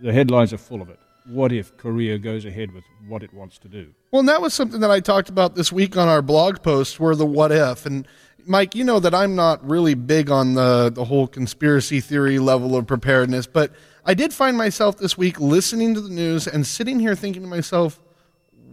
the 0.00 0.12
headlines 0.12 0.52
are 0.52 0.58
full 0.58 0.82
of 0.82 0.88
it? 0.88 1.00
What 1.24 1.50
if 1.50 1.76
Korea 1.76 2.18
goes 2.18 2.44
ahead 2.44 2.70
with 2.70 2.84
what 3.08 3.24
it 3.24 3.34
wants 3.34 3.58
to 3.58 3.68
do? 3.68 3.92
Well, 4.12 4.20
and 4.20 4.28
that 4.28 4.40
was 4.40 4.54
something 4.54 4.80
that 4.80 4.92
I 4.92 5.00
talked 5.00 5.28
about 5.28 5.56
this 5.56 5.72
week 5.72 5.96
on 5.96 6.06
our 6.06 6.22
blog 6.22 6.62
post, 6.62 7.00
were 7.00 7.16
the 7.16 7.26
what 7.26 7.50
if. 7.50 7.84
And 7.84 8.06
Mike, 8.48 8.76
you 8.76 8.84
know 8.84 9.00
that 9.00 9.12
I'm 9.12 9.34
not 9.34 9.68
really 9.68 9.94
big 9.94 10.30
on 10.30 10.54
the, 10.54 10.90
the 10.94 11.04
whole 11.04 11.26
conspiracy 11.26 12.00
theory 12.00 12.38
level 12.38 12.76
of 12.76 12.86
preparedness, 12.86 13.46
but 13.48 13.72
I 14.04 14.14
did 14.14 14.32
find 14.32 14.56
myself 14.56 14.98
this 14.98 15.18
week 15.18 15.40
listening 15.40 15.94
to 15.94 16.00
the 16.00 16.08
news 16.08 16.46
and 16.46 16.64
sitting 16.64 17.00
here 17.00 17.16
thinking 17.16 17.42
to 17.42 17.48
myself, 17.48 18.00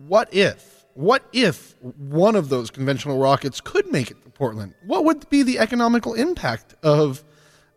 what 0.08 0.32
if? 0.32 0.86
What 0.94 1.24
if 1.34 1.76
one 1.82 2.36
of 2.36 2.50
those 2.50 2.70
conventional 2.70 3.18
rockets 3.18 3.60
could 3.62 3.92
make 3.92 4.12
it 4.12 4.24
to 4.24 4.30
Portland? 4.30 4.76
What 4.86 5.06
would 5.06 5.28
be 5.30 5.42
the 5.42 5.58
economical 5.58 6.14
impact 6.14 6.76
of 6.84 7.24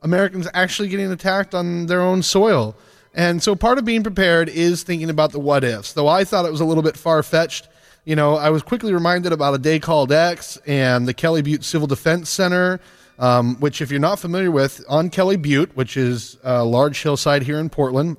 Americans 0.03 0.47
actually 0.53 0.91
getting 0.91 1.11
attacked 1.11 1.55
on 1.55 1.87
their 1.87 2.03
own 2.03 2.23
soil? 2.23 2.77
And 3.15 3.43
so 3.43 3.57
part 3.57 3.79
of 3.79 3.87
being 3.87 4.03
prepared 4.03 4.51
is 4.51 4.83
thinking 4.83 5.09
about 5.09 5.33
the 5.33 5.41
what 5.41 5.65
ifs. 5.65 5.95
Though 5.95 6.09
I 6.09 6.25
thought 6.25 6.45
it 6.45 6.53
was 6.53 6.61
a 6.61 6.67
little 6.67 6.83
bit 6.83 6.99
far 6.99 7.23
fetched 7.23 7.69
you 8.07 8.15
know, 8.15 8.37
I 8.37 8.51
was 8.51 8.63
quickly 8.63 8.95
reminded 8.95 9.33
about 9.33 9.55
a 9.55 9.59
day 9.59 9.81
called 9.81 10.13
X 10.13 10.57
and 10.65 11.09
the 11.09 11.13
Kelly 11.13 11.43
Butte 11.43 11.65
Civil 11.65 11.89
Defense 11.89 12.31
Center, 12.31 12.81
um, 13.19 13.57
which, 13.57 13.83
if 13.83 13.91
you're 13.91 13.99
not 13.99 14.21
familiar 14.21 14.51
with, 14.51 14.83
on 14.89 15.11
Kelly 15.11 15.37
Butte, 15.37 15.77
which 15.77 15.97
is 15.97 16.39
a 16.45 16.65
large 16.65 17.03
hillside 17.03 17.43
here 17.43 17.59
in 17.59 17.69
Portland, 17.69 18.17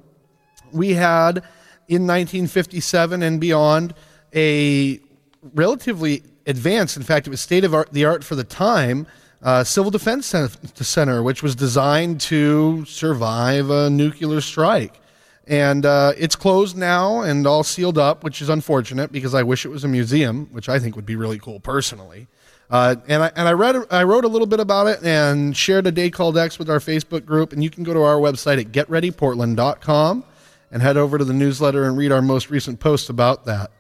we 0.74 0.94
had 0.94 1.38
in 1.88 2.06
1957 2.06 3.24
and 3.24 3.40
beyond 3.40 3.94
a 4.36 5.00
relatively 5.54 6.22
advanced, 6.46 6.98
in 6.98 7.04
fact, 7.04 7.26
it 7.26 7.30
was 7.30 7.40
state 7.40 7.64
of 7.64 7.74
the 7.94 8.04
art 8.04 8.26
for 8.26 8.36
the 8.36 8.44
time, 8.44 9.08
uh, 9.42 9.64
Civil 9.64 9.92
Defense 9.92 10.36
Center, 10.76 11.24
which 11.24 11.42
was 11.42 11.56
designed 11.56 12.20
to 12.22 12.84
survive 12.86 13.70
a 13.70 13.90
nuclear 13.90 14.42
strike. 14.42 15.00
And 15.48 15.86
uh, 15.86 16.12
it's 16.18 16.36
closed 16.36 16.78
now 16.78 17.22
and 17.22 17.48
all 17.48 17.64
sealed 17.64 17.98
up, 17.98 18.24
which 18.24 18.42
is 18.42 18.50
unfortunate 18.50 19.12
because 19.14 19.34
I 19.34 19.44
wish 19.44 19.66
it 19.66 19.70
was 19.70 19.86
a 19.86 19.88
museum, 19.88 20.48
which 20.52 20.68
I 20.68 20.78
think 20.78 20.96
would 20.98 21.06
be 21.06 21.16
really 21.16 21.40
cool 21.40 21.62
personally. 21.62 22.28
Uh, 22.70 22.98
and 23.08 23.24
I 23.24 23.32
and 23.34 23.48
I 23.48 23.54
read 23.54 23.78
I 23.90 24.04
wrote 24.04 24.26
a 24.26 24.28
little 24.28 24.48
bit 24.48 24.60
about 24.60 24.88
it 24.88 25.02
and 25.02 25.56
shared 25.56 25.88
a 25.88 25.92
day 25.92 26.10
called 26.10 26.38
X 26.38 26.60
with 26.60 26.70
our 26.70 26.80
Facebook 26.80 27.26
group. 27.26 27.54
And 27.54 27.64
you 27.64 27.70
can 27.70 27.86
go 27.86 27.94
to 27.94 28.02
our 28.02 28.18
website 28.18 28.60
at 28.60 28.74
getreadyportland.com 28.74 30.26
and 30.72 30.82
head 30.82 30.98
over 30.98 31.18
to 31.18 31.24
the 31.24 31.34
newsletter 31.34 31.86
and 31.86 31.98
read 31.98 32.12
our 32.12 32.22
most 32.22 32.50
recent 32.50 32.82
post 32.82 33.10
about 33.10 33.46
that. 33.46 33.72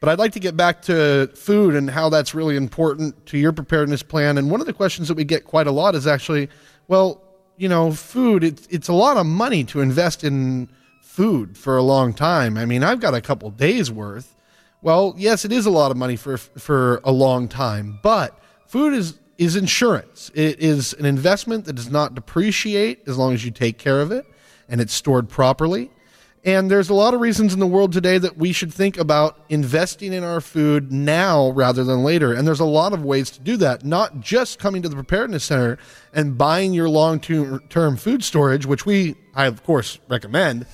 But 0.00 0.08
I'd 0.08 0.18
like 0.18 0.32
to 0.32 0.40
get 0.40 0.56
back 0.56 0.80
to 0.82 1.30
food 1.34 1.74
and 1.74 1.90
how 1.90 2.08
that's 2.08 2.34
really 2.34 2.56
important 2.56 3.26
to 3.26 3.36
your 3.36 3.52
preparedness 3.52 4.02
plan. 4.02 4.38
And 4.38 4.50
one 4.50 4.62
of 4.62 4.66
the 4.66 4.72
questions 4.72 5.08
that 5.08 5.18
we 5.18 5.24
get 5.24 5.44
quite 5.44 5.66
a 5.66 5.70
lot 5.70 5.94
is 5.94 6.06
actually, 6.06 6.48
well, 6.88 7.22
you 7.58 7.68
know, 7.68 7.92
food. 7.92 8.42
It's 8.42 8.66
it's 8.68 8.88
a 8.88 8.94
lot 8.94 9.18
of 9.18 9.26
money 9.26 9.64
to 9.64 9.82
invest 9.82 10.24
in 10.24 10.70
food 11.20 11.58
for 11.58 11.76
a 11.76 11.82
long 11.82 12.14
time. 12.14 12.56
I 12.56 12.64
mean, 12.64 12.82
I've 12.82 12.98
got 12.98 13.12
a 13.12 13.20
couple 13.20 13.50
days 13.50 13.90
worth. 13.90 14.34
Well, 14.80 15.14
yes, 15.18 15.44
it 15.44 15.52
is 15.52 15.66
a 15.66 15.70
lot 15.70 15.90
of 15.90 15.98
money 15.98 16.16
for 16.16 16.38
for 16.38 17.02
a 17.04 17.12
long 17.12 17.46
time, 17.46 17.98
but 18.02 18.38
food 18.66 18.94
is 18.94 19.18
is 19.36 19.54
insurance. 19.54 20.30
It 20.32 20.60
is 20.60 20.94
an 20.94 21.04
investment 21.04 21.66
that 21.66 21.74
does 21.74 21.90
not 21.90 22.14
depreciate 22.14 23.06
as 23.06 23.18
long 23.18 23.34
as 23.34 23.44
you 23.44 23.50
take 23.50 23.76
care 23.76 24.00
of 24.00 24.10
it 24.10 24.24
and 24.70 24.80
it's 24.80 24.94
stored 24.94 25.28
properly. 25.28 25.90
And 26.42 26.70
there's 26.70 26.88
a 26.88 26.94
lot 26.94 27.12
of 27.12 27.20
reasons 27.20 27.52
in 27.52 27.60
the 27.60 27.66
world 27.66 27.92
today 27.92 28.16
that 28.16 28.38
we 28.38 28.54
should 28.54 28.72
think 28.72 28.96
about 28.96 29.44
investing 29.50 30.14
in 30.14 30.24
our 30.24 30.40
food 30.40 30.90
now 30.90 31.50
rather 31.50 31.84
than 31.84 32.02
later. 32.02 32.32
And 32.32 32.46
there's 32.46 32.60
a 32.60 32.64
lot 32.64 32.94
of 32.94 33.04
ways 33.04 33.28
to 33.32 33.40
do 33.40 33.58
that, 33.58 33.84
not 33.84 34.20
just 34.20 34.58
coming 34.58 34.80
to 34.80 34.88
the 34.88 34.94
preparedness 34.94 35.44
center 35.44 35.76
and 36.14 36.38
buying 36.38 36.72
your 36.72 36.88
long 36.88 37.20
term 37.20 37.98
food 37.98 38.24
storage, 38.24 38.64
which 38.64 38.86
we, 38.86 39.16
I 39.34 39.44
of 39.44 39.62
course 39.64 39.98
recommend, 40.08 40.64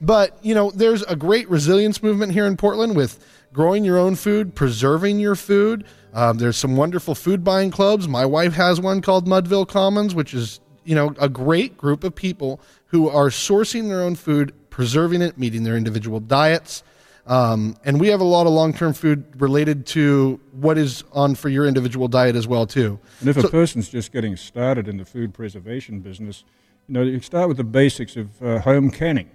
but, 0.00 0.38
you 0.42 0.54
know, 0.54 0.70
there's 0.70 1.02
a 1.04 1.16
great 1.16 1.48
resilience 1.48 2.02
movement 2.02 2.32
here 2.32 2.46
in 2.46 2.56
Portland 2.56 2.96
with 2.96 3.24
growing 3.52 3.84
your 3.84 3.98
own 3.98 4.14
food, 4.14 4.54
preserving 4.54 5.18
your 5.18 5.34
food. 5.34 5.84
Um, 6.12 6.38
there's 6.38 6.56
some 6.56 6.76
wonderful 6.76 7.14
food 7.14 7.42
buying 7.44 7.70
clubs. 7.70 8.06
My 8.08 8.24
wife 8.26 8.54
has 8.54 8.80
one 8.80 9.00
called 9.00 9.26
Mudville 9.26 9.66
Commons, 9.68 10.14
which 10.14 10.34
is, 10.34 10.60
you 10.84 10.94
know, 10.94 11.14
a 11.18 11.28
great 11.28 11.76
group 11.78 12.04
of 12.04 12.14
people 12.14 12.60
who 12.86 13.08
are 13.08 13.28
sourcing 13.28 13.88
their 13.88 14.02
own 14.02 14.14
food, 14.14 14.52
preserving 14.70 15.22
it, 15.22 15.38
meeting 15.38 15.64
their 15.64 15.76
individual 15.76 16.20
diets. 16.20 16.82
Um, 17.26 17.76
and 17.84 17.98
we 17.98 18.08
have 18.08 18.20
a 18.20 18.24
lot 18.24 18.46
of 18.46 18.52
long-term 18.52 18.92
food 18.92 19.24
related 19.40 19.84
to 19.86 20.38
what 20.52 20.78
is 20.78 21.02
on 21.12 21.34
for 21.34 21.48
your 21.48 21.66
individual 21.66 22.06
diet 22.06 22.36
as 22.36 22.46
well 22.46 22.66
too. 22.66 23.00
And 23.20 23.28
if 23.28 23.40
So- 23.40 23.48
a 23.48 23.50
person's 23.50 23.88
just 23.88 24.12
getting 24.12 24.36
started 24.36 24.86
in 24.86 24.98
the 24.98 25.04
food 25.04 25.34
preservation 25.34 26.00
business, 26.00 26.44
you 26.86 26.92
know, 26.94 27.02
you 27.02 27.18
start 27.20 27.48
with 27.48 27.56
the 27.56 27.64
basics 27.64 28.16
of 28.16 28.40
uh, 28.40 28.60
home 28.60 28.90
canning. 28.90 29.28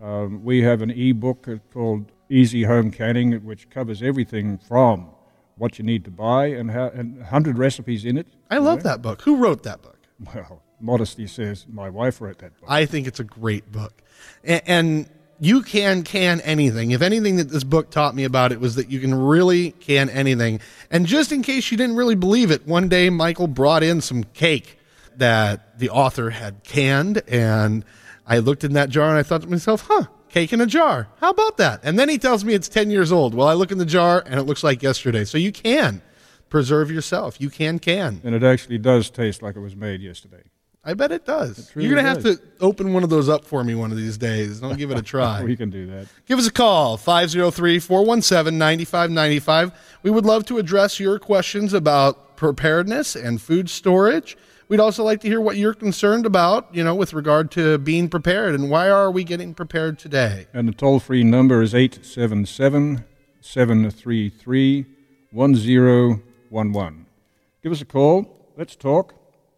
Um, 0.00 0.44
we 0.44 0.62
have 0.62 0.80
an 0.80 0.90
e-book 0.90 1.46
called 1.72 2.10
Easy 2.30 2.62
Home 2.62 2.90
Canning, 2.90 3.32
which 3.44 3.68
covers 3.68 4.02
everything 4.02 4.56
from 4.56 5.10
what 5.56 5.78
you 5.78 5.84
need 5.84 6.04
to 6.06 6.10
buy 6.10 6.46
and 6.46 6.70
how, 6.70 6.88
and 6.88 7.18
100 7.18 7.58
recipes 7.58 8.04
in 8.06 8.16
it. 8.16 8.26
I 8.50 8.58
love 8.58 8.82
that 8.84 9.02
book. 9.02 9.22
Who 9.22 9.36
wrote 9.36 9.62
that 9.64 9.82
book? 9.82 9.98
Well, 10.34 10.62
modesty 10.80 11.26
says 11.26 11.66
my 11.70 11.90
wife 11.90 12.20
wrote 12.20 12.38
that 12.38 12.58
book. 12.58 12.70
I 12.70 12.86
think 12.86 13.06
it's 13.06 13.20
a 13.20 13.24
great 13.24 13.70
book. 13.70 14.02
And, 14.42 14.62
and 14.66 15.10
you 15.38 15.62
can 15.62 16.02
can 16.02 16.40
anything. 16.42 16.92
If 16.92 17.02
anything 17.02 17.36
that 17.36 17.48
this 17.50 17.64
book 17.64 17.90
taught 17.90 18.14
me 18.14 18.24
about 18.24 18.52
it 18.52 18.60
was 18.60 18.76
that 18.76 18.90
you 18.90 19.00
can 19.00 19.14
really 19.14 19.72
can 19.72 20.08
anything. 20.08 20.60
And 20.90 21.06
just 21.06 21.32
in 21.32 21.42
case 21.42 21.70
you 21.70 21.76
didn't 21.76 21.96
really 21.96 22.14
believe 22.14 22.50
it, 22.50 22.66
one 22.66 22.88
day 22.88 23.10
Michael 23.10 23.48
brought 23.48 23.82
in 23.82 24.00
some 24.00 24.24
cake 24.24 24.78
that 25.16 25.78
the 25.78 25.90
author 25.90 26.30
had 26.30 26.62
canned. 26.62 27.22
And 27.28 27.84
I 28.26 28.38
looked 28.38 28.64
in 28.64 28.72
that 28.74 28.88
jar 28.90 29.08
and 29.08 29.18
I 29.18 29.22
thought 29.22 29.42
to 29.42 29.48
myself, 29.48 29.86
huh, 29.88 30.04
cake 30.28 30.52
in 30.52 30.60
a 30.60 30.66
jar. 30.66 31.08
How 31.20 31.30
about 31.30 31.56
that? 31.56 31.80
And 31.82 31.98
then 31.98 32.08
he 32.08 32.18
tells 32.18 32.44
me 32.44 32.54
it's 32.54 32.68
10 32.68 32.90
years 32.90 33.12
old. 33.12 33.34
Well, 33.34 33.48
I 33.48 33.54
look 33.54 33.72
in 33.72 33.78
the 33.78 33.84
jar 33.86 34.22
and 34.26 34.38
it 34.38 34.44
looks 34.44 34.62
like 34.62 34.82
yesterday. 34.82 35.24
So 35.24 35.38
you 35.38 35.52
can 35.52 36.02
preserve 36.48 36.90
yourself. 36.90 37.40
You 37.40 37.50
can 37.50 37.78
can. 37.78 38.20
and 38.24 38.34
it 38.34 38.42
actually 38.42 38.78
does 38.78 39.10
taste 39.10 39.42
like 39.42 39.56
it 39.56 39.60
was 39.60 39.76
made 39.76 40.00
yesterday. 40.00 40.42
I 40.82 40.94
bet 40.94 41.12
it 41.12 41.26
does. 41.26 41.70
really 41.74 41.86
You're 41.88 41.94
going 41.94 42.06
to 42.06 42.10
have 42.10 42.22
to 42.38 42.42
open 42.60 42.94
one 42.94 43.04
of 43.04 43.10
those 43.10 43.28
up 43.28 43.44
for 43.44 43.62
me 43.62 43.74
one 43.74 43.90
of 43.90 43.98
these 43.98 44.16
days. 44.16 44.60
Don't 44.60 44.78
give 44.78 44.90
it 44.90 44.98
a 44.98 45.02
try. 45.02 45.42
We 45.50 45.54
can 45.56 45.68
do 45.68 45.86
that. 45.88 46.06
Give 46.26 46.38
us 46.38 46.46
a 46.46 46.52
call, 46.52 46.96
503 46.96 47.78
417 47.78 48.56
9595. 48.58 49.72
We 50.02 50.10
would 50.10 50.24
love 50.24 50.46
to 50.46 50.56
address 50.56 50.98
your 50.98 51.18
questions 51.18 51.74
about 51.74 52.36
preparedness 52.36 53.14
and 53.14 53.42
food 53.42 53.68
storage. 53.68 54.38
We'd 54.70 54.78
also 54.78 55.02
like 55.02 55.20
to 55.22 55.26
hear 55.26 55.40
what 55.40 55.56
you're 55.56 55.74
concerned 55.74 56.24
about, 56.24 56.72
you 56.72 56.84
know, 56.84 56.94
with 56.94 57.12
regard 57.12 57.50
to 57.52 57.76
being 57.78 58.08
prepared 58.08 58.54
and 58.54 58.70
why 58.70 58.88
are 58.88 59.10
we 59.10 59.24
getting 59.24 59.52
prepared 59.52 59.98
today? 59.98 60.46
And 60.52 60.68
the 60.68 60.72
toll 60.72 61.00
free 61.00 61.24
number 61.24 61.60
is 61.60 61.74
877 61.74 63.04
733 63.40 64.86
1011. 65.32 67.06
Give 67.64 67.72
us 67.72 67.80
a 67.80 67.84
call. 67.84 68.52
Let's 68.56 68.76
talk. 68.76 69.14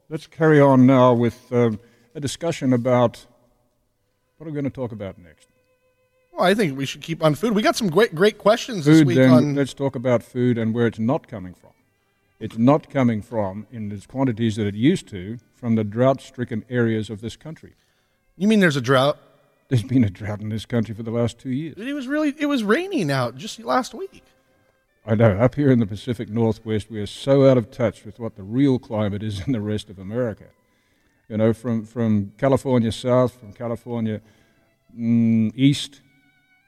Let's 0.08 0.26
carry 0.26 0.58
on 0.58 0.86
now 0.86 1.12
with 1.12 1.52
um, 1.52 1.78
a 2.14 2.20
discussion 2.20 2.72
about 2.72 3.26
what 4.38 4.46
are 4.46 4.50
we 4.50 4.54
going 4.54 4.64
to 4.64 4.70
talk 4.70 4.92
about 4.92 5.18
next? 5.18 5.46
Well, 6.32 6.46
I 6.46 6.54
think 6.54 6.78
we 6.78 6.86
should 6.86 7.02
keep 7.02 7.22
on 7.22 7.34
food. 7.34 7.54
We 7.54 7.60
got 7.60 7.76
some 7.76 7.90
great, 7.90 8.14
great 8.14 8.38
questions 8.38 8.86
this 8.86 9.04
week 9.04 9.18
then 9.18 9.30
on. 9.30 9.54
let's 9.56 9.74
talk 9.74 9.94
about 9.94 10.22
food 10.22 10.56
and 10.56 10.72
where 10.72 10.86
it's 10.86 10.98
not 10.98 11.28
coming 11.28 11.52
from. 11.52 11.71
It's 12.42 12.58
not 12.58 12.90
coming 12.90 13.22
from 13.22 13.68
in 13.70 13.88
the 13.88 14.04
quantities 14.08 14.56
that 14.56 14.66
it 14.66 14.74
used 14.74 15.06
to 15.10 15.38
from 15.54 15.76
the 15.76 15.84
drought 15.84 16.20
stricken 16.20 16.64
areas 16.68 17.08
of 17.08 17.20
this 17.20 17.36
country. 17.36 17.74
You 18.36 18.48
mean 18.48 18.58
there's 18.58 18.74
a 18.74 18.80
drought? 18.80 19.16
There's 19.68 19.84
been 19.84 20.02
a 20.02 20.10
drought 20.10 20.40
in 20.40 20.48
this 20.48 20.66
country 20.66 20.92
for 20.92 21.04
the 21.04 21.12
last 21.12 21.38
two 21.38 21.50
years. 21.50 21.76
It 21.78 21.92
was 21.92 22.08
really, 22.08 22.34
it 22.36 22.46
was 22.46 22.64
raining 22.64 23.12
out 23.12 23.36
just 23.36 23.60
last 23.60 23.94
week. 23.94 24.24
I 25.06 25.14
know. 25.14 25.38
Up 25.38 25.54
here 25.54 25.70
in 25.70 25.78
the 25.78 25.86
Pacific 25.86 26.28
Northwest, 26.28 26.90
we 26.90 27.00
are 27.00 27.06
so 27.06 27.48
out 27.48 27.58
of 27.58 27.70
touch 27.70 28.04
with 28.04 28.18
what 28.18 28.34
the 28.34 28.42
real 28.42 28.80
climate 28.80 29.22
is 29.22 29.40
in 29.46 29.52
the 29.52 29.60
rest 29.60 29.88
of 29.88 30.00
America. 30.00 30.46
You 31.28 31.36
know, 31.36 31.52
from, 31.52 31.84
from 31.84 32.32
California 32.38 32.90
south, 32.90 33.38
from 33.38 33.52
California 33.52 34.20
mm, 34.98 35.52
east, 35.54 36.00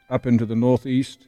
up 0.09 0.25
into 0.25 0.47
the 0.47 0.55
northeast, 0.55 1.27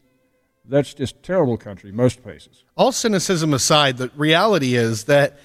that's 0.68 0.94
just 0.94 1.22
terrible 1.22 1.56
country, 1.56 1.92
most 1.92 2.22
places. 2.22 2.64
all 2.76 2.92
cynicism 2.92 3.54
aside, 3.54 3.96
the 3.96 4.10
reality 4.16 4.74
is 4.74 5.04
that 5.04 5.38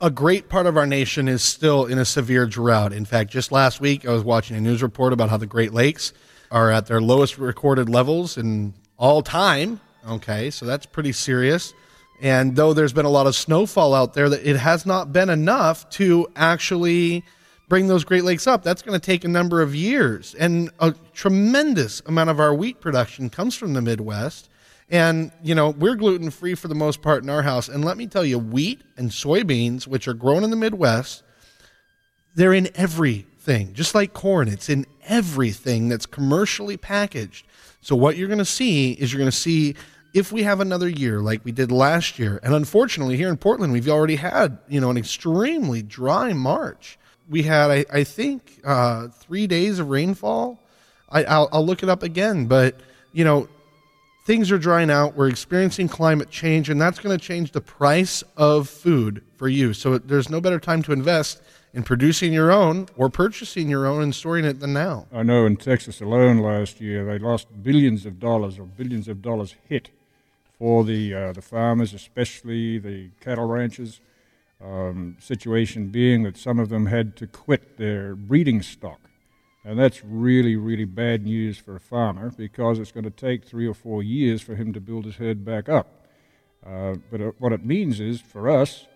a 0.00 0.10
great 0.10 0.48
part 0.48 0.66
of 0.66 0.76
our 0.76 0.86
nation 0.86 1.28
is 1.28 1.42
still 1.42 1.84
in 1.84 1.98
a 1.98 2.04
severe 2.04 2.46
drought. 2.46 2.92
In 2.92 3.04
fact, 3.04 3.30
just 3.30 3.50
last 3.50 3.80
week, 3.80 4.06
I 4.06 4.12
was 4.12 4.22
watching 4.22 4.56
a 4.56 4.60
news 4.60 4.82
report 4.82 5.12
about 5.12 5.28
how 5.28 5.36
the 5.36 5.46
Great 5.46 5.72
Lakes 5.72 6.12
are 6.50 6.70
at 6.70 6.86
their 6.86 7.00
lowest 7.00 7.36
recorded 7.36 7.88
levels 7.88 8.38
in 8.38 8.74
all 8.96 9.22
time. 9.22 9.80
Okay, 10.08 10.50
so 10.50 10.64
that's 10.66 10.86
pretty 10.86 11.12
serious. 11.12 11.74
And 12.20 12.56
though 12.56 12.72
there's 12.72 12.92
been 12.92 13.06
a 13.06 13.10
lot 13.10 13.26
of 13.26 13.34
snowfall 13.34 13.94
out 13.94 14.14
there, 14.14 14.28
that 14.28 14.48
it 14.48 14.56
has 14.56 14.86
not 14.86 15.12
been 15.12 15.30
enough 15.30 15.88
to 15.90 16.28
actually 16.36 17.24
bring 17.68 17.86
those 17.86 18.04
Great 18.04 18.24
Lakes 18.24 18.46
up. 18.46 18.62
That's 18.62 18.82
going 18.82 18.98
to 18.98 19.04
take 19.04 19.24
a 19.24 19.28
number 19.28 19.60
of 19.60 19.74
years. 19.74 20.34
And 20.34 20.70
a 20.80 20.94
tremendous 21.12 22.00
amount 22.06 22.30
of 22.30 22.40
our 22.40 22.54
wheat 22.54 22.80
production 22.80 23.30
comes 23.30 23.54
from 23.54 23.74
the 23.74 23.82
Midwest. 23.82 24.48
And, 24.90 25.32
you 25.42 25.54
know, 25.54 25.70
we're 25.70 25.96
gluten 25.96 26.30
free 26.30 26.54
for 26.54 26.68
the 26.68 26.74
most 26.74 27.02
part 27.02 27.22
in 27.22 27.28
our 27.28 27.42
house. 27.42 27.68
And 27.68 27.84
let 27.84 27.96
me 27.96 28.06
tell 28.06 28.24
you, 28.24 28.38
wheat 28.38 28.80
and 28.96 29.10
soybeans, 29.10 29.86
which 29.86 30.08
are 30.08 30.14
grown 30.14 30.44
in 30.44 30.50
the 30.50 30.56
Midwest, 30.56 31.22
they're 32.34 32.54
in 32.54 32.70
everything. 32.74 33.74
Just 33.74 33.94
like 33.94 34.14
corn, 34.14 34.48
it's 34.48 34.68
in 34.68 34.86
everything 35.04 35.88
that's 35.88 36.06
commercially 36.06 36.76
packaged. 36.76 37.46
So 37.80 37.96
what 37.96 38.16
you're 38.16 38.28
going 38.28 38.38
to 38.38 38.44
see 38.44 38.92
is 38.92 39.12
you're 39.12 39.18
going 39.18 39.30
to 39.30 39.36
see 39.36 39.74
if 40.14 40.32
we 40.32 40.42
have 40.42 40.60
another 40.60 40.88
year 40.88 41.20
like 41.20 41.44
we 41.44 41.52
did 41.52 41.70
last 41.70 42.18
year, 42.18 42.40
and 42.42 42.54
unfortunately 42.54 43.16
here 43.16 43.28
in 43.28 43.36
Portland 43.36 43.72
we've 43.72 43.88
already 43.88 44.16
had 44.16 44.58
you 44.68 44.80
know 44.80 44.90
an 44.90 44.96
extremely 44.96 45.82
dry 45.82 46.32
March. 46.32 46.98
We 47.28 47.42
had 47.42 47.70
I, 47.70 47.84
I 47.92 48.04
think 48.04 48.60
uh, 48.64 49.08
three 49.08 49.46
days 49.46 49.78
of 49.78 49.88
rainfall. 49.90 50.58
I, 51.10 51.24
I'll, 51.24 51.48
I'll 51.52 51.64
look 51.64 51.82
it 51.82 51.88
up 51.88 52.02
again, 52.02 52.46
but 52.46 52.80
you 53.12 53.24
know 53.24 53.48
things 54.28 54.52
are 54.52 54.58
drying 54.58 54.90
out. 54.90 55.16
We're 55.16 55.28
experiencing 55.28 55.88
climate 55.88 56.30
change, 56.30 56.68
and 56.68 56.78
that's 56.78 56.98
going 56.98 57.18
to 57.18 57.24
change 57.24 57.52
the 57.52 57.62
price 57.62 58.22
of 58.36 58.68
food 58.68 59.22
for 59.36 59.48
you. 59.48 59.72
So 59.72 59.96
there's 59.96 60.28
no 60.28 60.38
better 60.38 60.60
time 60.60 60.82
to 60.82 60.92
invest 60.92 61.40
in 61.72 61.82
producing 61.82 62.32
your 62.32 62.52
own 62.52 62.88
or 62.96 63.08
purchasing 63.08 63.70
your 63.70 63.86
own 63.86 64.02
and 64.02 64.14
storing 64.14 64.44
it 64.44 64.60
than 64.60 64.74
now. 64.74 65.06
I 65.12 65.22
know 65.22 65.46
in 65.46 65.56
Texas 65.56 66.00
alone 66.02 66.38
last 66.38 66.80
year 66.80 67.06
they 67.06 67.18
lost 67.18 67.46
billions 67.62 68.04
of 68.04 68.20
dollars 68.20 68.58
or 68.58 68.64
billions 68.64 69.08
of 69.08 69.22
dollars 69.22 69.54
hit 69.66 69.88
for 70.58 70.84
the 70.84 71.14
uh, 71.14 71.32
the 71.32 71.42
farmers, 71.42 71.94
especially 71.94 72.78
the 72.78 73.08
cattle 73.20 73.46
ranchers. 73.46 74.00
Um, 74.60 75.16
situation 75.20 75.90
being 75.90 76.24
that 76.24 76.36
some 76.36 76.58
of 76.58 76.68
them 76.68 76.86
had 76.86 77.16
to 77.18 77.28
quit 77.28 77.76
their 77.76 78.16
breeding 78.16 78.60
stock, 78.60 78.98
and 79.64 79.78
that's 79.78 80.04
really 80.04 80.56
really 80.56 80.84
bad 80.84 81.24
news 81.24 81.58
for 81.58 81.76
a 81.76 81.80
farmer 81.80 82.30
because 82.36 82.80
it's 82.80 82.90
going 82.90 83.04
to 83.04 83.10
take 83.10 83.44
three 83.44 83.68
or 83.68 83.74
four 83.74 84.02
years 84.02 84.42
for 84.42 84.56
him 84.56 84.72
to 84.72 84.80
build 84.80 85.04
his 85.04 85.14
herd 85.14 85.44
back 85.44 85.68
up. 85.68 86.08
Uh, 86.66 86.94
but 87.08 87.20
uh, 87.20 87.30
what 87.38 87.52
it 87.52 87.64
means 87.64 88.00
is 88.00 88.20
for 88.20 88.50
us 88.50 88.86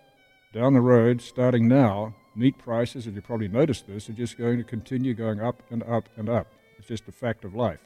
down 0.53 0.73
the 0.73 0.81
road, 0.81 1.21
starting 1.21 1.67
now, 1.67 2.13
meat 2.35 2.57
prices, 2.57 3.07
and 3.07 3.15
you 3.15 3.21
probably 3.21 3.47
noticed 3.47 3.87
this, 3.87 4.07
are 4.09 4.13
just 4.13 4.37
going 4.37 4.57
to 4.57 4.63
continue 4.63 5.13
going 5.13 5.41
up 5.41 5.63
and 5.71 5.81
up 5.83 6.07
and 6.15 6.29
up. 6.29 6.47
It's 6.77 6.87
just 6.87 7.07
a 7.07 7.11
fact 7.11 7.43
of 7.43 7.55
life. 7.55 7.79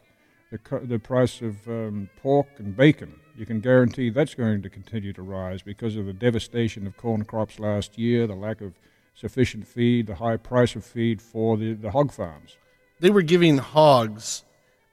The, 0.52 0.58
co- 0.58 0.86
the 0.86 1.00
price 1.00 1.42
of 1.42 1.68
um, 1.68 2.10
pork 2.22 2.48
and 2.58 2.76
bacon, 2.76 3.17
you 3.38 3.46
can 3.46 3.60
guarantee 3.60 4.10
that's 4.10 4.34
going 4.34 4.62
to 4.64 4.70
continue 4.70 5.14
to 5.14 5.22
rise 5.22 5.62
because 5.62 5.96
of 5.96 6.06
the 6.06 6.14
devastation 6.14 6.88
of 6.88 6.98
corn 6.98 7.24
crops 7.24 7.60
last 7.60 7.98
year, 7.98 8.26
the 8.28 8.36
lack 8.36 8.62
of 8.62 8.74
sufficient 9.14 9.68
feed, 9.68 10.08
the 10.08 10.16
high 10.16 10.38
price 10.38 10.76
of 10.76 10.84
feed 10.84 11.22
for 11.22 11.56
the, 11.58 11.74
the 11.74 11.92
hog 11.92 12.12
farms. 12.12 12.58
They 13.00 13.10
were 13.10 13.22
giving 13.22 13.60
hogs 13.60 14.44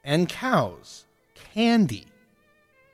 and 0.03 0.29
cows 0.29 1.05
candy 1.53 2.05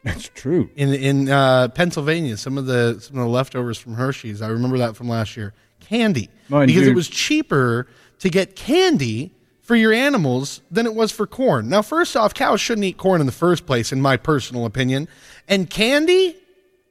That's 0.03 0.29
true. 0.29 0.69
in 0.75 0.93
in 0.93 1.29
uh, 1.29 1.67
Pennsylvania. 1.69 2.37
Some 2.37 2.57
of 2.57 2.65
the 2.65 2.99
some 3.01 3.17
of 3.17 3.25
the 3.25 3.29
leftovers 3.29 3.77
from 3.77 3.95
Hershey's. 3.95 4.41
I 4.41 4.47
remember 4.47 4.77
that 4.77 4.95
from 4.95 5.09
last 5.09 5.35
year. 5.35 5.53
Candy 5.81 6.29
Mind 6.47 6.67
because 6.67 6.83
you- 6.83 6.91
it 6.91 6.95
was 6.95 7.07
cheaper 7.09 7.87
to 8.19 8.29
get 8.29 8.55
candy 8.55 9.33
for 9.71 9.77
your 9.77 9.93
animals 9.93 10.61
than 10.69 10.85
it 10.85 10.93
was 10.93 11.13
for 11.13 11.25
corn. 11.25 11.69
Now, 11.69 11.81
first 11.81 12.17
off, 12.17 12.33
cows 12.33 12.59
shouldn't 12.59 12.83
eat 12.83 12.97
corn 12.97 13.21
in 13.21 13.25
the 13.25 13.31
first 13.31 13.65
place, 13.65 13.93
in 13.93 14.01
my 14.01 14.17
personal 14.17 14.65
opinion. 14.65 15.07
And 15.47 15.69
candy, 15.69 16.35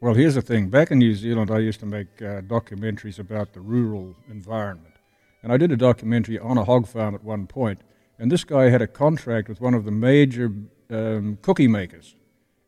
Well, 0.00 0.14
here's 0.14 0.34
the 0.34 0.40
thing. 0.40 0.70
Back 0.70 0.90
in 0.90 0.98
New 0.98 1.14
Zealand, 1.14 1.50
I 1.50 1.58
used 1.58 1.78
to 1.80 1.84
make 1.84 2.06
uh, 2.22 2.40
documentaries 2.40 3.18
about 3.18 3.52
the 3.52 3.60
rural 3.60 4.16
environment. 4.30 4.94
And 5.42 5.52
I 5.52 5.58
did 5.58 5.70
a 5.72 5.76
documentary 5.76 6.38
on 6.38 6.56
a 6.56 6.64
hog 6.64 6.86
farm 6.86 7.14
at 7.14 7.22
one 7.22 7.46
point, 7.46 7.82
and 8.18 8.32
this 8.32 8.44
guy 8.44 8.70
had 8.70 8.80
a 8.80 8.86
contract 8.86 9.50
with 9.50 9.60
one 9.60 9.74
of 9.74 9.84
the 9.84 9.90
major 9.90 10.50
um, 10.88 11.36
cookie 11.42 11.68
makers. 11.68 12.16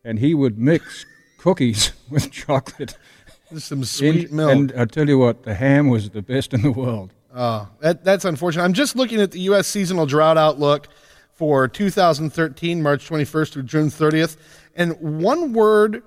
And 0.05 0.19
he 0.19 0.35
would 0.35 0.59
mix 0.59 1.07
cookies 1.39 1.93
with 2.11 2.31
chocolate. 2.31 2.99
some 3.57 3.83
sweet 3.85 4.31
milk. 4.31 4.53
And 4.53 4.73
I 4.77 4.85
tell 4.85 5.09
you 5.09 5.19
what, 5.19 5.45
the 5.45 5.55
ham 5.55 5.89
was 5.89 6.11
the 6.11 6.21
best 6.21 6.53
in 6.53 6.61
the 6.61 6.71
world. 6.71 7.15
Oh, 7.35 7.69
that, 7.81 8.05
that's 8.05 8.25
unfortunate. 8.25 8.63
I'm 8.63 8.75
just 8.75 8.95
looking 8.95 9.21
at 9.21 9.31
the 9.31 9.41
U.S. 9.41 9.67
seasonal 9.67 10.07
drought 10.07 10.37
outlook 10.37 10.89
for 11.33 11.67
2013, 11.67 12.83
March 12.83 13.09
21st 13.09 13.53
through 13.53 13.63
June 13.63 13.89
30th, 13.89 14.37
and 14.77 14.93
one 15.01 15.53
word 15.53 16.03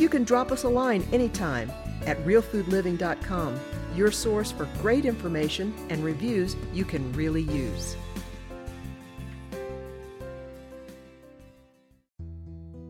You 0.00 0.08
can 0.08 0.24
drop 0.24 0.50
us 0.50 0.64
a 0.64 0.68
line 0.68 1.06
anytime 1.12 1.70
at 2.06 2.16
realfoodliving.com, 2.24 3.60
your 3.94 4.10
source 4.10 4.50
for 4.50 4.64
great 4.80 5.04
information 5.04 5.74
and 5.90 6.02
reviews 6.02 6.56
you 6.72 6.86
can 6.86 7.12
really 7.12 7.42
use. 7.42 7.96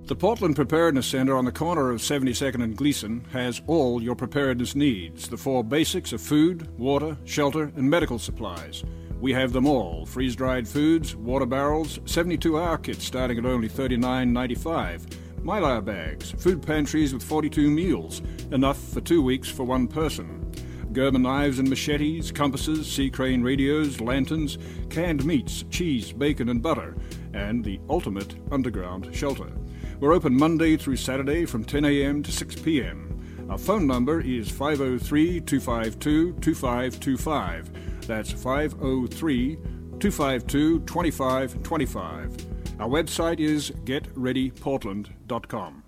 The 0.04 0.14
Portland 0.14 0.54
Preparedness 0.54 1.08
Center 1.08 1.36
on 1.36 1.44
the 1.44 1.50
corner 1.50 1.90
of 1.90 2.00
72nd 2.00 2.62
and 2.62 2.76
Gleason 2.76 3.24
has 3.32 3.60
all 3.66 4.00
your 4.00 4.14
preparedness 4.14 4.76
needs 4.76 5.28
the 5.28 5.36
four 5.36 5.64
basics 5.64 6.12
of 6.12 6.20
food, 6.20 6.68
water, 6.78 7.16
shelter, 7.24 7.72
and 7.74 7.90
medical 7.90 8.20
supplies. 8.20 8.84
We 9.20 9.32
have 9.32 9.52
them 9.52 9.66
all 9.66 10.06
freeze 10.06 10.36
dried 10.36 10.68
foods, 10.68 11.16
water 11.16 11.46
barrels, 11.46 11.98
72 12.04 12.56
hour 12.56 12.78
kits 12.78 13.04
starting 13.04 13.38
at 13.38 13.44
only 13.44 13.68
$39.95, 13.68 15.19
Mylar 15.42 15.82
bags, 15.82 16.32
food 16.32 16.62
pantries 16.62 17.14
with 17.14 17.22
42 17.22 17.70
meals, 17.70 18.20
enough 18.52 18.78
for 18.78 19.00
two 19.00 19.22
weeks 19.22 19.48
for 19.48 19.64
one 19.64 19.88
person. 19.88 20.52
German 20.92 21.22
knives 21.22 21.58
and 21.58 21.70
machetes, 21.70 22.30
compasses, 22.30 22.90
C. 22.92 23.08
Crane 23.08 23.42
radios, 23.42 24.02
lanterns, 24.02 24.58
canned 24.90 25.24
meats, 25.24 25.64
cheese, 25.70 26.12
bacon, 26.12 26.50
and 26.50 26.60
butter, 26.60 26.94
and 27.32 27.64
the 27.64 27.80
ultimate 27.88 28.34
underground 28.52 29.14
shelter. 29.14 29.50
We're 29.98 30.12
open 30.12 30.36
Monday 30.36 30.76
through 30.76 30.96
Saturday 30.96 31.46
from 31.46 31.64
10 31.64 31.86
a.m. 31.86 32.22
to 32.22 32.30
6 32.30 32.56
p.m. 32.56 33.46
Our 33.48 33.58
phone 33.58 33.86
number 33.86 34.20
is 34.20 34.50
503 34.50 35.40
252 35.40 36.34
2525. 36.34 38.06
That's 38.06 38.30
503 38.30 39.56
252 39.56 40.80
2525. 40.80 42.59
Our 42.80 42.88
website 42.88 43.40
is 43.40 43.70
getreadyportland.com. 43.84 45.82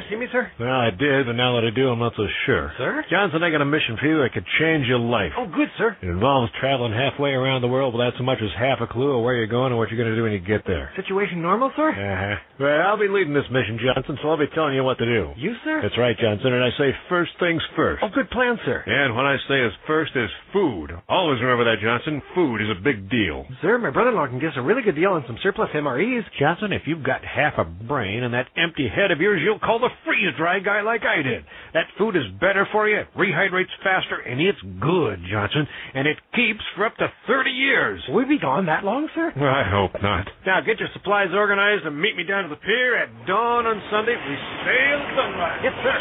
Do 0.06 0.14
you 0.14 0.22
want 0.22 0.30
to 0.30 0.38
see 0.38 0.38
me, 0.38 0.46
sir? 0.46 0.46
Well, 0.62 0.70
I 0.70 0.90
did, 0.94 1.26
but 1.26 1.34
now 1.34 1.58
that 1.58 1.66
I 1.66 1.74
do, 1.74 1.90
I'm 1.90 1.98
not 1.98 2.14
so 2.14 2.26
sure. 2.46 2.70
Sir? 2.78 3.02
Johnson, 3.10 3.42
I 3.42 3.50
got 3.50 3.58
a 3.60 3.66
mission 3.66 3.98
for 3.98 4.06
you 4.06 4.22
that 4.22 4.30
could 4.30 4.46
change 4.62 4.86
your 4.86 5.02
life. 5.02 5.34
Oh, 5.34 5.50
good, 5.50 5.66
sir. 5.78 5.96
It 5.98 6.06
involves 6.06 6.52
traveling 6.62 6.94
halfway 6.94 7.34
around 7.34 7.62
the 7.62 7.68
world 7.68 7.90
without 7.90 8.14
so 8.16 8.22
much 8.22 8.38
as 8.38 8.50
half 8.54 8.78
a 8.78 8.86
clue 8.86 9.18
of 9.18 9.24
where 9.26 9.34
you're 9.34 9.50
going 9.50 9.74
and 9.74 9.78
what 9.78 9.90
you're 9.90 9.98
going 9.98 10.10
to 10.10 10.14
do 10.14 10.22
when 10.22 10.30
you 10.30 10.38
get 10.38 10.62
there. 10.66 10.94
Situation 10.94 11.42
normal, 11.42 11.72
sir? 11.74 11.90
Uh-huh. 11.90 12.38
Well, 12.62 12.80
I'll 12.86 13.02
be 13.02 13.10
leading 13.10 13.34
this 13.34 13.50
mission, 13.50 13.82
Johnson, 13.82 14.14
so 14.22 14.30
I'll 14.30 14.38
be 14.38 14.46
telling 14.54 14.78
you 14.78 14.84
what 14.86 14.98
to 15.02 15.06
do. 15.06 15.34
You, 15.34 15.58
sir? 15.66 15.82
That's 15.82 15.98
right, 15.98 16.14
Johnson, 16.14 16.54
and 16.54 16.62
I 16.62 16.70
say 16.78 16.94
first 17.10 17.34
things 17.42 17.62
first. 17.74 18.02
Oh, 18.06 18.08
good 18.14 18.30
plan, 18.30 18.62
sir. 18.62 18.86
And 18.86 19.18
what 19.18 19.26
I 19.26 19.36
say 19.50 19.58
is 19.58 19.74
first 19.90 20.14
is 20.14 20.30
food. 20.54 20.94
Always 21.10 21.42
remember 21.42 21.66
that, 21.66 21.82
Johnson. 21.82 22.22
Food 22.34 22.62
is 22.62 22.70
a 22.70 22.78
big 22.78 23.10
deal. 23.10 23.42
Sir, 23.60 23.78
my 23.78 23.90
brother-in-law 23.90 24.28
can 24.28 24.38
get 24.38 24.54
us 24.54 24.60
a 24.60 24.62
really 24.62 24.82
good 24.86 24.94
deal 24.94 25.18
on 25.18 25.24
some 25.26 25.38
surplus 25.42 25.70
MREs. 25.74 26.22
Johnson, 26.38 26.72
if 26.72 26.86
you've 26.86 27.02
got 27.02 27.24
half 27.26 27.58
a 27.58 27.64
brain 27.64 28.22
and 28.22 28.34
that 28.34 28.46
empty 28.56 28.86
head 28.86 29.10
of 29.10 29.18
yours, 29.18 29.42
you'll 29.42 29.58
call 29.58 29.78
the 29.80 29.90
freeze-dry 30.04 30.60
guy 30.60 30.82
like 30.82 31.02
I 31.02 31.22
did. 31.22 31.44
That 31.74 31.86
food 31.98 32.14
is 32.16 32.22
better 32.40 32.66
for 32.72 32.88
you, 32.88 33.00
it 33.00 33.08
rehydrates 33.16 33.72
faster, 33.82 34.18
and 34.20 34.40
it's 34.40 34.60
good, 34.80 35.20
Johnson, 35.30 35.66
and 35.94 36.06
it 36.06 36.18
keeps 36.34 36.62
for 36.76 36.86
up 36.86 36.96
to 36.98 37.08
30 37.26 37.50
years. 37.50 38.02
Will 38.08 38.16
we 38.26 38.36
be 38.36 38.38
gone 38.38 38.66
that 38.66 38.84
long, 38.84 39.08
sir? 39.14 39.32
I 39.36 39.64
hope 39.70 39.92
not. 40.02 40.28
Now, 40.44 40.60
get 40.60 40.78
your 40.80 40.88
supplies 40.92 41.28
organized 41.34 41.84
and 41.86 42.00
meet 42.00 42.16
me 42.16 42.24
down 42.24 42.44
to 42.44 42.48
the 42.50 42.56
pier 42.60 42.96
at 42.96 43.08
dawn 43.26 43.66
on 43.66 43.80
Sunday. 43.90 44.16
We 44.16 44.36
sail 44.64 44.98
at 45.00 45.14
sunrise. 45.16 45.60
Yes, 45.64 45.74
sir. 45.82 45.98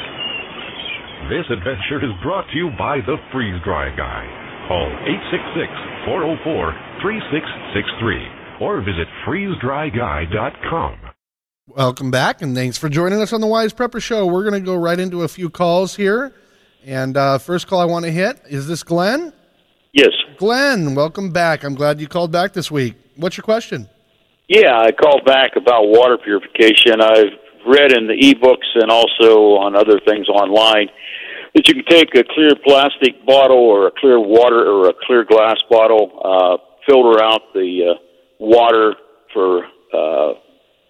This 1.29 1.45
adventure 1.49 2.03
is 2.05 2.11
brought 2.21 2.45
to 2.51 2.57
you 2.57 2.69
by 2.77 2.97
the 3.01 3.17
Freeze 3.33 3.59
Dry 3.63 3.89
Guy. 3.95 4.27
Call 4.67 4.89
866-404-3663 6.05 8.61
or 8.61 8.81
visit 8.81 9.07
freezedryguy.com. 9.25 11.04
Welcome 11.67 12.11
back, 12.11 12.43
and 12.43 12.55
thanks 12.55 12.77
for 12.77 12.89
joining 12.89 13.19
us 13.19 13.33
on 13.33 13.41
the 13.41 13.47
Wise 13.47 13.73
Prepper 13.73 13.99
Show. 13.99 14.27
We're 14.27 14.43
going 14.43 14.53
to 14.53 14.59
go 14.59 14.75
right 14.75 14.99
into 14.99 15.23
a 15.23 15.27
few 15.27 15.49
calls 15.49 15.95
here. 15.95 16.31
And 16.85 17.17
uh, 17.17 17.39
first 17.39 17.65
call 17.65 17.79
I 17.79 17.85
want 17.85 18.05
to 18.05 18.11
hit 18.11 18.39
is 18.47 18.67
this 18.67 18.83
Glenn? 18.83 19.33
Yes. 19.91 20.11
Glenn, 20.37 20.93
welcome 20.93 21.31
back. 21.31 21.63
I'm 21.63 21.73
glad 21.73 21.99
you 21.99 22.07
called 22.07 22.31
back 22.31 22.53
this 22.53 22.69
week. 22.69 22.93
What's 23.15 23.35
your 23.35 23.45
question? 23.45 23.89
Yeah, 24.47 24.79
I 24.79 24.91
called 24.91 25.25
back 25.25 25.55
about 25.55 25.87
water 25.87 26.19
purification. 26.19 27.01
I've 27.01 27.33
read 27.65 27.93
in 27.93 28.05
the 28.05 28.13
e-books 28.13 28.67
and 28.75 28.91
also 28.91 29.57
on 29.57 29.75
other 29.75 29.99
things 30.07 30.29
online 30.29 30.89
that 31.55 31.67
you 31.67 31.73
can 31.73 31.85
take 31.85 32.13
a 32.13 32.23
clear 32.35 32.53
plastic 32.63 33.25
bottle 33.25 33.57
or 33.57 33.87
a 33.87 33.91
clear 33.99 34.19
water 34.19 34.71
or 34.71 34.89
a 34.89 34.93
clear 35.07 35.23
glass 35.25 35.57
bottle, 35.71 36.11
uh, 36.23 36.57
filter 36.85 37.23
out 37.23 37.41
the 37.55 37.95
uh, 37.95 37.99
water 38.37 38.93
for 39.33 39.65
uh, 39.91 40.33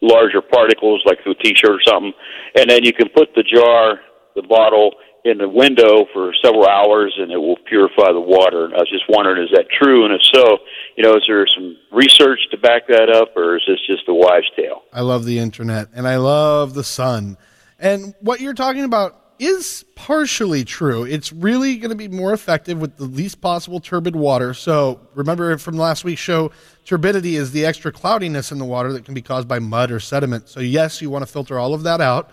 larger 0.02 0.42
particles, 0.42 1.02
like 1.06 1.22
through 1.24 1.34
a 1.34 1.44
T-shirt 1.44 1.72
or 1.72 1.82
something, 1.86 2.14
and 2.56 2.70
then 2.70 2.84
you 2.84 2.94
can 2.94 3.10
put 3.10 3.34
the 3.36 3.44
jar, 3.44 4.00
the 4.36 4.44
bottle, 4.44 4.94
in 5.26 5.40
the 5.40 5.50
window 5.50 6.06
for 6.14 6.32
several 6.44 6.68
hours, 6.68 7.16
and 7.18 7.32
it 7.32 7.38
will 7.38 7.58
purify 7.68 8.12
the 8.12 8.22
water. 8.22 8.66
And 8.66 8.76
I 8.76 8.78
was 8.78 8.90
just 8.92 9.06
wondering, 9.10 9.42
is 9.42 9.50
that 9.54 9.66
true? 9.72 10.06
And 10.06 10.14
if 10.14 10.22
so, 10.22 10.60
you 10.96 11.04
know, 11.04 11.16
is 11.16 11.24
there 11.28 11.48
some 11.48 11.76
research 11.92 12.40
to 12.52 12.58
back 12.58 12.88
that 12.88 13.10
up, 13.10 13.36
or 13.36 13.58
is 13.58 13.64
this 13.68 13.80
just 13.88 14.08
a 14.08 14.14
wives' 14.14 14.46
tale? 14.56 14.84
I 14.94 15.02
love 15.02 15.26
the 15.26 15.40
internet 15.40 15.88
and 15.96 16.08
I 16.08 16.18
love 16.18 16.76
the 16.76 16.84
sun. 16.84 17.38
And 17.80 18.14
what 18.20 18.40
you're 18.40 18.54
talking 18.54 18.84
about 18.84 19.20
is 19.40 19.86
partially 19.96 20.64
true. 20.64 21.04
It's 21.04 21.34
really 21.34 21.78
going 21.78 21.90
to 21.90 21.96
be 21.96 22.08
more 22.08 22.34
effective 22.34 22.80
with 22.80 22.98
the 22.98 23.06
least 23.06 23.42
possible 23.42 23.80
turbid 23.80 24.16
water. 24.16 24.54
So 24.54 25.00
remember 25.14 25.58
from 25.58 25.78
last 25.78 26.04
week's 26.04 26.22
show, 26.22 26.52
turbidity 26.86 27.36
is 27.36 27.52
the 27.52 27.66
extra 27.66 27.92
cloudiness 27.92 28.52
in 28.52 28.58
the 28.58 28.66
water 28.66 28.94
that 28.94 29.06
can 29.06 29.14
be 29.14 29.22
caused 29.22 29.48
by 29.48 29.60
mud 29.60 29.92
or 29.92 30.00
sediment. 30.00 30.50
So 30.50 30.60
yes, 30.60 31.02
you 31.02 31.10
want 31.10 31.26
to 31.26 31.32
filter 31.32 31.60
all 31.60 31.74
of 31.74 31.84
that 31.84 32.02
out. 32.02 32.32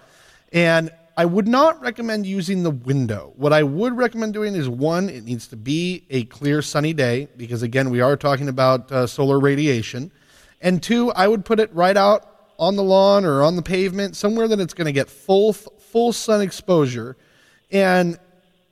And 0.53 0.91
I 1.17 1.25
would 1.27 1.47
not 1.47 1.81
recommend 1.83 2.27
using 2.27 2.63
the 2.63 2.71
window. 2.71 3.33
What 3.37 3.53
I 3.53 3.63
would 3.63 3.97
recommend 3.97 4.33
doing 4.33 4.55
is 4.55 4.69
one, 4.69 5.09
it 5.09 5.25
needs 5.25 5.47
to 5.49 5.57
be 5.57 6.05
a 6.09 6.25
clear 6.25 6.63
sunny 6.63 6.95
day 6.95 7.29
because 7.37 7.63
again, 7.63 7.91
we 7.91 8.01
are 8.01 8.17
talking 8.17 8.49
about 8.49 8.91
uh, 8.91 9.07
solar 9.07 9.39
radiation. 9.39 10.11
And 10.61 10.83
two, 10.83 11.11
I 11.13 11.29
would 11.29 11.45
put 11.45 11.61
it 11.61 11.75
right 11.75 11.97
out 11.97 12.29
on 12.59 12.77
the 12.77 12.83
lawn 12.83 13.25
or 13.25 13.43
on 13.43 13.57
the 13.57 13.63
pavement, 13.63 14.17
somewhere 14.17 14.47
that 14.49 14.61
it's 14.61 14.73
going 14.73 14.87
to 14.87 14.93
get 14.93 15.11
full 15.11 15.53
full 15.93 16.13
sun 16.13 16.41
exposure, 16.41 17.17
and 17.71 18.19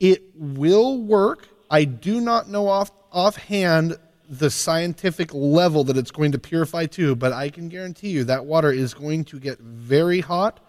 it 0.00 0.22
will 0.34 0.98
work. 0.98 1.48
I 1.70 1.84
do 1.84 2.20
not 2.20 2.48
know 2.48 2.66
off 2.66 2.90
offhand 3.12 3.96
the 4.28 4.50
scientific 4.50 5.34
level 5.34 5.84
that 5.84 5.96
it's 5.96 6.10
going 6.10 6.32
to 6.32 6.38
purify 6.38 6.86
to, 6.86 7.14
but 7.14 7.32
I 7.32 7.50
can 7.50 7.68
guarantee 7.68 8.10
you 8.10 8.24
that 8.24 8.46
water 8.46 8.72
is 8.72 8.94
going 8.94 9.24
to 9.24 9.40
get 9.40 9.58
very 9.58 10.20
hot. 10.20 10.60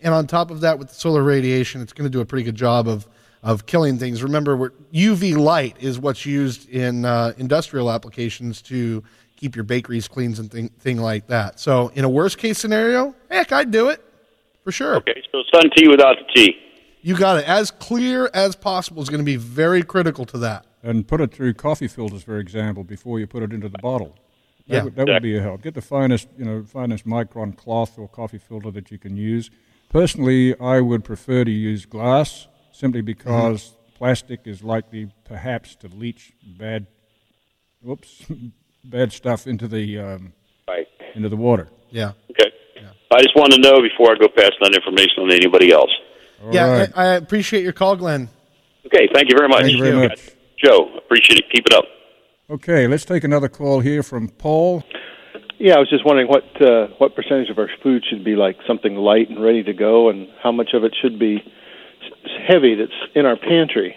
And 0.00 0.14
on 0.14 0.28
top 0.28 0.52
of 0.52 0.60
that, 0.60 0.78
with 0.78 0.88
the 0.88 0.94
solar 0.94 1.24
radiation, 1.24 1.82
it's 1.82 1.92
going 1.92 2.04
to 2.04 2.10
do 2.10 2.20
a 2.20 2.24
pretty 2.24 2.44
good 2.44 2.56
job 2.56 2.88
of 2.88 3.06
of 3.40 3.66
killing 3.66 3.98
things. 3.98 4.20
Remember, 4.20 4.70
UV 4.92 5.36
light 5.36 5.76
is 5.78 5.96
what's 5.98 6.26
used 6.26 6.68
in 6.70 7.04
uh, 7.04 7.34
industrial 7.38 7.88
applications 7.88 8.60
to 8.62 9.04
keep 9.36 9.54
your 9.54 9.64
bakeries 9.64 10.08
clean 10.08 10.34
and 10.38 10.50
thing, 10.50 10.68
thing 10.80 10.98
like 10.98 11.28
that. 11.28 11.60
So, 11.60 11.88
in 11.94 12.04
a 12.04 12.08
worst 12.08 12.38
case 12.38 12.58
scenario, 12.58 13.14
heck, 13.30 13.52
I'd 13.52 13.70
do 13.70 13.90
it 13.90 14.04
for 14.68 14.72
sure. 14.72 14.96
Okay, 14.96 15.22
so 15.32 15.42
sun 15.54 15.70
tea 15.74 15.88
without 15.88 16.16
the 16.18 16.24
tea. 16.34 16.54
You 17.00 17.16
got 17.16 17.38
it. 17.38 17.48
As 17.48 17.70
clear 17.70 18.28
as 18.34 18.54
possible 18.54 19.00
is 19.02 19.08
going 19.08 19.20
to 19.20 19.24
be 19.24 19.36
very 19.36 19.82
critical 19.82 20.26
to 20.26 20.36
that. 20.40 20.66
And 20.82 21.08
put 21.08 21.22
it 21.22 21.32
through 21.32 21.54
coffee 21.54 21.88
filters, 21.88 22.22
for 22.22 22.36
example, 22.38 22.84
before 22.84 23.18
you 23.18 23.26
put 23.26 23.42
it 23.42 23.50
into 23.54 23.70
the 23.70 23.78
bottle. 23.78 24.14
That, 24.66 24.74
Yeah. 24.74 24.84
would, 24.84 24.96
that 24.96 25.06
would 25.08 25.22
be 25.22 25.38
a 25.38 25.40
help. 25.40 25.62
Get 25.62 25.72
the 25.72 25.80
finest, 25.80 26.28
you 26.36 26.44
know, 26.44 26.62
finest 26.64 27.06
micron 27.06 27.56
cloth 27.56 27.98
or 27.98 28.08
coffee 28.08 28.36
filter 28.36 28.70
that 28.72 28.90
you 28.90 28.98
can 28.98 29.16
use. 29.16 29.48
Personally, 29.88 30.54
I 30.60 30.82
would 30.82 31.02
prefer 31.02 31.44
to 31.46 31.50
use 31.50 31.86
glass 31.86 32.46
simply 32.70 33.00
because 33.00 33.72
plastic 33.94 34.40
is 34.44 34.62
likely, 34.62 35.10
perhaps, 35.24 35.76
to 35.76 35.88
leach 35.88 36.34
bad, 36.44 36.86
whoops, 37.80 38.26
bad 38.84 39.12
stuff 39.12 39.46
into 39.46 39.66
the 39.66 39.98
um, 39.98 40.34
Right. 40.68 40.86
into 41.14 41.30
the 41.30 41.36
water. 41.36 41.68
Yeah. 41.90 42.12
Okay. 42.32 42.47
I 43.10 43.22
just 43.22 43.34
want 43.36 43.52
to 43.52 43.60
know 43.60 43.80
before 43.80 44.12
I 44.12 44.18
go 44.18 44.28
passing 44.28 44.58
that 44.62 44.74
information 44.74 45.22
on 45.22 45.32
anybody 45.32 45.72
else. 45.72 45.90
All 46.42 46.54
yeah, 46.54 46.70
right. 46.70 46.92
I, 46.94 47.04
I 47.04 47.14
appreciate 47.14 47.62
your 47.62 47.72
call, 47.72 47.96
Glenn. 47.96 48.28
Okay, 48.86 49.08
thank 49.12 49.28
you 49.28 49.36
very 49.36 49.48
much. 49.48 49.62
Thank 49.62 49.76
you 49.76 49.82
very 49.82 50.08
much. 50.08 50.30
Joe, 50.62 50.96
appreciate 50.96 51.38
it. 51.38 51.44
Keep 51.52 51.66
it 51.66 51.74
up. 51.74 51.84
Okay, 52.50 52.86
let's 52.86 53.04
take 53.04 53.24
another 53.24 53.48
call 53.48 53.80
here 53.80 54.02
from 54.02 54.28
Paul. 54.28 54.82
Yeah, 55.58 55.74
I 55.74 55.78
was 55.78 55.90
just 55.90 56.04
wondering 56.06 56.28
what 56.28 56.44
uh, 56.62 56.88
what 56.98 57.16
percentage 57.16 57.50
of 57.50 57.58
our 57.58 57.68
food 57.82 58.04
should 58.08 58.24
be 58.24 58.36
like 58.36 58.56
something 58.66 58.94
light 58.94 59.28
and 59.28 59.42
ready 59.42 59.62
to 59.64 59.72
go, 59.72 60.08
and 60.08 60.28
how 60.42 60.52
much 60.52 60.70
of 60.72 60.84
it 60.84 60.94
should 61.02 61.18
be 61.18 61.42
heavy 62.46 62.74
that's 62.74 62.92
in 63.14 63.26
our 63.26 63.36
pantry. 63.36 63.96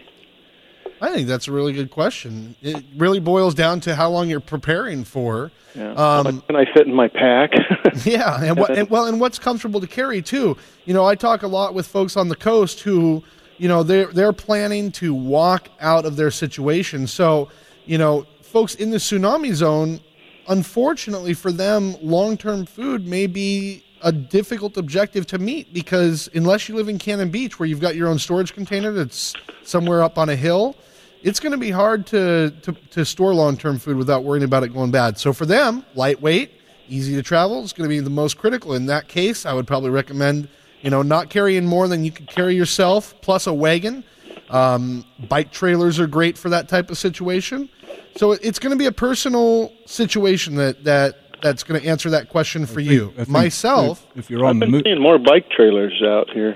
I 1.02 1.12
think 1.12 1.28
that's 1.28 1.48
a 1.48 1.52
really 1.52 1.74
good 1.74 1.90
question. 1.90 2.56
It 2.62 2.84
really 2.96 3.20
boils 3.20 3.56
down 3.56 3.80
to 3.82 3.96
how 3.96 4.10
long 4.12 4.30
you're 4.30 4.40
preparing 4.40 5.04
for. 5.04 5.52
Yeah. 5.74 5.94
Um, 5.94 6.42
can 6.42 6.56
I 6.56 6.66
fit 6.72 6.86
in 6.86 6.94
my 6.94 7.08
pack? 7.08 7.54
yeah, 8.06 8.44
and 8.44 8.56
what 8.58 8.78
and, 8.78 8.88
well, 8.88 9.08
and 9.08 9.20
what's 9.20 9.40
comfortable 9.40 9.82
to 9.82 9.88
carry 9.88 10.22
too. 10.22 10.56
You 10.86 10.94
know, 10.94 11.04
I 11.04 11.16
talk 11.16 11.42
a 11.42 11.48
lot 11.48 11.74
with 11.74 11.88
folks 11.88 12.16
on 12.16 12.30
the 12.30 12.36
coast 12.36 12.82
who, 12.82 13.24
you 13.58 13.68
know, 13.68 13.82
they're 13.82 14.08
they're 14.08 14.34
planning 14.34 14.92
to 14.94 15.14
walk 15.14 15.70
out 15.80 16.06
of 16.06 16.18
their 16.18 16.30
situation. 16.30 17.08
So, 17.08 17.50
you 17.86 17.98
know, 17.98 18.28
folks 18.42 18.76
in 18.76 18.92
the 18.92 18.98
tsunami 18.98 19.54
zone, 19.54 20.02
unfortunately 20.50 21.34
for 21.34 21.52
them, 21.52 21.96
long 22.00 22.38
term 22.38 22.68
food 22.68 23.08
may 23.08 23.26
be 23.26 23.84
a 24.04 24.12
difficult 24.12 24.78
objective 24.78 25.26
to 25.28 25.40
meet 25.40 25.74
because 25.74 26.30
unless 26.36 26.68
you 26.70 26.76
live 26.76 26.90
in 26.90 27.00
Cannon 27.00 27.30
Beach 27.30 27.60
where 27.60 27.68
you've 27.68 27.80
got 27.80 27.96
your 27.96 28.08
own 28.08 28.20
storage 28.20 28.54
container 28.54 28.92
that's 28.92 29.34
somewhere 29.64 30.04
up 30.04 30.18
on 30.18 30.30
a 30.30 30.36
hill, 30.36 30.76
it's 31.24 31.40
going 31.40 31.52
to 31.52 31.58
be 31.58 31.72
hard 31.72 32.06
to, 32.08 32.52
to, 32.62 32.72
to 32.92 33.06
store 33.06 33.34
long 33.34 33.58
term 33.58 33.80
food 33.80 33.98
without 33.98 34.24
worrying 34.24 34.44
about 34.44 34.64
it 34.64 34.70
going 34.70 34.92
bad. 34.92 35.18
So 35.18 35.34
for 35.34 35.46
them, 35.46 35.86
lightweight, 35.96 36.52
easy 36.90 37.16
to 37.16 37.24
travel 37.24 37.64
is 37.64 37.74
going 37.74 37.90
to 37.90 37.94
be 37.94 38.00
the 38.00 38.10
most 38.10 38.38
critical. 38.38 38.74
In 38.74 38.88
that 38.88 39.08
case, 39.08 39.46
I 39.46 39.54
would 39.54 39.68
probably 39.68 39.90
recommend 39.90 40.48
you 40.82 40.90
know 40.90 41.02
not 41.02 41.30
carrying 41.30 41.66
more 41.66 41.88
than 41.88 42.04
you 42.04 42.12
could 42.12 42.28
carry 42.28 42.56
yourself, 42.56 43.14
plus 43.22 43.48
a 43.48 43.54
wagon. 43.54 44.04
Um, 44.50 45.06
bike 45.30 45.52
trailers 45.52 46.00
are 46.00 46.08
great 46.08 46.38
for 46.38 46.50
that 46.50 46.68
type 46.68 46.90
of 46.92 46.98
situation. 46.98 47.70
So 48.18 48.34
it's 48.34 48.60
going 48.60 48.72
to 48.72 48.78
be 48.78 48.88
a 48.88 48.92
personal 48.92 49.72
situation 49.86 50.56
that 50.56 50.84
that 50.84 51.18
that's 51.42 51.64
going 51.64 51.80
to 51.82 51.88
answer 51.88 52.10
that 52.12 52.30
question 52.30 52.66
for 52.66 52.82
you. 52.82 53.14
Myself, 53.28 54.06
if, 54.16 54.26
if 54.26 54.30
you're 54.30 54.46
on 54.46 54.56
I've 54.56 54.60
the 54.60 54.66
been 54.66 54.72
move, 54.72 54.82
seeing 54.86 55.02
more 55.02 55.18
bike 55.18 55.50
trailers 55.50 56.02
out 56.06 56.30
here. 56.32 56.56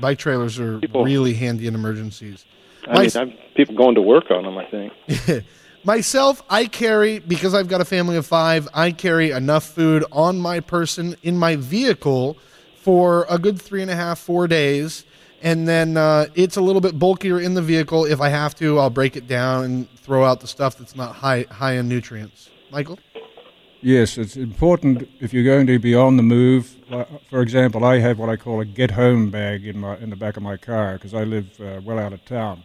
bike 0.00 0.18
trailers 0.18 0.58
are 0.60 0.78
People- 0.78 1.04
really 1.04 1.34
handy 1.34 1.66
in 1.66 1.74
emergencies. 1.74 2.44
I 2.86 3.02
mean, 3.02 3.10
I've 3.16 3.54
people 3.54 3.74
going 3.74 3.94
to 3.94 4.02
work 4.02 4.30
on 4.30 4.44
them. 4.44 4.58
I 4.58 4.64
think. 4.66 5.44
Myself, 5.84 6.42
I 6.50 6.66
carry 6.66 7.20
because 7.20 7.54
I've 7.54 7.68
got 7.68 7.80
a 7.80 7.84
family 7.84 8.16
of 8.16 8.26
five. 8.26 8.68
I 8.74 8.90
carry 8.90 9.30
enough 9.30 9.64
food 9.64 10.04
on 10.10 10.38
my 10.38 10.60
person 10.60 11.16
in 11.22 11.38
my 11.38 11.56
vehicle 11.56 12.36
for 12.76 13.26
a 13.30 13.38
good 13.38 13.60
three 13.60 13.82
and 13.82 13.90
a 13.90 13.94
half, 13.94 14.18
four 14.18 14.48
days, 14.48 15.04
and 15.42 15.68
then 15.68 15.96
uh, 15.96 16.26
it's 16.34 16.56
a 16.56 16.60
little 16.60 16.80
bit 16.80 16.98
bulkier 16.98 17.40
in 17.40 17.54
the 17.54 17.62
vehicle. 17.62 18.04
If 18.04 18.20
I 18.20 18.30
have 18.30 18.54
to, 18.56 18.78
I'll 18.78 18.90
break 18.90 19.16
it 19.16 19.28
down 19.28 19.64
and 19.64 19.90
throw 19.90 20.24
out 20.24 20.40
the 20.40 20.48
stuff 20.48 20.76
that's 20.76 20.96
not 20.96 21.14
high 21.14 21.46
high 21.50 21.74
in 21.74 21.88
nutrients. 21.88 22.50
Michael, 22.72 22.98
Yes, 23.82 24.18
it's 24.18 24.36
important 24.36 25.08
if 25.20 25.32
you're 25.32 25.44
going 25.44 25.66
to 25.68 25.78
be 25.78 25.94
on 25.94 26.16
the 26.16 26.22
move. 26.22 26.74
For 27.30 27.40
example, 27.40 27.84
I 27.84 27.98
have 28.00 28.18
what 28.18 28.28
I 28.28 28.36
call 28.36 28.60
a 28.60 28.64
get-home 28.64 29.30
bag 29.30 29.64
in 29.64 29.78
my 29.78 29.96
in 29.98 30.10
the 30.10 30.16
back 30.16 30.36
of 30.36 30.42
my 30.42 30.56
car 30.56 30.94
because 30.94 31.14
I 31.14 31.24
live 31.24 31.48
uh, 31.60 31.80
well 31.84 31.98
out 31.98 32.12
of 32.12 32.24
town, 32.24 32.64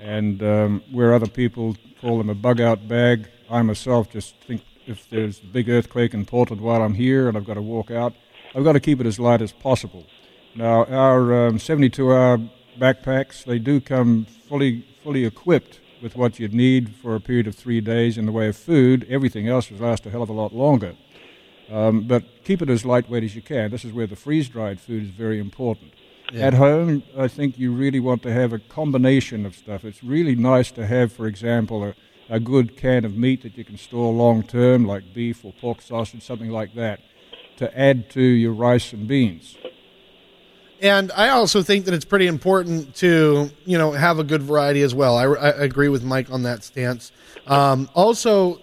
and 0.00 0.42
um, 0.42 0.82
where 0.90 1.14
other 1.14 1.26
people 1.26 1.76
call 2.00 2.18
them 2.18 2.30
a 2.30 2.34
bug-out 2.34 2.86
bag, 2.88 3.28
I 3.50 3.62
myself 3.62 4.10
just 4.10 4.36
think 4.46 4.62
if 4.86 5.08
there's 5.10 5.40
a 5.40 5.46
big 5.46 5.68
earthquake 5.68 6.14
in 6.14 6.24
Portland 6.24 6.62
while 6.62 6.82
I'm 6.82 6.94
here 6.94 7.28
and 7.28 7.36
I've 7.36 7.44
got 7.44 7.54
to 7.54 7.62
walk 7.62 7.90
out, 7.90 8.14
I've 8.54 8.64
got 8.64 8.72
to 8.72 8.80
keep 8.80 9.00
it 9.00 9.06
as 9.06 9.18
light 9.18 9.42
as 9.42 9.52
possible. 9.52 10.06
Now, 10.54 10.84
our 10.86 11.48
um, 11.48 11.58
72-hour 11.58 12.38
backpacks 12.78 13.44
they 13.44 13.58
do 13.58 13.80
come 13.80 14.24
fully 14.48 14.86
fully 15.02 15.24
equipped 15.24 15.80
with 16.02 16.16
what 16.16 16.38
you'd 16.38 16.54
need 16.54 16.94
for 16.94 17.14
a 17.14 17.20
period 17.20 17.46
of 17.46 17.54
three 17.54 17.80
days 17.80 18.16
in 18.16 18.26
the 18.26 18.32
way 18.32 18.48
of 18.48 18.56
food. 18.56 19.06
Everything 19.10 19.48
else 19.48 19.70
would 19.70 19.80
last 19.80 20.06
a 20.06 20.10
hell 20.10 20.22
of 20.22 20.28
a 20.28 20.32
lot 20.32 20.54
longer. 20.54 20.94
Um, 21.70 22.02
but 22.02 22.24
keep 22.44 22.62
it 22.62 22.70
as 22.70 22.84
lightweight 22.84 23.24
as 23.24 23.34
you 23.34 23.42
can. 23.42 23.70
This 23.70 23.84
is 23.84 23.92
where 23.92 24.06
the 24.06 24.16
freeze-dried 24.16 24.80
food 24.80 25.02
is 25.02 25.10
very 25.10 25.38
important. 25.38 25.92
At 26.34 26.54
home, 26.54 27.02
I 27.16 27.26
think 27.26 27.58
you 27.58 27.72
really 27.72 28.00
want 28.00 28.22
to 28.24 28.32
have 28.32 28.52
a 28.52 28.58
combination 28.58 29.46
of 29.46 29.54
stuff. 29.54 29.84
It's 29.84 30.04
really 30.04 30.36
nice 30.36 30.70
to 30.72 30.86
have, 30.86 31.10
for 31.10 31.26
example, 31.26 31.82
a, 31.82 31.94
a 32.28 32.38
good 32.38 32.76
can 32.76 33.06
of 33.06 33.16
meat 33.16 33.42
that 33.42 33.56
you 33.56 33.64
can 33.64 33.78
store 33.78 34.12
long 34.12 34.42
term, 34.42 34.84
like 34.84 35.14
beef 35.14 35.42
or 35.42 35.54
pork 35.54 35.80
sausage, 35.80 36.22
something 36.22 36.50
like 36.50 36.74
that, 36.74 37.00
to 37.56 37.78
add 37.78 38.10
to 38.10 38.20
your 38.20 38.52
rice 38.52 38.92
and 38.92 39.08
beans. 39.08 39.56
and 40.82 41.10
I 41.12 41.30
also 41.30 41.62
think 41.62 41.86
that 41.86 41.94
it's 41.94 42.04
pretty 42.04 42.26
important 42.26 42.94
to 42.96 43.50
you 43.64 43.78
know 43.78 43.92
have 43.92 44.18
a 44.18 44.24
good 44.24 44.42
variety 44.42 44.82
as 44.82 44.94
well. 44.94 45.16
I, 45.16 45.24
I 45.24 45.48
agree 45.64 45.88
with 45.88 46.04
Mike 46.04 46.30
on 46.30 46.42
that 46.42 46.62
stance. 46.62 47.10
Um, 47.46 47.88
also, 47.94 48.60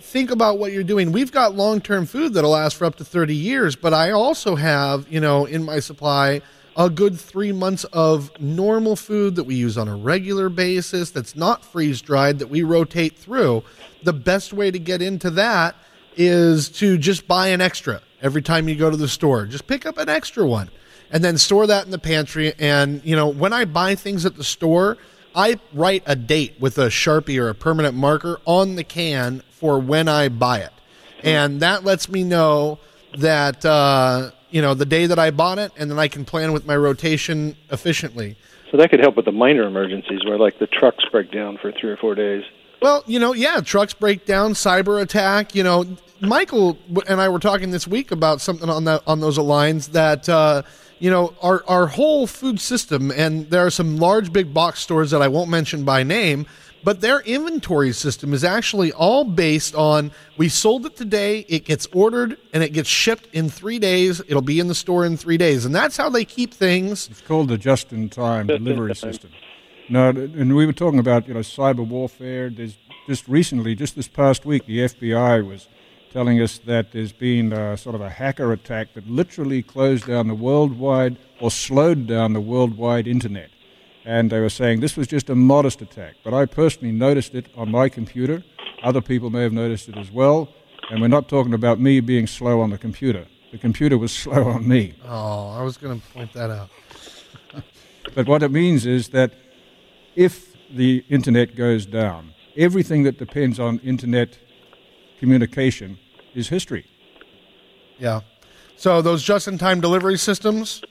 think 0.00 0.30
about 0.30 0.58
what 0.58 0.70
you're 0.70 0.84
doing. 0.84 1.10
We've 1.10 1.32
got 1.32 1.56
long 1.56 1.80
term 1.80 2.06
food 2.06 2.34
that'll 2.34 2.50
last 2.50 2.76
for 2.76 2.84
up 2.84 2.94
to 2.96 3.04
30 3.04 3.34
years, 3.34 3.74
but 3.74 3.92
I 3.92 4.12
also 4.12 4.54
have, 4.54 5.10
you 5.10 5.18
know, 5.18 5.46
in 5.46 5.64
my 5.64 5.80
supply 5.80 6.42
a 6.76 6.88
good 6.88 7.18
three 7.18 7.52
months 7.52 7.84
of 7.84 8.30
normal 8.40 8.96
food 8.96 9.36
that 9.36 9.44
we 9.44 9.54
use 9.54 9.76
on 9.76 9.88
a 9.88 9.96
regular 9.96 10.48
basis 10.48 11.10
that's 11.10 11.36
not 11.36 11.64
freeze 11.64 12.00
dried 12.00 12.38
that 12.38 12.48
we 12.48 12.62
rotate 12.62 13.16
through. 13.16 13.62
The 14.02 14.12
best 14.12 14.52
way 14.52 14.70
to 14.70 14.78
get 14.78 15.02
into 15.02 15.30
that 15.30 15.76
is 16.16 16.68
to 16.70 16.98
just 16.98 17.26
buy 17.26 17.48
an 17.48 17.60
extra 17.60 18.00
every 18.20 18.42
time 18.42 18.68
you 18.68 18.74
go 18.74 18.90
to 18.90 18.96
the 18.96 19.08
store. 19.08 19.46
Just 19.46 19.66
pick 19.66 19.86
up 19.86 19.98
an 19.98 20.08
extra 20.08 20.46
one 20.46 20.70
and 21.10 21.22
then 21.22 21.36
store 21.38 21.66
that 21.66 21.84
in 21.84 21.90
the 21.90 21.98
pantry. 21.98 22.54
And, 22.58 23.02
you 23.04 23.14
know, 23.14 23.28
when 23.28 23.52
I 23.52 23.66
buy 23.66 23.94
things 23.94 24.24
at 24.24 24.36
the 24.36 24.44
store, 24.44 24.96
I 25.34 25.58
write 25.72 26.02
a 26.06 26.16
date 26.16 26.54
with 26.58 26.78
a 26.78 26.86
Sharpie 26.86 27.40
or 27.40 27.48
a 27.48 27.54
permanent 27.54 27.94
marker 27.94 28.40
on 28.44 28.76
the 28.76 28.84
can 28.84 29.42
for 29.50 29.78
when 29.78 30.08
I 30.08 30.28
buy 30.28 30.60
it. 30.60 30.72
And 31.22 31.60
that 31.60 31.84
lets 31.84 32.08
me 32.08 32.24
know 32.24 32.78
that 33.16 33.64
uh, 33.64 34.30
you 34.52 34.62
know 34.62 34.74
the 34.74 34.86
day 34.86 35.06
that 35.06 35.18
I 35.18 35.30
bought 35.30 35.58
it, 35.58 35.72
and 35.76 35.90
then 35.90 35.98
I 35.98 36.08
can 36.08 36.24
plan 36.24 36.52
with 36.52 36.66
my 36.66 36.76
rotation 36.76 37.56
efficiently. 37.70 38.36
So 38.70 38.76
that 38.78 38.90
could 38.90 39.00
help 39.00 39.16
with 39.16 39.26
the 39.26 39.32
minor 39.32 39.64
emergencies 39.64 40.24
where 40.24 40.38
like 40.38 40.58
the 40.58 40.66
trucks 40.66 41.04
break 41.10 41.30
down 41.30 41.58
for 41.58 41.72
three 41.72 41.90
or 41.90 41.96
four 41.96 42.14
days. 42.14 42.44
Well, 42.80 43.04
you 43.06 43.18
know, 43.18 43.32
yeah, 43.32 43.60
trucks 43.60 43.94
break 43.94 44.26
down, 44.26 44.54
cyber 44.54 45.00
attack. 45.00 45.54
You 45.54 45.62
know, 45.62 45.96
Michael 46.20 46.78
and 47.06 47.20
I 47.20 47.28
were 47.28 47.38
talking 47.38 47.70
this 47.70 47.86
week 47.86 48.10
about 48.10 48.40
something 48.40 48.68
on 48.68 48.84
that 48.84 49.02
on 49.06 49.20
those 49.20 49.38
lines 49.38 49.88
that 49.88 50.28
uh, 50.28 50.62
you 50.98 51.10
know 51.10 51.34
our 51.42 51.62
our 51.68 51.86
whole 51.86 52.26
food 52.26 52.60
system, 52.60 53.10
and 53.10 53.50
there 53.50 53.64
are 53.64 53.70
some 53.70 53.98
large 53.98 54.32
big 54.32 54.52
box 54.52 54.80
stores 54.80 55.10
that 55.10 55.22
I 55.22 55.28
won't 55.28 55.50
mention 55.50 55.84
by 55.84 56.02
name, 56.02 56.46
but 56.84 57.00
their 57.00 57.20
inventory 57.20 57.92
system 57.92 58.32
is 58.32 58.44
actually 58.44 58.92
all 58.92 59.24
based 59.24 59.74
on 59.74 60.10
we 60.36 60.48
sold 60.48 60.86
it 60.86 60.96
today, 60.96 61.44
it 61.48 61.64
gets 61.64 61.86
ordered, 61.92 62.38
and 62.52 62.62
it 62.62 62.72
gets 62.72 62.88
shipped 62.88 63.28
in 63.32 63.48
three 63.48 63.78
days. 63.78 64.20
It'll 64.26 64.42
be 64.42 64.60
in 64.60 64.68
the 64.68 64.74
store 64.74 65.04
in 65.04 65.16
three 65.16 65.36
days, 65.36 65.64
and 65.64 65.74
that's 65.74 65.96
how 65.96 66.08
they 66.08 66.24
keep 66.24 66.52
things. 66.52 67.08
It's 67.08 67.20
called 67.20 67.48
the 67.48 67.58
just-in-time 67.58 68.46
delivery 68.46 68.94
system. 68.94 69.30
No, 69.88 70.08
and 70.08 70.54
we 70.56 70.64
were 70.64 70.72
talking 70.72 70.98
about 70.98 71.28
you 71.28 71.34
know 71.34 71.40
cyber 71.40 71.86
warfare. 71.86 72.50
There's 72.50 72.78
just 73.06 73.26
recently, 73.28 73.74
just 73.74 73.96
this 73.96 74.08
past 74.08 74.44
week, 74.46 74.66
the 74.66 74.78
FBI 74.78 75.46
was 75.46 75.68
telling 76.12 76.40
us 76.40 76.58
that 76.58 76.92
there's 76.92 77.12
been 77.12 77.52
a, 77.52 77.76
sort 77.76 77.94
of 77.94 78.00
a 78.00 78.10
hacker 78.10 78.52
attack 78.52 78.94
that 78.94 79.08
literally 79.08 79.62
closed 79.62 80.06
down 80.06 80.28
the 80.28 80.34
worldwide 80.34 81.16
or 81.40 81.50
slowed 81.50 82.06
down 82.06 82.32
the 82.32 82.40
worldwide 82.40 83.06
internet. 83.06 83.50
And 84.04 84.30
they 84.30 84.40
were 84.40 84.50
saying 84.50 84.80
this 84.80 84.96
was 84.96 85.06
just 85.06 85.30
a 85.30 85.34
modest 85.34 85.80
attack, 85.80 86.16
but 86.24 86.34
I 86.34 86.46
personally 86.46 86.92
noticed 86.92 87.34
it 87.34 87.46
on 87.56 87.70
my 87.70 87.88
computer. 87.88 88.42
Other 88.82 89.00
people 89.00 89.30
may 89.30 89.42
have 89.42 89.52
noticed 89.52 89.88
it 89.88 89.96
as 89.96 90.10
well. 90.10 90.52
And 90.90 91.00
we're 91.00 91.08
not 91.08 91.28
talking 91.28 91.54
about 91.54 91.78
me 91.78 92.00
being 92.00 92.26
slow 92.26 92.60
on 92.60 92.70
the 92.70 92.78
computer. 92.78 93.26
The 93.52 93.58
computer 93.58 93.96
was 93.96 94.12
slow 94.24 94.48
on 94.48 94.66
me. 94.66 94.94
Oh, 95.04 95.50
I 95.50 95.62
was 95.62 95.76
going 95.76 96.00
to 96.00 96.06
point 96.08 96.32
that 96.32 96.50
out. 96.50 96.70
But 98.14 98.26
what 98.26 98.42
it 98.42 98.50
means 98.50 98.84
is 98.84 99.10
that 99.10 99.32
if 100.16 100.56
the 100.68 101.04
internet 101.08 101.54
goes 101.54 101.86
down, 101.86 102.34
everything 102.56 103.04
that 103.04 103.16
depends 103.16 103.60
on 103.60 103.78
internet 103.78 104.38
communication 105.18 105.98
is 106.34 106.48
history. 106.48 106.84
Yeah. 107.98 108.20
So 108.76 109.00
those 109.00 109.22
just-in-time 109.22 109.80
delivery 109.80 110.18
systems, 110.18 110.82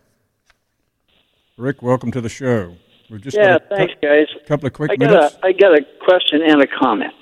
Rick, 1.56 1.82
welcome 1.82 2.10
to 2.12 2.20
the 2.20 2.28
show. 2.28 2.76
We've 3.08 3.20
just 3.20 3.36
yeah, 3.36 3.58
got 3.58 3.62
a 3.72 3.76
thanks, 3.76 3.94
cou- 4.02 4.08
guys. 4.08 4.26
couple 4.48 4.66
of 4.66 4.72
quick 4.72 4.90
I 4.90 4.96
got 4.96 5.10
minutes. 5.10 5.36
a 5.42 5.46
I 5.46 5.52
got 5.52 5.78
a 5.78 5.82
question 6.04 6.42
and 6.42 6.60
a 6.60 6.66
comment. 6.66 7.12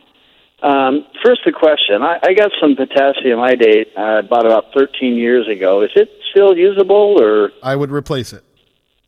Um, 0.62 1.04
first, 1.22 1.40
a 1.46 1.52
question. 1.52 2.02
I, 2.02 2.18
I 2.22 2.32
got 2.34 2.50
some 2.60 2.74
potassium 2.76 3.40
iodate 3.40 3.88
uh, 3.98 4.22
about 4.24 4.46
about 4.46 4.66
13 4.74 5.16
years 5.16 5.46
ago. 5.48 5.82
Is 5.82 5.90
it 5.96 6.08
still 6.30 6.56
usable, 6.56 7.20
or 7.20 7.50
I 7.62 7.76
would 7.76 7.90
replace 7.90 8.32
it. 8.32 8.42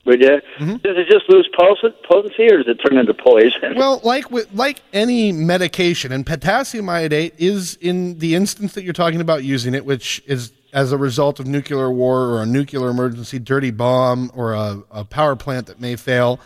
would 0.04 0.20
you? 0.20 0.42
Mm-hmm. 0.58 0.76
Does 0.78 0.96
it 0.98 1.06
just 1.08 1.30
lose 1.30 1.48
potency, 1.56 2.48
or 2.52 2.58
does 2.58 2.68
it 2.68 2.78
turn 2.86 2.98
into 2.98 3.14
poison? 3.14 3.74
Well, 3.76 4.00
like 4.04 4.30
with 4.30 4.52
like 4.52 4.82
any 4.92 5.32
medication, 5.32 6.12
and 6.12 6.26
potassium 6.26 6.88
iodate 6.90 7.34
is 7.38 7.76
in 7.80 8.18
the 8.18 8.34
instance 8.34 8.74
that 8.74 8.82
you're 8.82 8.92
talking 8.92 9.22
about 9.22 9.42
using 9.44 9.74
it, 9.74 9.86
which 9.86 10.22
is 10.26 10.52
as 10.74 10.92
a 10.92 10.98
result 10.98 11.40
of 11.40 11.46
nuclear 11.46 11.90
war 11.90 12.24
or 12.30 12.42
a 12.42 12.46
nuclear 12.46 12.88
emergency, 12.90 13.38
dirty 13.38 13.70
bomb, 13.70 14.30
or 14.34 14.52
a, 14.52 14.82
a 14.90 15.04
power 15.04 15.36
plant 15.36 15.66
that 15.68 15.80
may 15.80 15.96
fail. 15.96 16.40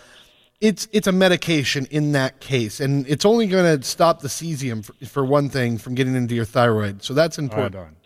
It's 0.61 0.87
it's 0.93 1.07
a 1.07 1.13
medication 1.13 1.87
in 1.91 2.13
that 2.13 2.41
case, 2.41 2.79
and 2.81 3.07
it's 3.09 3.25
only 3.25 3.47
going 3.47 3.79
to 3.81 3.87
stop 3.87 4.21
the 4.21 4.29
cesium 4.29 4.85
for, 4.85 4.93
for 5.07 5.25
one 5.25 5.49
thing 5.49 5.79
from 5.79 5.95
getting 5.95 6.15
into 6.15 6.35
your 6.35 6.45
thyroid. 6.45 7.03
So 7.03 7.15
that's 7.15 7.39
important. 7.39 7.75
Iodine. 7.77 7.97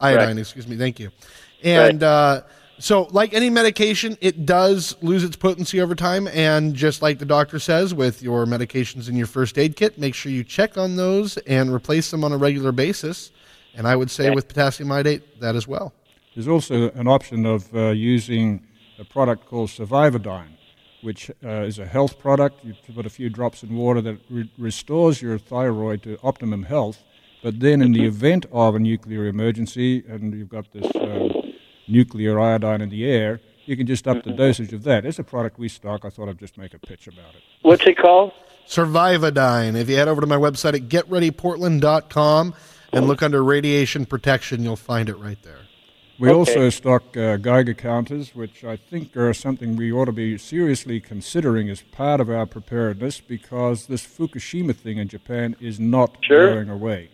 Iodine, 0.00 0.26
Right. 0.28 0.38
excuse 0.38 0.66
me. 0.66 0.76
Thank 0.76 0.98
you. 0.98 1.10
And 1.62 2.02
uh, 2.02 2.42
so, 2.78 3.08
like 3.10 3.34
any 3.34 3.50
medication, 3.50 4.16
it 4.20 4.46
does 4.46 4.96
lose 5.02 5.22
its 5.22 5.36
potency 5.36 5.80
over 5.80 5.94
time. 5.94 6.28
And 6.28 6.74
just 6.74 7.02
like 7.02 7.18
the 7.18 7.24
doctor 7.26 7.58
says 7.58 7.92
with 7.92 8.22
your 8.22 8.46
medications 8.46 9.08
in 9.08 9.16
your 9.16 9.26
first 9.26 9.58
aid 9.58 9.76
kit, 9.76 9.98
make 9.98 10.14
sure 10.14 10.32
you 10.32 10.44
check 10.44 10.78
on 10.78 10.96
those 10.96 11.36
and 11.38 11.72
replace 11.72 12.10
them 12.10 12.24
on 12.24 12.32
a 12.32 12.36
regular 12.38 12.72
basis. 12.72 13.32
And 13.78 13.86
I 13.86 13.94
would 13.94 14.10
say 14.10 14.30
with 14.30 14.48
potassium 14.48 14.90
iodate, 14.90 15.40
that 15.40 15.54
as 15.54 15.68
well. 15.68 15.94
There's 16.34 16.48
also 16.48 16.90
an 16.90 17.06
option 17.06 17.46
of 17.46 17.72
uh, 17.72 17.90
using 17.90 18.66
a 18.98 19.04
product 19.04 19.46
called 19.46 19.70
Survivodine, 19.70 20.56
which 21.02 21.30
uh, 21.44 21.62
is 21.62 21.78
a 21.78 21.86
health 21.86 22.18
product. 22.18 22.64
You 22.64 22.74
put 22.92 23.06
a 23.06 23.10
few 23.10 23.30
drops 23.30 23.62
in 23.62 23.76
water 23.76 24.00
that 24.00 24.18
re- 24.28 24.50
restores 24.58 25.22
your 25.22 25.38
thyroid 25.38 26.02
to 26.02 26.18
optimum 26.24 26.64
health. 26.64 27.04
But 27.40 27.60
then, 27.60 27.80
in 27.80 27.92
the 27.92 28.04
event 28.04 28.46
of 28.50 28.74
a 28.74 28.80
nuclear 28.80 29.26
emergency, 29.26 30.02
and 30.08 30.34
you've 30.34 30.48
got 30.48 30.72
this 30.72 30.90
uh, 30.96 31.28
nuclear 31.86 32.40
iodine 32.40 32.80
in 32.80 32.88
the 32.88 33.04
air, 33.08 33.40
you 33.64 33.76
can 33.76 33.86
just 33.86 34.08
up 34.08 34.24
the 34.24 34.32
dosage 34.32 34.72
of 34.72 34.82
that. 34.82 35.06
It's 35.06 35.20
a 35.20 35.24
product 35.24 35.56
we 35.56 35.68
stock. 35.68 36.04
I 36.04 36.10
thought 36.10 36.28
I'd 36.28 36.40
just 36.40 36.58
make 36.58 36.74
a 36.74 36.80
pitch 36.80 37.06
about 37.06 37.36
it. 37.36 37.42
What's 37.62 37.86
it 37.86 37.96
called? 37.96 38.32
Survivodine. 38.66 39.76
If 39.76 39.88
you 39.88 39.94
head 39.94 40.08
over 40.08 40.20
to 40.20 40.26
my 40.26 40.36
website 40.36 40.74
at 40.74 40.88
getreadyportland.com 40.88 42.54
and 42.92 43.06
look 43.06 43.22
under 43.22 43.42
radiation 43.44 44.06
protection, 44.06 44.62
you'll 44.62 44.76
find 44.76 45.08
it 45.08 45.16
right 45.18 45.42
there. 45.42 45.60
We 46.18 46.30
Okay. 46.30 46.36
also 46.36 46.68
stock 46.70 47.16
uh, 47.16 47.36
Geiger 47.36 47.74
counters, 47.74 48.34
which 48.34 48.64
I 48.64 48.76
think 48.76 49.16
are 49.16 49.32
something 49.32 49.76
we 49.76 49.92
ought 49.92 50.06
to 50.06 50.12
be 50.12 50.36
seriously 50.36 50.98
considering 51.00 51.68
as 51.70 51.82
part 51.82 52.20
of 52.20 52.28
our 52.28 52.44
preparedness 52.44 53.20
because 53.20 53.86
this 53.86 54.04
Fukushima 54.04 54.74
thing 54.74 54.98
in 54.98 55.06
Japan 55.06 55.54
is 55.60 55.78
not 55.78 56.16
Sure. 56.22 56.54
going 56.54 56.70
away. 56.70 57.10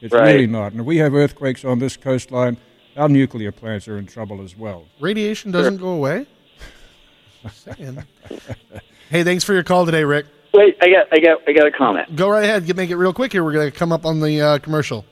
It's 0.00 0.12
Right. 0.12 0.32
really 0.34 0.46
not. 0.48 0.72
And 0.72 0.80
if 0.80 0.86
we 0.86 0.96
have 0.98 1.14
earthquakes 1.14 1.64
on 1.64 1.78
this 1.78 1.96
coastline, 1.96 2.56
our 2.96 3.08
nuclear 3.08 3.52
plants 3.52 3.86
are 3.86 3.96
in 3.96 4.06
trouble 4.06 4.42
as 4.42 4.56
well. 4.56 4.86
Radiation 5.00 5.52
doesn't 5.52 5.76
go 5.76 5.90
away. 5.90 6.26
Just 7.44 7.68
hey, 9.10 9.22
thanks 9.22 9.44
for 9.44 9.52
your 9.54 9.62
call 9.62 9.86
today, 9.86 10.02
Rick. 10.02 10.26
Wait, 10.52 10.76
I 10.82 10.88
got 10.90 11.06
I 11.12 11.20
got 11.20 11.38
I 11.46 11.52
got 11.52 11.66
a 11.66 11.70
comment. 11.70 12.16
Go 12.16 12.28
right 12.28 12.42
ahead. 12.42 12.66
Get- 12.66 12.74
Make 12.76 12.90
it 12.90 12.96
real 12.96 13.12
quick 13.12 13.30
here. 13.30 13.44
We're 13.44 13.52
going 13.52 13.70
to 13.70 13.76
come 13.78 13.92
up 13.92 14.04
on 14.04 14.18
the 14.20 14.40
uh, 14.40 14.58
commercial. 14.58 15.04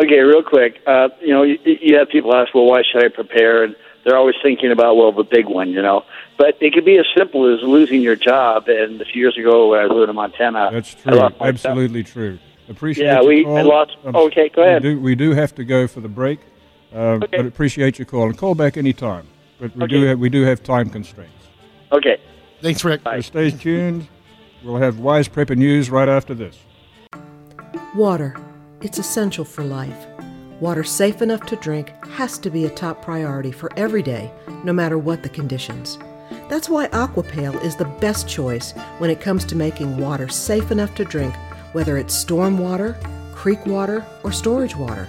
Okay, 0.00 0.18
real 0.20 0.42
quick. 0.42 0.80
Uh, 0.86 1.08
you 1.20 1.28
know, 1.28 1.42
you, 1.42 1.58
you 1.64 1.96
have 1.98 2.08
people 2.08 2.34
ask, 2.34 2.54
well, 2.54 2.66
why 2.66 2.82
should 2.82 3.02
I 3.04 3.08
prepare? 3.08 3.64
And 3.64 3.74
they're 4.04 4.16
always 4.16 4.34
thinking 4.42 4.70
about, 4.70 4.96
well, 4.96 5.10
the 5.12 5.24
big 5.24 5.46
one, 5.46 5.70
you 5.70 5.80
know. 5.82 6.04
But 6.38 6.58
it 6.60 6.74
could 6.74 6.84
be 6.84 6.98
as 6.98 7.06
simple 7.16 7.52
as 7.52 7.62
losing 7.62 8.02
your 8.02 8.14
job. 8.16 8.68
And 8.68 9.00
a 9.00 9.04
few 9.06 9.22
years 9.22 9.38
ago, 9.38 9.70
when 9.70 9.80
I 9.80 9.84
was 9.84 9.92
living 9.92 10.10
in 10.10 10.14
Montana, 10.16 10.68
That's 10.72 10.94
true. 10.94 11.14
lost 11.14 11.34
my 11.40 11.46
job. 11.46 11.54
Absolutely 11.54 12.04
true. 12.04 12.38
Appreciate 12.68 13.06
Yeah, 13.06 13.22
we- 13.22 13.44
call. 13.44 13.56
I 13.56 13.62
lost- 13.62 13.96
Um, 14.04 14.16
okay, 14.16 14.48
go 14.50 14.62
ahead. 14.62 14.82
We 14.82 14.90
do, 14.94 15.00
we 15.00 15.14
do 15.14 15.32
have 15.32 15.54
to 15.54 15.64
go 15.64 15.86
for 15.86 16.00
the 16.00 16.08
break, 16.08 16.40
uh, 16.94 16.98
Okay. 17.22 17.36
but 17.38 17.46
appreciate 17.46 17.98
your 17.98 18.06
call. 18.06 18.24
And 18.24 18.36
call 18.36 18.54
back 18.54 18.76
anytime. 18.76 19.26
But 19.58 19.74
we, 19.76 19.86
do 19.86 20.02
have, 20.02 20.18
we 20.18 20.28
do 20.28 20.42
have 20.42 20.62
time 20.62 20.90
constraints. 20.90 21.32
Okay. 21.90 22.18
Thanks, 22.60 22.84
Rick. 22.84 23.00
So 23.04 23.20
stay 23.20 23.50
tuned. 23.50 24.08
We'll 24.62 24.76
have 24.76 24.98
Wise 24.98 25.28
Prepper 25.28 25.56
News 25.56 25.88
right 25.90 26.08
after 26.08 26.34
this. 26.34 26.58
Water. 27.94 28.36
It's 28.82 28.98
essential 28.98 29.44
for 29.44 29.64
life. 29.64 30.06
Water 30.60 30.84
safe 30.84 31.22
enough 31.22 31.46
to 31.46 31.56
drink 31.56 31.94
has 32.08 32.36
to 32.38 32.50
be 32.50 32.66
a 32.66 32.70
top 32.70 33.00
priority 33.00 33.50
for 33.50 33.70
every 33.74 34.02
day, 34.02 34.30
no 34.64 34.72
matter 34.72 34.98
what 34.98 35.22
the 35.22 35.30
conditions. 35.30 35.98
That's 36.50 36.68
why 36.68 36.88
Aquapail 36.88 37.62
is 37.64 37.76
the 37.76 37.86
best 38.00 38.28
choice 38.28 38.72
when 38.98 39.08
it 39.08 39.20
comes 39.20 39.46
to 39.46 39.56
making 39.56 39.96
water 39.96 40.28
safe 40.28 40.70
enough 40.70 40.94
to 40.96 41.06
drink, 41.06 41.34
whether 41.72 41.96
it's 41.96 42.14
storm 42.14 42.58
water, 42.58 42.98
creek 43.34 43.64
water, 43.64 44.04
or 44.22 44.30
storage 44.30 44.76
water. 44.76 45.08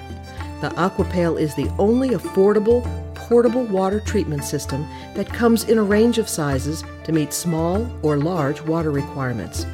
The 0.61 0.69
Aquapail 0.69 1.37
is 1.39 1.53
the 1.53 1.69
only 1.77 2.09
affordable, 2.11 2.83
portable 3.15 3.65
water 3.65 3.99
treatment 3.99 4.45
system 4.45 4.87
that 5.13 5.27
comes 5.27 5.65
in 5.65 5.77
a 5.77 5.83
range 5.83 6.19
of 6.19 6.29
sizes 6.29 6.85
to 7.03 7.11
meet 7.11 7.33
small 7.33 7.85
or 8.01 8.15
large 8.15 8.61
water 8.61 8.91
requirements. 8.91 9.65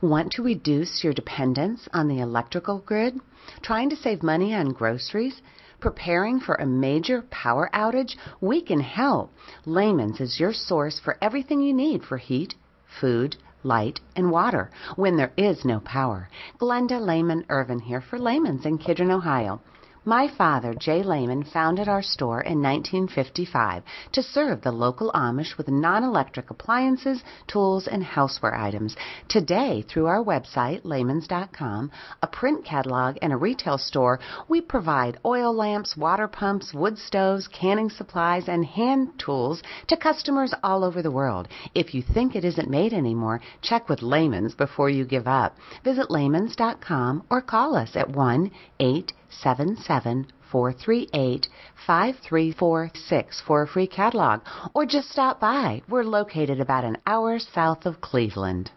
Want 0.00 0.32
to 0.32 0.42
reduce 0.42 1.04
your 1.04 1.12
dependence 1.12 1.86
on 1.92 2.08
the 2.08 2.20
electrical 2.20 2.78
grid? 2.78 3.20
Trying 3.60 3.90
to 3.90 3.96
save 3.96 4.22
money 4.22 4.54
on 4.54 4.72
groceries? 4.72 5.42
Preparing 5.78 6.40
for 6.40 6.54
a 6.54 6.64
major 6.64 7.26
power 7.30 7.68
outage? 7.74 8.16
We 8.40 8.62
can 8.62 8.80
help. 8.80 9.34
Lehman's 9.66 10.18
is 10.18 10.40
your 10.40 10.54
source 10.54 10.98
for 10.98 11.18
everything 11.20 11.60
you 11.60 11.74
need 11.74 12.04
for 12.04 12.16
heat, 12.16 12.54
food, 13.02 13.36
light, 13.62 14.00
and 14.16 14.30
water 14.30 14.70
when 14.96 15.16
there 15.16 15.32
is 15.36 15.64
no 15.64 15.80
power. 15.80 16.28
Glenda 16.58 17.00
Lehman 17.00 17.44
Irvin 17.48 17.80
here 17.80 18.00
for 18.00 18.18
Lehman's 18.18 18.64
in 18.64 18.78
Kidron, 18.78 19.10
Ohio. 19.10 19.60
My 20.06 20.28
father, 20.28 20.72
Jay 20.72 21.02
Lehman, 21.02 21.44
founded 21.44 21.86
our 21.86 22.00
store 22.00 22.40
in 22.40 22.62
1955 22.62 23.82
to 24.12 24.22
serve 24.22 24.62
the 24.62 24.72
local 24.72 25.12
Amish 25.12 25.58
with 25.58 25.68
non 25.68 26.04
electric 26.04 26.48
appliances, 26.48 27.22
tools, 27.46 27.86
and 27.86 28.02
houseware 28.02 28.58
items. 28.58 28.96
Today, 29.28 29.82
through 29.82 30.06
our 30.06 30.24
website, 30.24 30.86
lehman's.com, 30.86 31.90
a 32.22 32.26
print 32.26 32.64
catalog, 32.64 33.18
and 33.20 33.30
a 33.30 33.36
retail 33.36 33.76
store, 33.76 34.20
we 34.48 34.62
provide 34.62 35.18
oil 35.26 35.52
lamps, 35.54 35.98
water 35.98 36.28
pumps, 36.28 36.72
wood 36.72 36.96
stoves, 36.96 37.46
canning 37.48 37.90
supplies, 37.90 38.48
and 38.48 38.64
hand 38.64 39.18
tools 39.18 39.62
to 39.88 39.98
customers 39.98 40.54
all 40.62 40.82
over 40.82 41.02
the 41.02 41.10
world. 41.10 41.46
If 41.74 41.92
you 41.92 42.00
think 42.02 42.34
it 42.34 42.46
isn't 42.46 42.70
made 42.70 42.94
anymore, 42.94 43.42
check 43.60 43.90
with 43.90 44.00
Lehman's 44.00 44.54
before 44.54 44.88
you 44.88 45.04
give 45.04 45.28
up. 45.28 45.58
Visit 45.84 46.10
lehman's.com 46.10 47.24
or 47.28 47.42
call 47.42 47.76
us 47.76 47.96
at 47.96 48.08
1 48.08 48.50
8 48.78 49.12
877 49.30 50.26
438 50.50 51.48
5346 51.86 53.42
for 53.46 53.62
a 53.62 53.66
free 53.68 53.86
catalog, 53.86 54.40
or 54.74 54.84
just 54.84 55.08
stop 55.08 55.40
by. 55.40 55.82
We're 55.88 56.02
located 56.02 56.60
about 56.60 56.84
an 56.84 56.98
hour 57.06 57.38
south 57.38 57.86
of 57.86 58.00
Cleveland. 58.00 58.72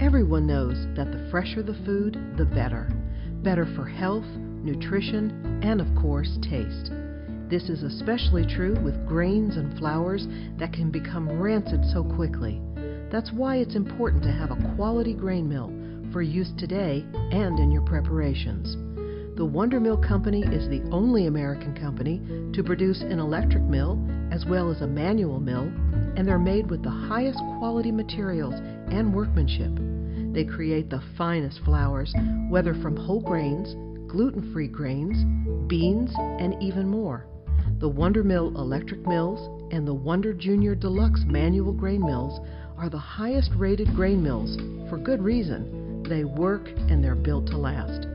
Everyone 0.00 0.46
knows 0.46 0.86
that 0.96 1.12
the 1.12 1.28
fresher 1.30 1.62
the 1.62 1.78
food, 1.84 2.18
the 2.38 2.46
better. 2.46 2.88
Better 3.42 3.66
for 3.76 3.84
health, 3.84 4.24
nutrition, 4.24 5.60
and 5.62 5.80
of 5.80 5.86
course, 6.00 6.38
taste. 6.40 6.90
This 7.50 7.68
is 7.68 7.82
especially 7.82 8.46
true 8.46 8.74
with 8.82 9.06
grains 9.06 9.56
and 9.56 9.78
flours 9.78 10.26
that 10.58 10.72
can 10.72 10.90
become 10.90 11.40
rancid 11.40 11.84
so 11.92 12.02
quickly. 12.02 12.62
That's 13.10 13.32
why 13.32 13.56
it's 13.56 13.76
important 13.76 14.22
to 14.22 14.32
have 14.32 14.50
a 14.50 14.74
quality 14.74 15.12
grain 15.12 15.46
mill 15.48 15.70
for 16.12 16.22
use 16.22 16.52
today 16.58 17.04
and 17.14 17.58
in 17.58 17.70
your 17.70 17.82
preparations. 17.82 18.76
The 19.36 19.44
Wonder 19.46 19.80
Mill 19.80 19.96
Company 19.96 20.42
is 20.42 20.68
the 20.68 20.86
only 20.92 21.26
American 21.26 21.74
company 21.74 22.20
to 22.52 22.62
produce 22.62 23.00
an 23.00 23.18
electric 23.18 23.62
mill 23.62 23.98
as 24.30 24.44
well 24.44 24.70
as 24.70 24.82
a 24.82 24.86
manual 24.86 25.40
mill, 25.40 25.62
and 26.16 26.28
they're 26.28 26.38
made 26.38 26.70
with 26.70 26.82
the 26.82 26.90
highest 26.90 27.38
quality 27.58 27.90
materials 27.90 28.54
and 28.92 29.14
workmanship. 29.14 29.72
They 30.34 30.44
create 30.44 30.90
the 30.90 31.02
finest 31.16 31.60
flours, 31.64 32.14
whether 32.50 32.74
from 32.74 32.94
whole 32.94 33.22
grains, 33.22 33.74
gluten 34.10 34.52
free 34.52 34.68
grains, 34.68 35.16
beans, 35.66 36.12
and 36.18 36.62
even 36.62 36.88
more. 36.88 37.26
The 37.78 37.88
Wonder 37.88 38.22
Mill 38.22 38.48
electric 38.48 39.06
mills 39.06 39.40
and 39.72 39.88
the 39.88 39.94
Wonder 39.94 40.34
Junior 40.34 40.74
Deluxe 40.74 41.24
manual 41.26 41.72
grain 41.72 42.04
mills 42.04 42.38
are 42.76 42.90
the 42.90 42.98
highest 42.98 43.50
rated 43.56 43.94
grain 43.94 44.22
mills 44.22 44.56
for 44.90 44.98
good 44.98 45.22
reason 45.22 45.81
they 46.08 46.24
work, 46.24 46.68
and 46.68 47.02
they're 47.02 47.14
built 47.14 47.46
to 47.48 47.56
last. 47.56 48.06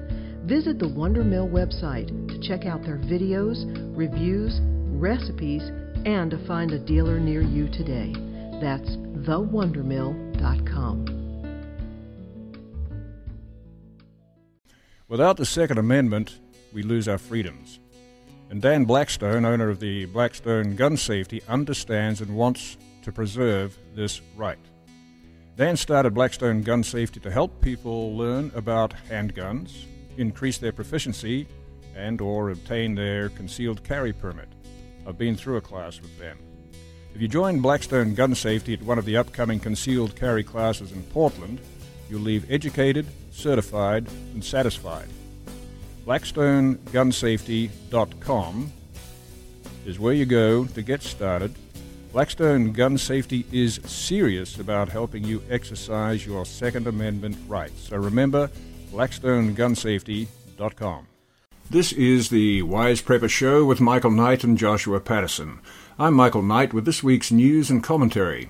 Visit 0.45 0.79
the 0.79 0.87
Wonder 0.87 1.23
Mill 1.23 1.47
website 1.47 2.07
to 2.29 2.39
check 2.47 2.65
out 2.65 2.83
their 2.83 2.97
videos, 2.97 3.65
reviews, 3.95 4.59
recipes, 4.97 5.63
and 6.05 6.31
to 6.31 6.37
find 6.47 6.71
a 6.71 6.79
dealer 6.79 7.19
near 7.19 7.41
you 7.41 7.67
today. 7.67 8.13
That's 8.61 8.89
thewondermill.com. 9.27 11.17
Without 15.09 15.37
the 15.37 15.45
Second 15.45 15.77
Amendment, 15.77 16.39
we 16.73 16.83
lose 16.83 17.07
our 17.07 17.17
freedoms. 17.17 17.79
And 18.49 18.61
Dan 18.61 18.85
Blackstone, 18.85 19.45
owner 19.45 19.69
of 19.69 19.79
the 19.79 20.05
Blackstone 20.05 20.75
Gun 20.75 20.95
Safety, 20.95 21.41
understands 21.47 22.21
and 22.21 22.35
wants 22.35 22.77
to 23.03 23.11
preserve 23.11 23.77
this 23.95 24.21
right. 24.35 24.59
Dan 25.57 25.75
started 25.75 26.13
Blackstone 26.13 26.61
Gun 26.61 26.83
Safety 26.83 27.19
to 27.21 27.31
help 27.31 27.61
people 27.61 28.15
learn 28.15 28.51
about 28.53 28.93
handguns, 29.09 29.85
increase 30.15 30.59
their 30.59 30.71
proficiency, 30.71 31.47
and 31.95 32.21
or 32.21 32.51
obtain 32.51 32.93
their 32.93 33.29
concealed 33.29 33.83
carry 33.83 34.13
permit. 34.13 34.49
I've 35.07 35.17
been 35.17 35.35
through 35.35 35.57
a 35.57 35.61
class 35.61 35.99
with 35.99 36.15
them. 36.19 36.37
If 37.15 37.23
you 37.23 37.27
join 37.27 37.59
Blackstone 37.59 38.13
Gun 38.13 38.35
Safety 38.35 38.75
at 38.75 38.83
one 38.83 38.99
of 38.99 39.05
the 39.05 39.17
upcoming 39.17 39.59
concealed 39.59 40.15
carry 40.15 40.43
classes 40.43 40.91
in 40.91 41.01
Portland, 41.05 41.59
you'll 42.07 42.21
leave 42.21 42.51
educated, 42.51 43.07
certified, 43.31 44.05
and 44.35 44.45
satisfied. 44.45 45.09
BlackstoneGunSafety.com 46.05 48.71
is 49.87 49.97
where 49.97 50.13
you 50.13 50.25
go 50.25 50.65
to 50.65 50.83
get 50.83 51.01
started 51.01 51.55
Blackstone 52.17 52.71
Gun 52.71 52.97
Safety 52.97 53.45
is 53.51 53.79
serious 53.85 54.59
about 54.59 54.89
helping 54.89 55.23
you 55.23 55.43
exercise 55.51 56.25
your 56.25 56.47
Second 56.47 56.87
Amendment 56.87 57.37
rights. 57.47 57.89
So 57.89 57.97
remember, 57.97 58.49
blackstonegunsafety.com. 58.91 61.07
This 61.69 61.91
is 61.91 62.29
the 62.29 62.63
Wise 62.63 63.03
Prepper 63.03 63.29
Show 63.29 63.65
with 63.65 63.79
Michael 63.79 64.09
Knight 64.09 64.43
and 64.43 64.57
Joshua 64.57 64.99
Patterson. 64.99 65.59
I'm 65.99 66.15
Michael 66.15 66.41
Knight 66.41 66.73
with 66.73 66.85
this 66.85 67.03
week's 67.03 67.31
news 67.31 67.69
and 67.69 67.83
commentary. 67.83 68.49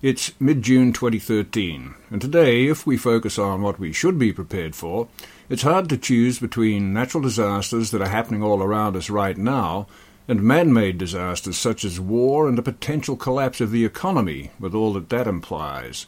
It's 0.00 0.30
mid 0.38 0.62
June 0.62 0.92
2013, 0.92 1.96
and 2.08 2.20
today, 2.20 2.68
if 2.68 2.86
we 2.86 2.96
focus 2.96 3.36
on 3.36 3.62
what 3.62 3.80
we 3.80 3.92
should 3.92 4.16
be 4.16 4.32
prepared 4.32 4.76
for, 4.76 5.08
it's 5.48 5.62
hard 5.62 5.88
to 5.88 5.98
choose 5.98 6.38
between 6.38 6.92
natural 6.92 7.24
disasters 7.24 7.90
that 7.90 8.00
are 8.00 8.08
happening 8.08 8.44
all 8.44 8.62
around 8.62 8.94
us 8.94 9.10
right 9.10 9.36
now 9.36 9.88
and 10.28 10.42
man-made 10.42 10.98
disasters 10.98 11.56
such 11.56 11.84
as 11.84 11.98
war 12.00 12.48
and 12.48 12.56
the 12.56 12.62
potential 12.62 13.16
collapse 13.16 13.60
of 13.60 13.70
the 13.70 13.84
economy, 13.84 14.50
with 14.60 14.74
all 14.74 14.92
that 14.92 15.08
that 15.08 15.26
implies. 15.26 16.06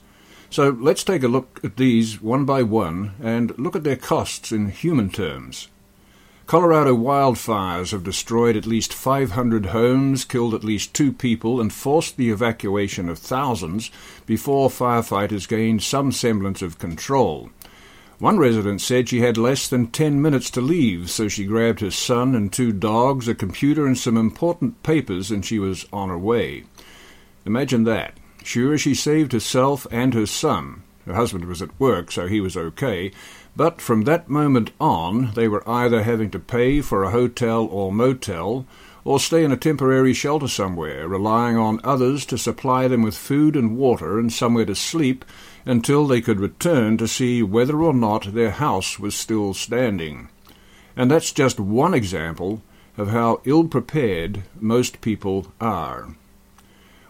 So 0.51 0.71
let's 0.71 1.03
take 1.03 1.23
a 1.23 1.29
look 1.29 1.61
at 1.65 1.77
these 1.77 2.23
one 2.23 2.45
by 2.45 2.63
one 2.63 3.15
and 3.21 3.59
look 3.59 3.75
at 3.75 3.83
their 3.83 3.97
costs 3.97 4.53
in 4.53 4.71
human 4.71 5.11
terms. 5.11 5.69
Colorado 6.47 6.95
wildfires 6.95 7.93
have 7.93 8.05
destroyed 8.05 8.55
at 8.55 8.67
least 8.67 8.93
500 8.93 9.67
homes, 9.67 10.27
killed 10.27 10.55
at 10.55 10.63
least 10.63 10.93
two 10.93 11.11
people, 11.11 11.59
and 11.59 11.73
forced 11.73 12.19
the 12.19 12.31
evacuation 12.31 13.09
of 13.09 13.19
thousands 13.19 13.91
before 14.27 14.69
firefighters 14.69 15.49
gained 15.49 15.83
some 15.83 16.13
semblance 16.13 16.61
of 16.61 16.79
control. 16.79 17.49
One 18.21 18.39
resident 18.39 18.81
said 18.81 19.09
she 19.09 19.21
had 19.21 19.37
less 19.37 19.67
than 19.67 19.89
ten 19.89 20.23
minutes 20.23 20.49
to 20.51 20.61
leave, 20.61 21.11
so 21.11 21.27
she 21.27 21.45
grabbed 21.45 21.81
her 21.81 21.91
son 21.91 22.35
and 22.37 22.53
two 22.53 22.73
dogs, 22.73 23.27
a 23.27 23.35
computer, 23.35 23.87
and 23.87 23.99
some 23.99 24.17
important 24.17 24.83
papers, 24.85 25.33
and 25.33 25.45
she 25.45 25.59
was 25.59 25.87
on 25.93 26.11
her 26.11 26.19
way. 26.19 26.65
Imagine 27.45 27.83
that. 27.85 28.15
Sure, 28.45 28.79
she 28.79 28.95
saved 28.95 29.33
herself 29.33 29.87
and 29.91 30.15
her 30.15 30.27
son. 30.27 30.85
Her 31.07 31.15
husband 31.15 31.47
was 31.47 31.61
at 31.61 31.79
work, 31.81 32.13
so 32.13 32.29
he 32.29 32.41
was 32.41 32.57
okay, 32.57 33.11
but 33.57 33.81
from 33.81 34.03
that 34.03 34.29
moment 34.29 34.71
on, 34.81 35.33
they 35.35 35.49
were 35.49 35.69
either 35.69 36.03
having 36.03 36.31
to 36.31 36.39
pay 36.39 36.81
for 36.81 37.03
a 37.03 37.11
hotel 37.11 37.67
or 37.71 37.93
motel, 37.93 38.65
or 39.05 39.21
stay 39.21 39.45
in 39.45 39.53
a 39.53 39.57
temporary 39.57 40.15
shelter 40.15 40.49
somewhere, 40.49 41.07
relying 41.09 41.57
on 41.57 41.81
others 41.85 42.25
to 42.27 42.39
supply 42.39 42.89
them 42.89 43.03
with 43.03 43.17
food 43.17 43.57
and 43.57 43.77
water 43.77 44.19
and 44.19 44.33
somewhere 44.33 44.65
to 44.65 44.75
sleep 44.75 45.25
until 45.67 46.07
they 46.07 46.21
could 46.21 46.41
return 46.41 46.97
to 46.99 47.09
see 47.09 47.43
whether 47.43 47.83
or 47.83 47.95
not 47.95 48.35
their 48.35 48.51
house 48.51 48.99
was 48.99 49.15
still 49.15 49.55
standing. 49.55 50.29
And 50.97 51.11
that's 51.11 51.33
just 51.33 51.59
one 51.59 51.95
example 51.95 52.63
of 52.97 53.09
how 53.09 53.41
ill 53.45 53.67
prepared 53.67 54.43
most 54.61 55.01
people 55.01 55.53
are. 55.61 56.15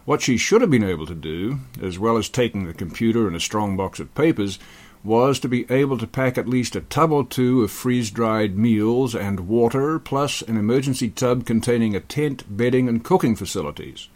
What 0.05 0.23
she 0.23 0.37
should 0.37 0.61
have 0.61 0.71
been 0.71 0.85
able 0.85 1.07
to 1.07 1.15
do, 1.15 1.61
as 1.81 1.99
well 1.99 2.17
as 2.17 2.29
taking 2.29 2.67
the 2.67 2.75
computer 2.75 3.27
and 3.27 3.35
a 3.35 3.41
strong 3.41 3.77
box 3.77 4.01
of 4.01 4.15
papers, 4.15 4.59
was 5.03 5.39
to 5.41 5.49
be 5.49 5.71
able 5.71 5.99
to 5.99 6.07
pack 6.07 6.39
at 6.39 6.49
least 6.49 6.77
a 6.77 6.81
tub 6.81 7.13
or 7.13 7.27
two 7.27 7.63
of 7.63 7.71
freeze 7.71 8.11
dried 8.11 8.57
meals 8.57 9.15
and 9.15 9.49
water, 9.49 9.99
plus 9.99 10.41
an 10.43 10.57
emergency 10.57 11.11
tub 11.11 11.45
containing 11.45 11.95
a 11.95 12.01
tent, 12.01 12.45
bedding, 12.49 12.89
and 12.89 13.05
cooking 13.05 13.37
facilities. 13.37 14.09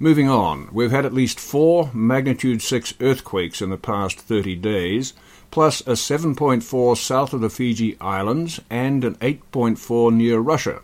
Moving 0.00 0.28
on, 0.28 0.68
we've 0.70 0.92
had 0.92 1.04
at 1.04 1.12
least 1.12 1.40
four 1.40 1.90
magnitude 1.92 2.62
6 2.62 2.94
earthquakes 3.00 3.60
in 3.60 3.70
the 3.70 3.76
past 3.76 4.20
30 4.20 4.54
days, 4.54 5.12
plus 5.50 5.80
a 5.80 5.94
7.4 5.94 6.96
south 6.96 7.32
of 7.32 7.40
the 7.40 7.50
Fiji 7.50 7.96
Islands 8.00 8.60
and 8.70 9.02
an 9.02 9.16
8.4 9.16 10.14
near 10.14 10.38
Russia. 10.38 10.82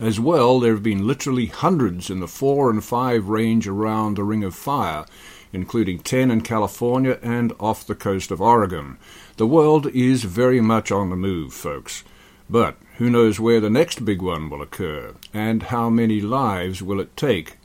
As 0.00 0.18
well, 0.18 0.58
there 0.58 0.72
have 0.72 0.82
been 0.82 1.06
literally 1.06 1.46
hundreds 1.46 2.08
in 2.08 2.20
the 2.20 2.26
4 2.26 2.70
and 2.70 2.82
5 2.82 3.28
range 3.28 3.68
around 3.68 4.16
the 4.16 4.24
Ring 4.24 4.42
of 4.42 4.54
Fire, 4.54 5.04
including 5.52 5.98
10 5.98 6.30
in 6.30 6.40
California 6.40 7.18
and 7.22 7.52
off 7.60 7.86
the 7.86 7.94
coast 7.94 8.30
of 8.30 8.40
Oregon. 8.40 8.96
The 9.36 9.46
world 9.46 9.86
is 9.88 10.24
very 10.24 10.62
much 10.62 10.90
on 10.90 11.10
the 11.10 11.16
move, 11.16 11.52
folks. 11.52 12.04
But 12.48 12.78
who 12.96 13.10
knows 13.10 13.38
where 13.38 13.60
the 13.60 13.68
next 13.68 14.06
big 14.06 14.22
one 14.22 14.48
will 14.48 14.62
occur, 14.62 15.12
and 15.34 15.64
how 15.64 15.90
many 15.90 16.22
lives 16.22 16.82
will 16.82 17.00
it 17.00 17.18
take? 17.18 17.58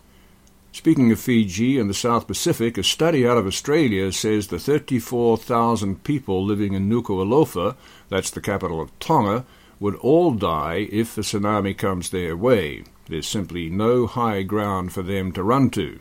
Speaking 0.71 1.11
of 1.11 1.19
Fiji 1.19 1.79
and 1.79 1.89
the 1.89 1.95
South 1.95 2.27
Pacific, 2.27 2.77
a 2.77 2.83
study 2.83 3.27
out 3.27 3.37
of 3.37 3.47
Australia 3.47 4.11
says 4.11 4.47
the 4.47 4.59
34,000 4.59 6.03
people 6.03 6.45
living 6.45 6.73
in 6.73 6.87
Nuku'alofa, 6.87 7.75
that's 8.07 8.29
the 8.29 8.41
capital 8.41 8.79
of 8.79 8.97
Tonga, 8.99 9.45
would 9.79 9.95
all 9.95 10.31
die 10.33 10.87
if 10.91 11.17
a 11.17 11.21
tsunami 11.21 11.77
comes 11.77 12.09
their 12.09 12.37
way. 12.37 12.83
There's 13.07 13.27
simply 13.27 13.69
no 13.69 14.05
high 14.05 14.43
ground 14.43 14.93
for 14.93 15.01
them 15.01 15.31
to 15.33 15.43
run 15.43 15.71
to. 15.71 15.99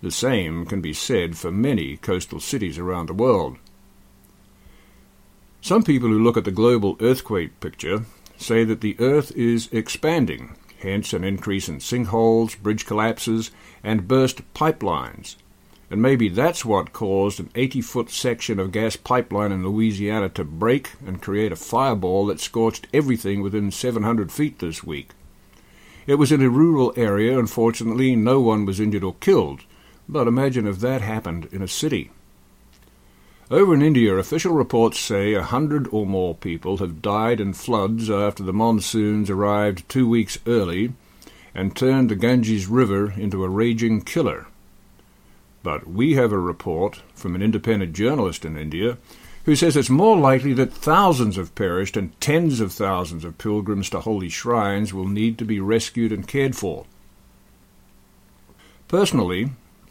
The 0.00 0.10
same 0.10 0.66
can 0.66 0.80
be 0.80 0.94
said 0.94 1.36
for 1.36 1.52
many 1.52 1.96
coastal 1.98 2.40
cities 2.40 2.78
around 2.78 3.08
the 3.08 3.14
world. 3.14 3.58
Some 5.60 5.84
people 5.84 6.08
who 6.08 6.18
look 6.18 6.36
at 6.36 6.44
the 6.44 6.50
global 6.50 6.96
earthquake 7.00 7.60
picture 7.60 8.04
say 8.36 8.64
that 8.64 8.80
the 8.80 8.96
Earth 8.98 9.30
is 9.36 9.68
expanding, 9.70 10.56
hence 10.82 11.12
an 11.12 11.24
increase 11.24 11.68
in 11.68 11.78
sinkholes, 11.78 12.60
bridge 12.60 12.86
collapses, 12.86 13.50
and 13.82 14.06
burst 14.08 14.42
pipelines. 14.54 15.36
And 15.90 16.00
maybe 16.00 16.28
that's 16.28 16.64
what 16.64 16.92
caused 16.92 17.38
an 17.38 17.50
80 17.54 17.80
foot 17.82 18.10
section 18.10 18.58
of 18.58 18.72
gas 18.72 18.96
pipeline 18.96 19.52
in 19.52 19.62
Louisiana 19.62 20.28
to 20.30 20.44
break 20.44 20.92
and 21.06 21.20
create 21.20 21.52
a 21.52 21.56
fireball 21.56 22.26
that 22.26 22.40
scorched 22.40 22.86
everything 22.94 23.42
within 23.42 23.70
700 23.70 24.32
feet 24.32 24.58
this 24.58 24.82
week. 24.82 25.10
It 26.06 26.14
was 26.14 26.32
in 26.32 26.42
a 26.42 26.48
rural 26.48 26.92
area, 26.96 27.38
and 27.38 27.48
fortunately 27.48 28.16
no 28.16 28.40
one 28.40 28.64
was 28.64 28.80
injured 28.80 29.04
or 29.04 29.14
killed, 29.20 29.64
but 30.08 30.26
imagine 30.26 30.66
if 30.66 30.80
that 30.80 31.02
happened 31.02 31.48
in 31.52 31.62
a 31.62 31.68
city. 31.68 32.10
Over 33.52 33.74
in 33.74 33.82
India, 33.82 34.14
official 34.14 34.54
reports 34.54 34.98
say 34.98 35.34
a 35.34 35.42
hundred 35.42 35.86
or 35.92 36.06
more 36.06 36.34
people 36.34 36.78
have 36.78 37.02
died 37.02 37.38
in 37.38 37.52
floods 37.52 38.08
after 38.08 38.42
the 38.42 38.54
monsoons 38.54 39.28
arrived 39.28 39.86
two 39.90 40.08
weeks 40.08 40.38
early 40.46 40.94
and 41.54 41.76
turned 41.76 42.08
the 42.08 42.16
Ganges 42.16 42.66
River 42.66 43.12
into 43.12 43.44
a 43.44 43.50
raging 43.50 44.00
killer. 44.00 44.46
But 45.62 45.86
we 45.86 46.14
have 46.14 46.32
a 46.32 46.38
report 46.38 47.02
from 47.14 47.34
an 47.34 47.42
independent 47.42 47.92
journalist 47.92 48.46
in 48.46 48.56
India 48.56 48.96
who 49.44 49.54
says 49.54 49.76
it's 49.76 49.90
more 49.90 50.16
likely 50.16 50.54
that 50.54 50.72
thousands 50.72 51.36
have 51.36 51.54
perished 51.54 51.94
and 51.94 52.18
tens 52.22 52.58
of 52.58 52.72
thousands 52.72 53.22
of 53.22 53.36
pilgrims 53.36 53.90
to 53.90 54.00
holy 54.00 54.30
shrines 54.30 54.94
will 54.94 55.06
need 55.06 55.36
to 55.36 55.44
be 55.44 55.60
rescued 55.60 56.10
and 56.10 56.26
cared 56.26 56.56
for. 56.56 56.86
Personally, 58.88 59.50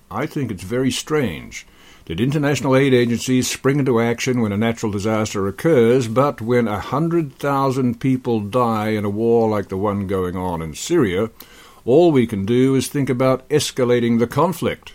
I 0.09 0.25
think 0.25 0.49
it's 0.49 0.63
very 0.63 0.89
strange 0.89 1.67
that 2.11 2.19
international 2.19 2.75
aid 2.75 2.93
agencies 2.93 3.49
spring 3.49 3.79
into 3.79 4.01
action 4.01 4.41
when 4.41 4.51
a 4.51 4.57
natural 4.57 4.91
disaster 4.91 5.47
occurs, 5.47 6.09
but 6.09 6.41
when 6.41 6.67
a 6.67 6.77
hundred 6.77 7.33
thousand 7.35 8.01
people 8.01 8.41
die 8.41 8.89
in 8.89 9.05
a 9.05 9.09
war 9.09 9.47
like 9.47 9.69
the 9.69 9.77
one 9.77 10.07
going 10.07 10.35
on 10.35 10.61
in 10.61 10.73
Syria, 10.73 11.29
all 11.85 12.11
we 12.11 12.27
can 12.27 12.43
do 12.43 12.75
is 12.75 12.89
think 12.89 13.09
about 13.09 13.47
escalating 13.47 14.19
the 14.19 14.27
conflict. 14.27 14.91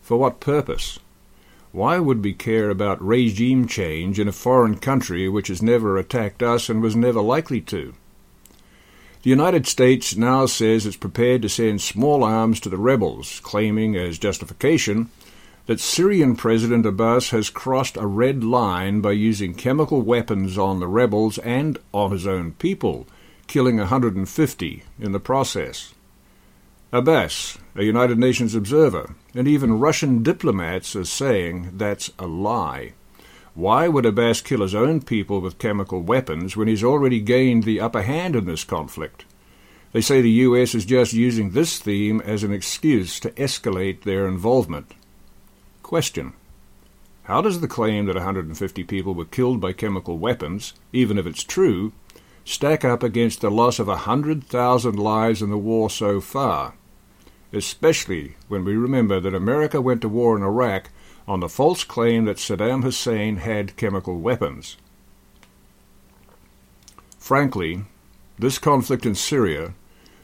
For 0.00 0.16
what 0.16 0.40
purpose? 0.40 0.98
Why 1.72 1.98
would 1.98 2.24
we 2.24 2.32
care 2.32 2.70
about 2.70 3.06
regime 3.06 3.68
change 3.68 4.18
in 4.18 4.26
a 4.26 4.32
foreign 4.32 4.78
country 4.78 5.28
which 5.28 5.48
has 5.48 5.60
never 5.60 5.98
attacked 5.98 6.42
us 6.42 6.70
and 6.70 6.80
was 6.80 6.96
never 6.96 7.20
likely 7.20 7.60
to? 7.60 7.92
The 9.24 9.28
United 9.28 9.66
States 9.66 10.16
now 10.16 10.46
says 10.46 10.86
it's 10.86 10.96
prepared 10.96 11.42
to 11.42 11.50
send 11.50 11.82
small 11.82 12.24
arms 12.24 12.60
to 12.60 12.70
the 12.70 12.78
rebels, 12.78 13.40
claiming 13.40 13.94
as 13.94 14.18
justification 14.18 15.10
that 15.70 15.78
Syrian 15.78 16.34
President 16.34 16.84
Assad 16.84 17.30
has 17.30 17.48
crossed 17.48 17.96
a 17.96 18.04
red 18.04 18.42
line 18.42 19.00
by 19.00 19.12
using 19.12 19.54
chemical 19.54 20.02
weapons 20.02 20.58
on 20.58 20.80
the 20.80 20.88
rebels 20.88 21.38
and 21.38 21.78
on 21.94 22.10
his 22.10 22.26
own 22.26 22.50
people, 22.54 23.06
killing 23.46 23.76
150 23.76 24.82
in 24.98 25.12
the 25.12 25.20
process. 25.20 25.94
Assad, 26.92 27.60
a 27.76 27.84
United 27.84 28.18
Nations 28.18 28.56
observer, 28.56 29.14
and 29.32 29.46
even 29.46 29.78
Russian 29.78 30.24
diplomats 30.24 30.96
are 30.96 31.04
saying 31.04 31.70
that's 31.76 32.10
a 32.18 32.26
lie. 32.26 32.92
Why 33.54 33.86
would 33.86 34.06
Assad 34.06 34.44
kill 34.44 34.62
his 34.62 34.74
own 34.74 35.00
people 35.00 35.40
with 35.40 35.60
chemical 35.60 36.02
weapons 36.02 36.56
when 36.56 36.66
he's 36.66 36.82
already 36.82 37.20
gained 37.20 37.62
the 37.62 37.80
upper 37.80 38.02
hand 38.02 38.34
in 38.34 38.44
this 38.44 38.64
conflict? 38.64 39.24
They 39.92 40.00
say 40.00 40.20
the 40.20 40.30
U.S. 40.48 40.74
is 40.74 40.84
just 40.84 41.12
using 41.12 41.50
this 41.50 41.78
theme 41.78 42.20
as 42.22 42.42
an 42.42 42.52
excuse 42.52 43.20
to 43.20 43.30
escalate 43.30 44.02
their 44.02 44.26
involvement. 44.26 44.94
Question. 45.90 46.34
How 47.24 47.42
does 47.42 47.60
the 47.60 47.66
claim 47.66 48.06
that 48.06 48.14
150 48.14 48.84
people 48.84 49.12
were 49.12 49.24
killed 49.24 49.60
by 49.60 49.72
chemical 49.72 50.18
weapons, 50.18 50.72
even 50.92 51.18
if 51.18 51.26
it's 51.26 51.42
true, 51.42 51.92
stack 52.44 52.84
up 52.84 53.02
against 53.02 53.40
the 53.40 53.50
loss 53.50 53.80
of 53.80 53.88
100,000 53.88 54.96
lives 54.96 55.42
in 55.42 55.50
the 55.50 55.58
war 55.58 55.90
so 55.90 56.20
far? 56.20 56.74
Especially 57.52 58.36
when 58.46 58.64
we 58.64 58.76
remember 58.76 59.18
that 59.18 59.34
America 59.34 59.80
went 59.80 60.00
to 60.02 60.08
war 60.08 60.36
in 60.36 60.44
Iraq 60.44 60.90
on 61.26 61.40
the 61.40 61.48
false 61.48 61.82
claim 61.82 62.24
that 62.26 62.36
Saddam 62.36 62.84
Hussein 62.84 63.38
had 63.38 63.76
chemical 63.76 64.20
weapons. 64.20 64.76
Frankly, 67.18 67.82
this 68.38 68.60
conflict 68.60 69.04
in 69.04 69.16
Syria 69.16 69.74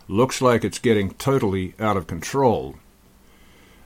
looks 0.07 0.41
like 0.41 0.63
it's 0.63 0.79
getting 0.79 1.11
totally 1.15 1.75
out 1.81 1.97
of 1.97 2.07
control. 2.07 2.77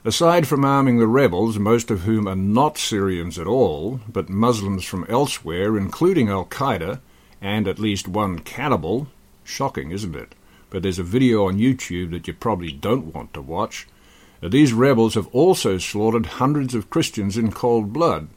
Aside 0.03 0.47
from 0.47 0.65
arming 0.65 0.97
the 0.97 1.05
rebels, 1.07 1.59
most 1.59 1.91
of 1.91 2.01
whom 2.01 2.27
are 2.27 2.35
not 2.35 2.79
Syrians 2.79 3.37
at 3.37 3.45
all, 3.45 3.99
but 4.11 4.29
Muslims 4.29 4.83
from 4.83 5.05
elsewhere, 5.07 5.77
including 5.77 6.27
Al 6.27 6.45
Qaeda, 6.45 6.99
and 7.39 7.67
at 7.67 7.77
least 7.77 8.07
one 8.07 8.39
cannibal, 8.39 9.07
shocking, 9.43 9.91
isn't 9.91 10.15
it? 10.15 10.33
But 10.71 10.81
there's 10.81 10.97
a 10.97 11.03
video 11.03 11.45
on 11.45 11.59
YouTube 11.59 12.09
that 12.11 12.27
you 12.27 12.33
probably 12.33 12.71
don't 12.71 13.13
want 13.13 13.31
to 13.35 13.43
watch. 13.43 13.87
These 14.41 14.73
rebels 14.73 15.13
have 15.13 15.27
also 15.27 15.77
slaughtered 15.77 16.25
hundreds 16.25 16.73
of 16.73 16.89
Christians 16.89 17.37
in 17.37 17.51
cold 17.51 17.93
blood. 17.93 18.27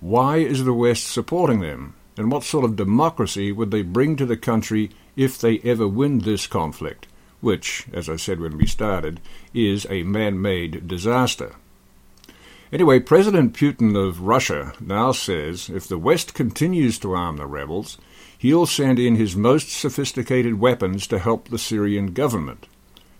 Why 0.00 0.38
is 0.38 0.64
the 0.64 0.72
West 0.72 1.06
supporting 1.06 1.60
them? 1.60 1.94
And 2.16 2.32
what 2.32 2.42
sort 2.42 2.64
of 2.64 2.74
democracy 2.74 3.52
would 3.52 3.70
they 3.70 3.82
bring 3.82 4.16
to 4.16 4.26
the 4.26 4.36
country 4.36 4.90
if 5.14 5.40
they 5.40 5.60
ever 5.60 5.86
win 5.86 6.18
this 6.20 6.48
conflict? 6.48 7.06
Which, 7.40 7.86
as 7.92 8.08
I 8.08 8.16
said 8.16 8.40
when 8.40 8.56
we 8.56 8.66
started, 8.66 9.20
is 9.54 9.86
a 9.88 10.02
man 10.02 10.40
made 10.40 10.88
disaster. 10.88 11.54
Anyway, 12.70 13.00
President 13.00 13.54
Putin 13.54 13.96
of 13.96 14.20
Russia 14.20 14.74
now 14.78 15.12
says 15.12 15.70
if 15.70 15.88
the 15.88 15.98
West 15.98 16.34
continues 16.34 16.98
to 16.98 17.14
arm 17.14 17.38
the 17.38 17.46
rebels, 17.46 17.96
he'll 18.36 18.66
send 18.66 18.98
in 18.98 19.16
his 19.16 19.34
most 19.34 19.70
sophisticated 19.70 20.60
weapons 20.60 21.06
to 21.06 21.18
help 21.18 21.48
the 21.48 21.58
Syrian 21.58 22.12
government. 22.12 22.66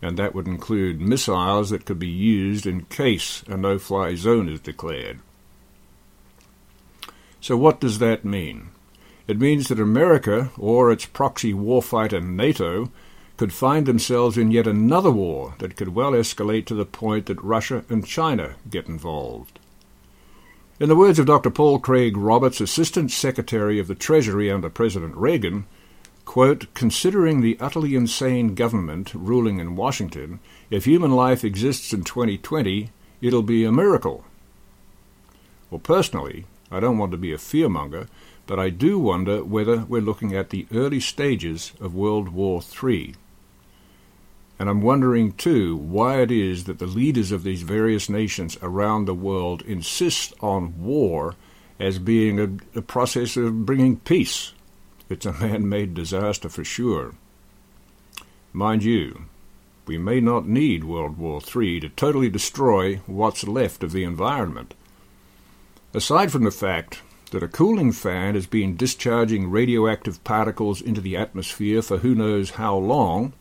And 0.03 0.17
that 0.19 0.35
would 0.35 0.47
include 0.47 1.01
missiles 1.01 1.71
that 1.71 1.87
could 1.87 1.99
be 1.99 2.09
used 2.09 2.67
in 2.67 2.85
case 2.85 3.43
a 3.49 3.57
no 3.57 3.79
fly 3.79 4.15
zone 4.15 4.49
is 4.49 4.61
declared. 4.61 5.21
So, 7.41 7.57
what 7.57 7.81
does 7.81 7.99
that 7.99 8.25
mean? 8.25 8.69
It 9.27 9.41
means 9.41 9.69
that 9.69 9.81
America, 9.81 10.51
or 10.57 10.93
its 10.93 11.07
proxy 11.07 11.53
warfighter 11.53 12.23
NATO, 12.23 12.91
could 13.39 13.53
find 13.53 13.87
themselves 13.87 14.37
in 14.37 14.51
yet 14.51 14.67
another 14.67 15.13
war 15.13 15.55
that 15.61 15.77
could 15.77 15.95
well 15.95 16.11
escalate 16.11 16.67
to 16.67 16.75
the 16.75 16.85
point 16.85 17.27
that 17.27 17.43
Russia 17.43 17.85
and 17.89 18.05
China 18.05 18.57
get 18.69 18.89
involved. 18.89 19.61
In 20.81 20.89
the 20.89 20.97
words 20.97 21.21
of 21.21 21.27
Dr. 21.27 21.49
Paul 21.49 21.79
Craig 21.79 22.17
Roberts, 22.17 22.61
Assistant 22.61 23.13
Secretary 23.13 23.79
of 23.79 23.87
the 23.87 23.95
Treasury 23.95 24.51
under 24.51 24.69
President 24.69 25.15
Reagan, 25.17 25.67
quote, 26.25 26.67
considering 26.75 27.41
the 27.41 27.57
utterly 27.61 27.95
insane 27.95 28.57
government 28.57 29.15
ruling 29.15 29.61
in 29.61 29.77
Washington, 29.77 30.41
if 30.69 30.85
human 30.85 31.13
life 31.13 31.45
exists 31.45 31.93
in 31.93 32.03
2020, 32.03 32.91
it'll 33.21 33.43
be 33.43 33.65
a 33.65 33.73
miracle. 33.73 34.25
Well, 35.71 35.79
personally, 35.79 36.45
I 36.73 36.81
don't 36.81 36.99
want 36.99 37.13
to 37.13 37.19
be 37.19 37.33
a 37.33 37.39
fearmonger, 37.39 38.09
but 38.47 38.59
I 38.59 38.71
do 38.71 38.99
wonder 38.99 39.45
whether 39.45 39.85
we're 39.85 40.01
looking 40.01 40.35
at 40.35 40.51
the 40.51 40.67
early 40.73 41.01
stages 41.01 41.73
of 41.81 41.95
World 41.95 42.31
War 42.31 42.63
III. 42.83 43.15
And 44.59 44.69
I'm 44.69 44.83
wondering, 44.83 45.33
too, 45.33 45.77
why 45.77 46.21
it 46.21 46.31
is 46.31 46.65
that 46.65 46.79
the 46.79 46.87
leaders 46.87 47.31
of 47.31 47.45
these 47.45 47.63
various 47.63 48.09
nations 48.09 48.59
around 48.61 49.05
the 49.05 49.15
world 49.15 49.63
insist 49.63 50.35
on 50.41 50.83
war 50.83 51.37
as 51.79 51.99
being 51.99 52.41
a, 52.41 52.79
a 52.79 52.83
process 52.83 53.37
of 53.37 53.65
bringing 53.65 53.99
peace. 53.99 54.53
It's 55.09 55.27
a 55.27 55.33
man 55.41 55.69
made 55.69 55.95
disaster 55.95 56.49
for 56.49 56.65
sure. 56.65 57.15
Mind 58.53 58.83
you, 58.83 59.27
we 59.87 59.97
may 59.97 60.21
not 60.21 60.47
need 60.47 60.85
World 60.85 61.17
War 61.17 61.41
III 61.41 61.81
to 61.81 61.89
totally 61.89 62.29
destroy 62.29 62.97
what's 63.07 63.47
left 63.47 63.83
of 63.83 63.93
the 63.93 64.05
environment. 64.05 64.75
Aside 65.95 66.31
from 66.31 66.45
the 66.45 66.51
fact 66.51 67.01
that 67.31 67.43
a 67.43 67.49
cooling 67.49 67.93
fan 67.93 68.35
has 68.35 68.47
been 68.47 68.77
discharging 68.77 69.51
radioactive 69.51 70.23
particles 70.25 70.83
into 70.83 71.01
the 71.01 71.17
atmosphere 71.17 71.81
for 71.81 71.99
who 71.99 72.15
knows 72.15 72.51
how 72.51 72.77
long, 72.77 73.33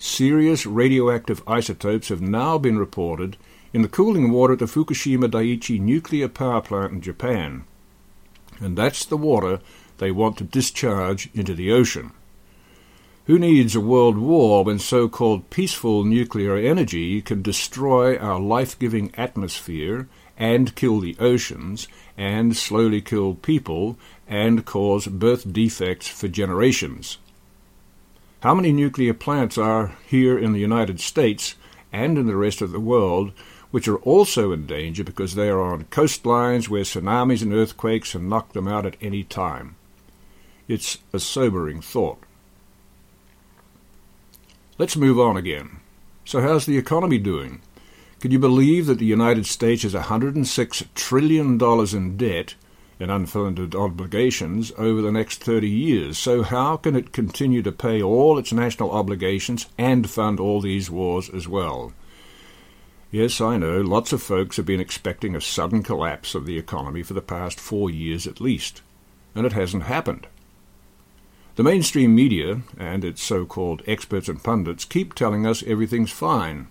serious 0.00 0.64
radioactive 0.64 1.42
isotopes 1.46 2.08
have 2.08 2.22
now 2.22 2.56
been 2.56 2.78
reported 2.78 3.36
in 3.74 3.82
the 3.82 3.88
cooling 3.88 4.32
water 4.32 4.54
at 4.54 4.58
the 4.58 4.64
Fukushima 4.64 5.30
Daiichi 5.30 5.78
nuclear 5.78 6.26
power 6.26 6.62
plant 6.62 6.92
in 6.92 7.00
Japan. 7.02 7.64
And 8.58 8.78
that's 8.78 9.04
the 9.04 9.18
water 9.18 9.60
they 9.98 10.10
want 10.10 10.38
to 10.38 10.44
discharge 10.44 11.28
into 11.34 11.54
the 11.54 11.70
ocean. 11.70 12.12
Who 13.26 13.38
needs 13.38 13.76
a 13.76 13.80
world 13.80 14.16
war 14.16 14.64
when 14.64 14.78
so 14.78 15.06
called 15.06 15.50
peaceful 15.50 16.04
nuclear 16.04 16.56
energy 16.56 17.20
can 17.20 17.42
destroy 17.42 18.16
our 18.16 18.40
life 18.40 18.78
giving 18.78 19.12
atmosphere 19.16 20.08
and 20.38 20.74
kill 20.74 21.00
the 21.00 21.14
oceans 21.20 21.86
and 22.16 22.56
slowly 22.56 23.02
kill 23.02 23.34
people 23.34 23.98
and 24.26 24.64
cause 24.64 25.06
birth 25.06 25.52
defects 25.52 26.08
for 26.08 26.26
generations? 26.26 27.18
How 28.40 28.54
many 28.54 28.72
nuclear 28.72 29.12
plants 29.12 29.58
are 29.58 29.92
here 30.06 30.38
in 30.38 30.52
the 30.52 30.60
United 30.60 30.98
States 30.98 31.56
and 31.92 32.16
in 32.16 32.26
the 32.26 32.36
rest 32.36 32.62
of 32.62 32.72
the 32.72 32.80
world 32.80 33.32
which 33.70 33.86
are 33.86 33.98
also 33.98 34.50
in 34.50 34.66
danger 34.66 35.04
because 35.04 35.34
they 35.34 35.50
are 35.50 35.60
on 35.60 35.84
coastlines 35.84 36.66
where 36.66 36.82
tsunamis 36.82 37.42
and 37.42 37.52
earthquakes 37.52 38.12
can 38.12 38.30
knock 38.30 38.54
them 38.54 38.66
out 38.66 38.86
at 38.86 38.96
any 39.02 39.24
time? 39.24 39.76
It's 40.68 40.98
a 41.12 41.20
sobering 41.20 41.82
thought. 41.82 42.18
Let's 44.78 44.96
move 44.96 45.20
on 45.20 45.36
again. 45.36 45.80
So, 46.24 46.40
how's 46.40 46.64
the 46.64 46.78
economy 46.78 47.18
doing? 47.18 47.60
Can 48.20 48.30
you 48.30 48.38
believe 48.38 48.86
that 48.86 48.98
the 48.98 49.04
United 49.04 49.44
States 49.44 49.82
has 49.82 49.92
$106 49.92 50.86
trillion 50.94 51.60
in 51.60 52.16
debt 52.16 52.54
and 53.00 53.10
unfunded 53.10 53.74
obligations 53.74 54.70
over 54.78 55.02
the 55.02 55.10
next 55.10 55.42
30 55.42 55.68
years? 55.68 56.18
So, 56.18 56.42
how 56.42 56.76
can 56.76 56.94
it 56.94 57.12
continue 57.12 57.62
to 57.62 57.72
pay 57.72 58.00
all 58.00 58.38
its 58.38 58.52
national 58.52 58.92
obligations 58.92 59.66
and 59.76 60.08
fund 60.08 60.38
all 60.38 60.60
these 60.60 60.90
wars 60.90 61.28
as 61.30 61.48
well? 61.48 61.92
Yes, 63.10 63.40
I 63.40 63.56
know, 63.56 63.80
lots 63.80 64.12
of 64.12 64.22
folks 64.22 64.56
have 64.56 64.66
been 64.66 64.78
expecting 64.78 65.34
a 65.34 65.40
sudden 65.40 65.82
collapse 65.82 66.36
of 66.36 66.46
the 66.46 66.58
economy 66.58 67.02
for 67.02 67.14
the 67.14 67.20
past 67.20 67.58
four 67.58 67.90
years 67.90 68.26
at 68.26 68.40
least, 68.40 68.82
and 69.34 69.44
it 69.44 69.52
hasn't 69.52 69.84
happened. 69.84 70.28
The 71.56 71.64
mainstream 71.64 72.14
media 72.14 72.60
and 72.78 73.04
its 73.04 73.22
so 73.22 73.44
called 73.44 73.82
experts 73.86 74.28
and 74.28 74.42
pundits 74.42 74.84
keep 74.84 75.14
telling 75.14 75.44
us 75.44 75.64
everything's 75.64 76.12
fine. 76.12 76.68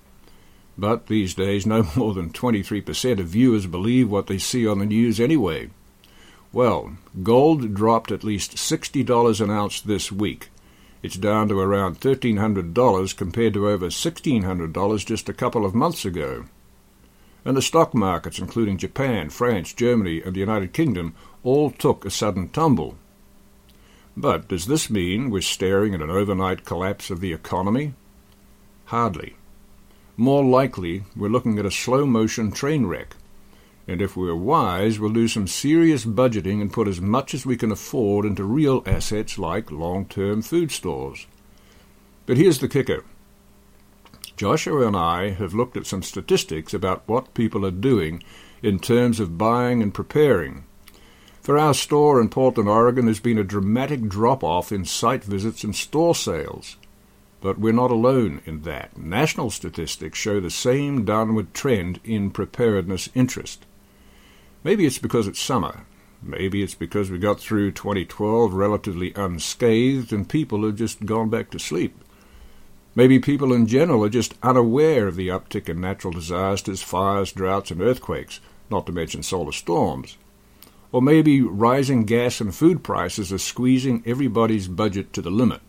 But 0.78 1.08
these 1.08 1.34
days, 1.34 1.66
no 1.66 1.90
more 1.96 2.14
than 2.14 2.30
23% 2.30 3.20
of 3.20 3.28
viewers 3.28 3.68
believe 3.68 4.10
what 4.10 4.28
they 4.28 4.38
see 4.38 4.66
on 4.66 4.80
the 4.80 4.86
news 4.86 5.20
anyway. 5.20 5.70
Well, 6.52 6.97
gold 7.22 7.76
dropped 7.76 8.12
at 8.12 8.24
least 8.24 8.56
$60 8.56 9.41
an 9.41 9.52
ounce 9.52 9.82
this 9.82 10.12
week. 10.12 10.50
It's 11.04 11.16
down 11.16 11.47
to 11.50 11.60
around 11.60 12.02
$1,300 12.02 13.16
compared 13.16 13.54
to 13.54 13.70
over 13.70 13.88
$1,600 13.88 15.06
just 15.06 15.30
a 15.30 15.34
couple 15.34 15.64
of 15.64 15.76
months 15.76 16.06
ago. 16.06 16.45
And 17.45 17.56
the 17.56 17.62
stock 17.62 17.93
markets, 17.93 18.39
including 18.39 18.78
Japan, 18.78 19.30
France, 19.30 19.74
Germany, 19.74 20.22
and 20.24 20.36
the 20.36 20.39
United 20.39 20.74
Kingdom, 20.74 21.14
all 21.43 21.72
took 21.72 22.04
a 22.04 22.10
sudden 22.10 22.50
tumble. 22.50 22.97
But 24.18 24.50
does 24.50 24.66
this 24.66 24.89
mean 24.89 25.30
we're 25.30 25.41
staring 25.41 25.93
at 25.93 26.02
an 26.02 26.10
overnight 26.10 26.66
collapse 26.66 27.10
of 27.10 27.22
the 27.22 27.32
economy? 27.32 27.93
Hardly. 28.86 29.36
More 30.18 30.43
likely, 30.43 31.04
we're 31.16 31.30
looking 31.30 31.60
at 31.60 31.66
a 31.66 31.72
slow 31.72 32.06
motion 32.06 32.52
train 32.52 32.88
wreck. 32.88 33.16
And 33.90 34.04
if 34.04 34.16
we're 34.16 34.36
wise, 34.36 35.00
we'll 35.00 35.14
do 35.14 35.28
some 35.28 35.48
serious 35.48 36.06
budgeting 36.06 36.62
and 36.62 36.72
put 36.72 36.88
as 36.88 37.02
much 37.02 37.34
as 37.34 37.44
we 37.44 37.58
can 37.58 37.72
afford 37.72 38.24
into 38.24 38.44
real 38.44 38.84
assets 38.86 39.40
like 39.40 39.72
long 39.72 40.06
term 40.06 40.44
food 40.44 40.72
stores. 40.72 41.26
But 42.28 42.38
here's 42.38 42.60
the 42.60 42.68
kicker 42.68 43.04
Joshua 44.38 44.86
and 44.86 44.96
I 44.96 45.32
have 45.32 45.56
looked 45.56 45.76
at 45.76 45.88
some 45.88 46.04
statistics 46.04 46.72
about 46.72 47.02
what 47.08 47.34
people 47.34 47.66
are 47.66 47.72
doing 47.72 48.22
in 48.62 48.78
terms 48.78 49.20
of 49.20 49.40
buying 49.40 49.82
and 49.82 49.92
preparing. 49.92 50.66
For 51.42 51.58
our 51.58 51.74
store 51.74 52.22
in 52.22 52.30
Portland, 52.30 52.70
Oregon, 52.70 53.06
there's 53.06 53.20
been 53.20 53.40
a 53.40 53.44
dramatic 53.44 54.08
drop 54.08 54.44
off 54.44 54.72
in 54.72 54.86
site 54.86 55.24
visits 55.24 55.64
and 55.64 55.76
store 55.76 56.14
sales. 56.14 56.78
But 57.42 57.58
we're 57.58 57.74
not 57.74 57.90
alone 57.90 58.42
in 58.46 58.62
that. 58.62 58.96
National 59.00 59.50
statistics 59.50 60.20
show 60.20 60.40
the 60.40 60.52
same 60.52 61.06
downward 61.06 61.56
trend 61.56 62.00
in 62.04 62.30
preparedness 62.30 63.10
interest. 63.16 63.66
Maybe 64.64 64.86
it's 64.86 64.97
because 64.97 65.28
it's 65.28 65.39
summer. 65.39 65.86
Maybe 66.22 66.62
it's 66.62 66.76
because 66.76 67.10
we 67.10 67.18
got 67.18 67.39
through 67.39 67.72
2012 67.72 68.53
relatively 68.53 69.14
unscathed 69.16 70.12
and 70.12 70.28
people 70.28 70.66
have 70.66 70.76
just 70.76 71.05
gone 71.05 71.30
back 71.30 71.49
to 71.51 71.60
sleep. 71.60 71.97
Maybe 72.93 73.20
people 73.20 73.53
in 73.53 73.68
general 73.68 74.03
are 74.03 74.10
just 74.10 74.34
unaware 74.43 75.07
of 75.07 75.16
the 75.16 75.30
uptick 75.30 75.70
in 75.70 75.80
natural 75.80 76.12
disasters, 76.12 76.82
fires, 76.82 77.32
droughts, 77.32 77.72
and 77.72 77.82
earthquakes, 77.82 78.41
not 78.70 78.86
to 78.88 78.91
mention 78.91 79.24
solar 79.24 79.53
storms. 79.53 80.18
Or 80.91 81.01
maybe 81.01 81.41
rising 81.41 82.03
gas 82.03 82.41
and 82.41 82.53
food 82.53 82.84
prices 82.84 83.32
are 83.32 83.38
squeezing 83.38 84.03
everybody's 84.05 84.68
budget 84.68 85.14
to 85.14 85.22
the 85.22 85.30
limit. 85.30 85.62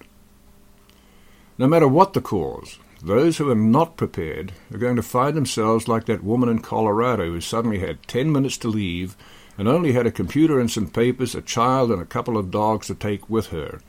No 1.59 1.69
matter 1.69 1.87
what 1.87 2.15
the 2.15 2.21
cause, 2.21 2.79
those 3.03 3.39
who 3.39 3.51
are 3.51 3.55
not 3.55 3.97
prepared 3.97 4.53
are 4.73 4.79
going 4.79 4.97
to 4.97 5.03
find 5.03 5.37
themselves 5.37 5.89
like 5.89 6.07
that 6.07 6.23
woman 6.25 6.49
in 6.49 6.61
Colorado 6.61 7.27
who 7.27 7.41
suddenly 7.41 7.79
had 7.79 8.07
ten 8.07 8.31
minutes 8.31 8.59
to 8.59 8.69
leave 8.69 9.17
and 9.57 9.69
only 9.69 9.93
had 9.93 10.07
a 10.07 10.11
computer 10.11 10.59
and 10.61 10.71
some 10.71 10.89
papers, 10.89 11.35
a 11.35 11.43
child, 11.43 11.91
and 11.91 12.01
a 12.01 12.07
couple 12.07 12.37
of 12.37 12.51
dogs 12.51 12.87
to 12.87 12.95
take 12.95 13.29
with 13.29 13.49
her 13.49 13.81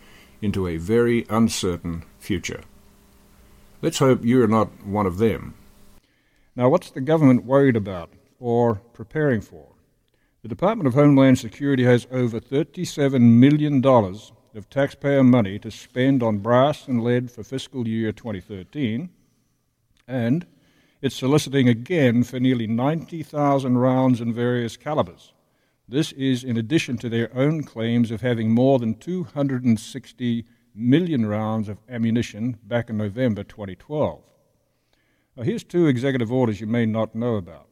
into 0.41 0.67
a 0.67 0.77
very 0.77 1.25
uncertain 1.29 2.03
future. 2.19 2.61
Let's 3.81 3.99
hope 3.99 4.23
you're 4.23 4.47
not 4.47 4.85
one 4.85 5.05
of 5.05 5.17
them. 5.17 5.55
Now, 6.55 6.69
what's 6.69 6.89
the 6.89 7.01
government 7.01 7.45
worried 7.45 7.75
about 7.75 8.11
or 8.39 8.75
preparing 8.93 9.41
for? 9.41 9.67
The 10.41 10.49
Department 10.49 10.87
of 10.87 10.93
Homeland 10.93 11.39
Security 11.39 11.83
has 11.83 12.07
over 12.11 12.39
$37 12.39 13.21
million 13.21 13.81
of 14.55 14.69
taxpayer 14.69 15.23
money 15.23 15.57
to 15.59 15.71
spend 15.71 16.21
on 16.21 16.39
brass 16.39 16.87
and 16.87 17.03
lead 17.03 17.31
for 17.31 17.43
fiscal 17.43 17.87
year 17.87 18.11
2013, 18.11 19.09
and 20.07 20.45
it's 21.01 21.15
soliciting 21.15 21.67
again 21.67 22.23
for 22.23 22.39
nearly 22.39 22.67
90,000 22.67 23.77
rounds 23.77 24.21
in 24.21 24.33
various 24.33 24.77
calibers. 24.77 25.33
This 25.87 26.11
is 26.13 26.43
in 26.43 26.57
addition 26.57 26.97
to 26.99 27.09
their 27.09 27.35
own 27.35 27.63
claims 27.63 28.11
of 28.11 28.21
having 28.21 28.51
more 28.51 28.79
than 28.79 28.95
260 28.95 30.45
million 30.73 31.25
rounds 31.25 31.67
of 31.67 31.77
ammunition 31.89 32.57
back 32.63 32.89
in 32.89 32.97
November 32.97 33.43
2012. 33.43 34.21
Now, 35.35 35.43
here's 35.43 35.63
two 35.63 35.87
executive 35.87 36.31
orders 36.31 36.61
you 36.61 36.67
may 36.67 36.85
not 36.85 37.15
know 37.15 37.35
about. 37.35 37.67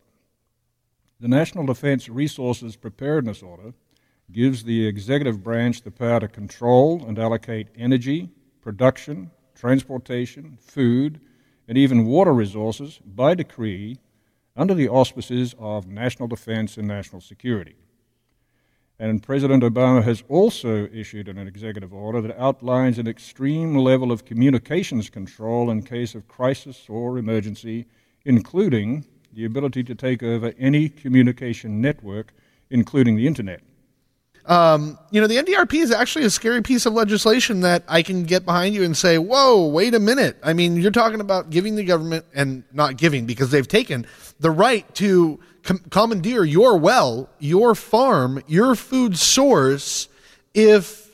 The 1.19 1.27
National 1.27 1.65
Defense 1.65 2.07
Resources 2.09 2.75
Preparedness 2.75 3.43
Order 3.43 3.73
gives 4.31 4.63
the 4.63 4.85
executive 4.85 5.43
branch 5.43 5.81
the 5.81 5.91
power 5.91 6.19
to 6.19 6.27
control 6.27 7.03
and 7.05 7.17
allocate 7.17 7.67
energy, 7.75 8.29
production, 8.61 9.31
transportation, 9.55 10.57
food, 10.61 11.19
and 11.67 11.77
even 11.77 12.05
water 12.05 12.33
resources 12.33 12.99
by 13.05 13.35
decree 13.35 13.97
under 14.55 14.73
the 14.73 14.89
auspices 14.89 15.55
of 15.57 15.87
national 15.87 16.27
defense 16.27 16.77
and 16.77 16.87
national 16.87 17.21
security. 17.21 17.75
And 19.01 19.23
President 19.23 19.63
Obama 19.63 20.03
has 20.03 20.23
also 20.27 20.89
issued 20.91 21.29
an 21.29 21.37
executive 21.37 21.93
order 21.93 22.19
that 22.21 22.37
outlines 22.37 22.99
an 22.99 23.07
extreme 23.07 23.75
level 23.75 24.11
of 24.11 24.25
communications 24.25 25.09
control 25.09 25.69
in 25.69 25.83
case 25.83 26.15
of 26.15 26.27
crisis 26.27 26.85
or 26.89 27.17
emergency, 27.17 27.85
including 28.25 29.05
the 29.31 29.45
ability 29.45 29.83
to 29.83 29.95
take 29.95 30.21
over 30.21 30.53
any 30.59 30.89
communication 30.89 31.79
network, 31.79 32.33
including 32.69 33.15
the 33.15 33.25
internet. 33.25 33.61
Um, 34.45 34.97
you 35.11 35.21
know, 35.21 35.27
the 35.27 35.37
NDRP 35.37 35.75
is 35.75 35.91
actually 35.91 36.25
a 36.25 36.29
scary 36.29 36.61
piece 36.61 36.85
of 36.85 36.93
legislation 36.93 37.61
that 37.61 37.83
I 37.87 38.01
can 38.01 38.23
get 38.23 38.45
behind 38.45 38.73
you 38.73 38.83
and 38.83 38.97
say, 38.97 39.17
whoa, 39.17 39.67
wait 39.67 39.93
a 39.93 39.99
minute. 39.99 40.37
I 40.41 40.53
mean, 40.53 40.77
you're 40.77 40.91
talking 40.91 41.21
about 41.21 41.49
giving 41.49 41.75
the 41.75 41.83
government, 41.83 42.25
and 42.33 42.63
not 42.73 42.97
giving 42.97 43.25
because 43.25 43.51
they've 43.51 43.67
taken 43.67 44.07
the 44.39 44.51
right 44.51 44.91
to 44.95 45.39
com- 45.63 45.83
commandeer 45.89 46.43
your 46.43 46.77
well, 46.77 47.29
your 47.39 47.75
farm, 47.75 48.41
your 48.47 48.75
food 48.75 49.17
source 49.17 50.07
if 50.53 51.09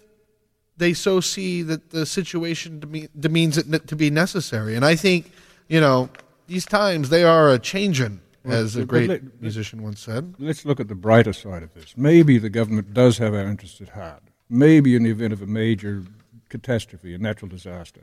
they 0.78 0.94
so 0.94 1.20
see 1.20 1.62
that 1.62 1.90
the 1.92 2.06
situation 2.06 3.10
demeans 3.18 3.58
it 3.58 3.88
to 3.88 3.96
be 3.96 4.10
necessary. 4.10 4.76
And 4.76 4.84
I 4.84 4.96
think, 4.96 5.32
you 5.68 5.80
know, 5.80 6.10
these 6.48 6.66
times 6.66 7.10
they 7.10 7.24
are 7.24 7.50
a 7.50 7.60
changing, 7.60 8.22
as 8.46 8.76
a 8.76 8.86
great 8.86 9.10
let, 9.10 9.42
musician 9.42 9.82
once 9.84 10.00
said. 10.00 10.36
Let's 10.40 10.66
look 10.66 10.80
at 10.80 10.88
the 10.88 10.96
brighter 10.96 11.34
side 11.34 11.64
of 11.64 11.74
this. 11.74 11.96
Maybe 11.98 12.38
the 12.38 12.50
government 12.50 12.94
does 12.94 13.18
have 13.18 13.34
our 13.34 13.46
interests 13.48 13.82
at 13.82 13.90
heart. 13.90 14.24
Maybe 14.50 14.96
in 14.96 15.04
the 15.04 15.10
event 15.12 15.34
of 15.34 15.42
a 15.42 15.48
major 15.48 16.04
catastrophe, 16.50 17.14
a 17.14 17.18
natural 17.18 17.50
disaster, 17.50 18.02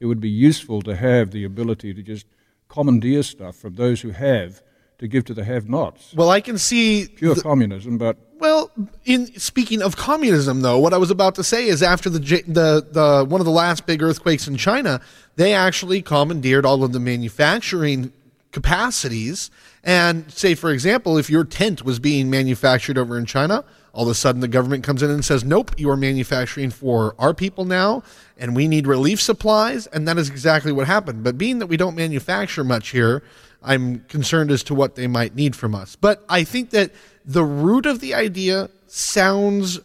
it 0.00 0.06
would 0.06 0.20
be 0.20 0.28
useful 0.28 0.82
to 0.82 0.94
have 0.96 1.30
the 1.30 1.44
ability 1.44 1.94
to 1.94 2.02
just 2.02 2.26
commandeer 2.68 3.22
stuff 3.22 3.56
from 3.56 3.74
those 3.74 4.00
who 4.02 4.10
have 4.10 4.62
to 4.98 5.08
give 5.08 5.24
to 5.24 5.34
the 5.34 5.44
have-nots. 5.44 6.14
Well, 6.14 6.30
I 6.30 6.40
can 6.40 6.58
see 6.58 7.08
Pure 7.08 7.34
the- 7.36 7.42
communism, 7.42 7.98
but 7.98 8.16
Well, 8.38 8.70
in 9.04 9.26
speaking 9.38 9.82
of 9.82 9.96
communism, 9.96 10.60
though, 10.62 10.78
what 10.78 10.92
I 10.92 10.96
was 10.98 11.10
about 11.10 11.34
to 11.36 11.44
say 11.44 11.66
is 11.66 11.82
after 11.82 12.08
the 12.10 12.18
the 12.18 12.86
the 12.90 13.24
one 13.28 13.40
of 13.40 13.44
the 13.44 13.52
last 13.52 13.86
big 13.86 14.02
earthquakes 14.02 14.46
in 14.48 14.56
China, 14.56 15.00
they 15.36 15.54
actually 15.54 16.02
commandeered 16.02 16.64
all 16.66 16.82
of 16.84 16.92
the 16.92 17.00
manufacturing 17.00 18.12
capacities. 18.52 19.50
And 19.82 20.30
say, 20.30 20.54
for 20.54 20.70
example, 20.70 21.18
if 21.18 21.28
your 21.28 21.44
tent 21.44 21.84
was 21.84 21.98
being 21.98 22.30
manufactured 22.30 22.96
over 22.96 23.18
in 23.18 23.26
China, 23.26 23.64
all 23.92 24.04
of 24.04 24.10
a 24.10 24.14
sudden 24.14 24.40
the 24.40 24.48
government 24.48 24.84
comes 24.84 25.02
in 25.02 25.10
and 25.10 25.24
says, 25.24 25.44
"Nope, 25.44 25.72
you 25.76 25.90
are 25.90 25.96
manufacturing 25.96 26.70
for 26.70 27.14
our 27.18 27.34
people 27.34 27.64
now, 27.64 28.02
and 28.38 28.54
we 28.54 28.68
need 28.68 28.86
relief 28.86 29.20
supplies." 29.20 29.86
And 29.88 30.06
that 30.06 30.16
is 30.18 30.30
exactly 30.30 30.72
what 30.72 30.86
happened. 30.86 31.24
But 31.24 31.36
being 31.36 31.58
that 31.58 31.66
we 31.66 31.76
don't 31.76 31.96
manufacture 31.96 32.64
much 32.64 32.90
here, 32.90 33.22
I'm 33.62 34.00
concerned 34.08 34.50
as 34.50 34.62
to 34.64 34.74
what 34.74 34.94
they 34.94 35.06
might 35.06 35.34
need 35.34 35.54
from 35.54 35.74
us. 35.74 35.96
But 35.96 36.24
I 36.28 36.44
think 36.44 36.70
that 36.70 36.92
the 37.24 37.44
root 37.44 37.86
of 37.86 38.00
the 38.00 38.14
idea 38.14 38.70
sounds 38.86 39.80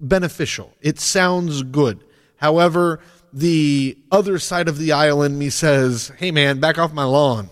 beneficial. 0.00 0.74
It 0.80 0.98
sounds 0.98 1.62
good. 1.62 2.02
However, 2.36 3.00
the 3.32 3.96
other 4.10 4.38
side 4.38 4.68
of 4.68 4.78
the 4.78 4.92
aisle 4.92 5.22
in 5.22 5.38
me 5.38 5.50
says, 5.50 6.12
hey 6.18 6.30
man, 6.30 6.60
back 6.60 6.78
off 6.78 6.92
my 6.92 7.04
lawn. 7.04 7.50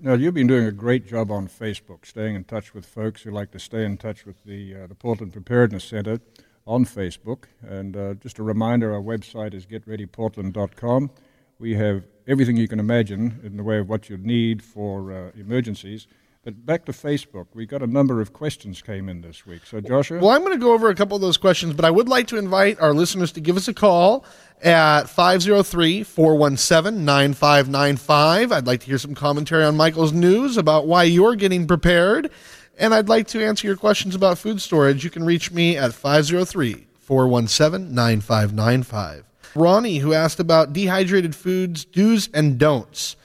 Now, 0.00 0.12
you've 0.12 0.34
been 0.34 0.46
doing 0.46 0.66
a 0.66 0.72
great 0.72 1.06
job 1.06 1.30
on 1.30 1.48
Facebook, 1.48 2.04
staying 2.04 2.34
in 2.34 2.44
touch 2.44 2.74
with 2.74 2.84
folks 2.84 3.22
who 3.22 3.30
like 3.30 3.50
to 3.52 3.58
stay 3.58 3.84
in 3.84 3.96
touch 3.96 4.26
with 4.26 4.36
the, 4.44 4.74
uh, 4.74 4.86
the 4.86 4.94
Portland 4.94 5.32
Preparedness 5.32 5.84
Center 5.84 6.20
on 6.66 6.84
Facebook. 6.84 7.44
And 7.62 7.96
uh, 7.96 8.14
just 8.14 8.38
a 8.38 8.42
reminder 8.42 8.92
our 8.92 9.00
website 9.00 9.54
is 9.54 9.64
getreadyportland.com. 9.64 11.10
We 11.58 11.74
have 11.76 12.04
everything 12.26 12.58
you 12.58 12.68
can 12.68 12.78
imagine 12.78 13.40
in 13.42 13.56
the 13.56 13.62
way 13.62 13.78
of 13.78 13.88
what 13.88 14.10
you 14.10 14.18
need 14.18 14.62
for 14.62 15.12
uh, 15.12 15.30
emergencies. 15.34 16.06
But 16.44 16.64
back 16.64 16.84
to 16.84 16.92
Facebook, 16.92 17.46
we 17.54 17.66
got 17.66 17.82
a 17.82 17.88
number 17.88 18.20
of 18.20 18.32
questions 18.32 18.82
came 18.82 19.08
in 19.08 19.22
this 19.22 19.46
week. 19.46 19.62
So, 19.64 19.80
Joshua? 19.80 20.20
Well, 20.20 20.30
I'm 20.30 20.42
going 20.42 20.52
to 20.52 20.64
go 20.64 20.72
over 20.74 20.90
a 20.90 20.94
couple 20.94 21.16
of 21.16 21.20
those 21.20 21.36
questions, 21.36 21.74
but 21.74 21.84
I 21.84 21.90
would 21.90 22.08
like 22.08 22.28
to 22.28 22.36
invite 22.36 22.78
our 22.80 22.92
listeners 22.92 23.32
to 23.32 23.40
give 23.40 23.56
us 23.56 23.66
a 23.66 23.74
call 23.74 24.24
at 24.62 25.04
503 25.04 26.02
417 26.02 27.04
9595. 27.04 28.52
I'd 28.52 28.66
like 28.66 28.80
to 28.80 28.86
hear 28.86 28.98
some 28.98 29.14
commentary 29.14 29.64
on 29.64 29.76
Michael's 29.76 30.12
news 30.12 30.56
about 30.56 30.86
why 30.86 31.04
you're 31.04 31.36
getting 31.36 31.66
prepared. 31.66 32.30
And 32.78 32.92
I'd 32.92 33.08
like 33.08 33.26
to 33.28 33.44
answer 33.44 33.66
your 33.66 33.76
questions 33.76 34.14
about 34.14 34.38
food 34.38 34.60
storage. 34.60 35.04
You 35.04 35.10
can 35.10 35.24
reach 35.24 35.50
me 35.50 35.76
at 35.76 35.94
503 35.94 36.86
417 36.98 37.94
9595. 37.94 39.24
Ronnie, 39.54 39.98
who 39.98 40.12
asked 40.12 40.38
about 40.38 40.72
dehydrated 40.72 41.34
foods, 41.34 41.84
do's 41.84 42.28
and 42.34 42.58
don'ts. 42.58 43.16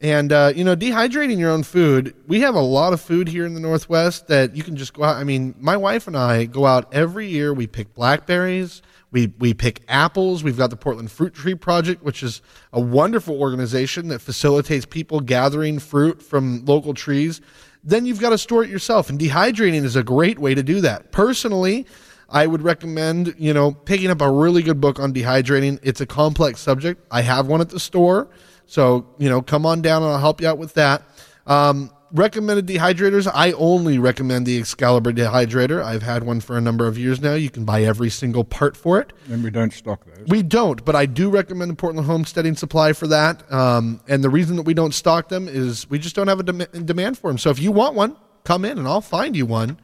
And, 0.00 0.32
uh, 0.32 0.52
you 0.54 0.64
know, 0.64 0.74
dehydrating 0.74 1.38
your 1.38 1.50
own 1.50 1.62
food, 1.62 2.14
we 2.26 2.40
have 2.40 2.54
a 2.54 2.60
lot 2.60 2.94
of 2.94 3.00
food 3.02 3.28
here 3.28 3.44
in 3.44 3.52
the 3.52 3.60
Northwest 3.60 4.28
that 4.28 4.56
you 4.56 4.62
can 4.62 4.76
just 4.76 4.94
go 4.94 5.02
out. 5.02 5.16
I 5.16 5.24
mean, 5.24 5.54
my 5.58 5.76
wife 5.76 6.06
and 6.06 6.16
I 6.16 6.46
go 6.46 6.64
out 6.64 6.94
every 6.94 7.26
year. 7.26 7.52
We 7.52 7.66
pick 7.66 7.92
blackberries, 7.94 8.80
we, 9.12 9.32
we 9.38 9.54
pick 9.54 9.82
apples. 9.88 10.44
We've 10.44 10.56
got 10.56 10.70
the 10.70 10.76
Portland 10.76 11.10
Fruit 11.10 11.34
Tree 11.34 11.54
Project, 11.54 12.02
which 12.02 12.22
is 12.22 12.42
a 12.72 12.80
wonderful 12.80 13.40
organization 13.40 14.08
that 14.08 14.20
facilitates 14.20 14.86
people 14.86 15.20
gathering 15.20 15.78
fruit 15.78 16.22
from 16.22 16.64
local 16.64 16.94
trees. 16.94 17.40
Then 17.82 18.06
you've 18.06 18.20
got 18.20 18.30
to 18.30 18.38
store 18.38 18.62
it 18.62 18.70
yourself. 18.70 19.10
And 19.10 19.18
dehydrating 19.18 19.84
is 19.84 19.96
a 19.96 20.02
great 20.02 20.38
way 20.38 20.54
to 20.54 20.62
do 20.62 20.80
that. 20.82 21.12
Personally, 21.12 21.86
I 22.28 22.46
would 22.46 22.62
recommend, 22.62 23.34
you 23.38 23.52
know, 23.52 23.72
picking 23.72 24.10
up 24.10 24.20
a 24.20 24.30
really 24.30 24.62
good 24.62 24.80
book 24.80 25.00
on 25.00 25.12
dehydrating. 25.12 25.80
It's 25.82 26.00
a 26.00 26.06
complex 26.06 26.60
subject. 26.60 27.04
I 27.10 27.22
have 27.22 27.48
one 27.48 27.60
at 27.60 27.70
the 27.70 27.80
store. 27.80 28.28
So, 28.66 29.08
you 29.18 29.28
know, 29.28 29.42
come 29.42 29.66
on 29.66 29.82
down 29.82 30.02
and 30.04 30.12
I'll 30.12 30.20
help 30.20 30.40
you 30.40 30.46
out 30.46 30.58
with 30.58 30.74
that. 30.74 31.02
Um, 31.46 31.90
recommended 32.12 32.66
dehydrators. 32.66 33.30
I 33.32 33.52
only 33.52 33.98
recommend 33.98 34.46
the 34.46 34.58
Excalibur 34.58 35.12
dehydrator. 35.12 35.82
I've 35.82 36.02
had 36.02 36.24
one 36.24 36.40
for 36.40 36.56
a 36.56 36.60
number 36.60 36.86
of 36.86 36.98
years 36.98 37.20
now. 37.20 37.34
You 37.34 37.50
can 37.50 37.64
buy 37.64 37.82
every 37.82 38.10
single 38.10 38.44
part 38.44 38.76
for 38.76 39.00
it. 39.00 39.12
and 39.30 39.42
we 39.44 39.50
don't 39.50 39.72
stock 39.72 40.04
those. 40.04 40.26
We 40.28 40.42
don't, 40.42 40.84
but 40.84 40.96
I 40.96 41.06
do 41.06 41.30
recommend 41.30 41.70
the 41.70 41.76
Portland 41.76 42.06
Homesteading 42.06 42.56
Supply 42.56 42.92
for 42.92 43.06
that. 43.08 43.50
Um, 43.52 44.00
and 44.08 44.22
the 44.24 44.30
reason 44.30 44.56
that 44.56 44.62
we 44.62 44.74
don't 44.74 44.94
stock 44.94 45.28
them 45.28 45.48
is 45.48 45.88
we 45.88 45.98
just 45.98 46.16
don't 46.16 46.28
have 46.28 46.40
a 46.40 46.44
dem- 46.44 46.84
demand 46.84 47.18
for 47.18 47.30
them. 47.30 47.38
So 47.38 47.50
if 47.50 47.58
you 47.58 47.72
want 47.72 47.94
one, 47.94 48.16
come 48.44 48.64
in 48.64 48.78
and 48.78 48.86
I'll 48.88 49.00
find 49.00 49.36
you 49.36 49.46
one. 49.46 49.78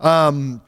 Um, 0.00 0.60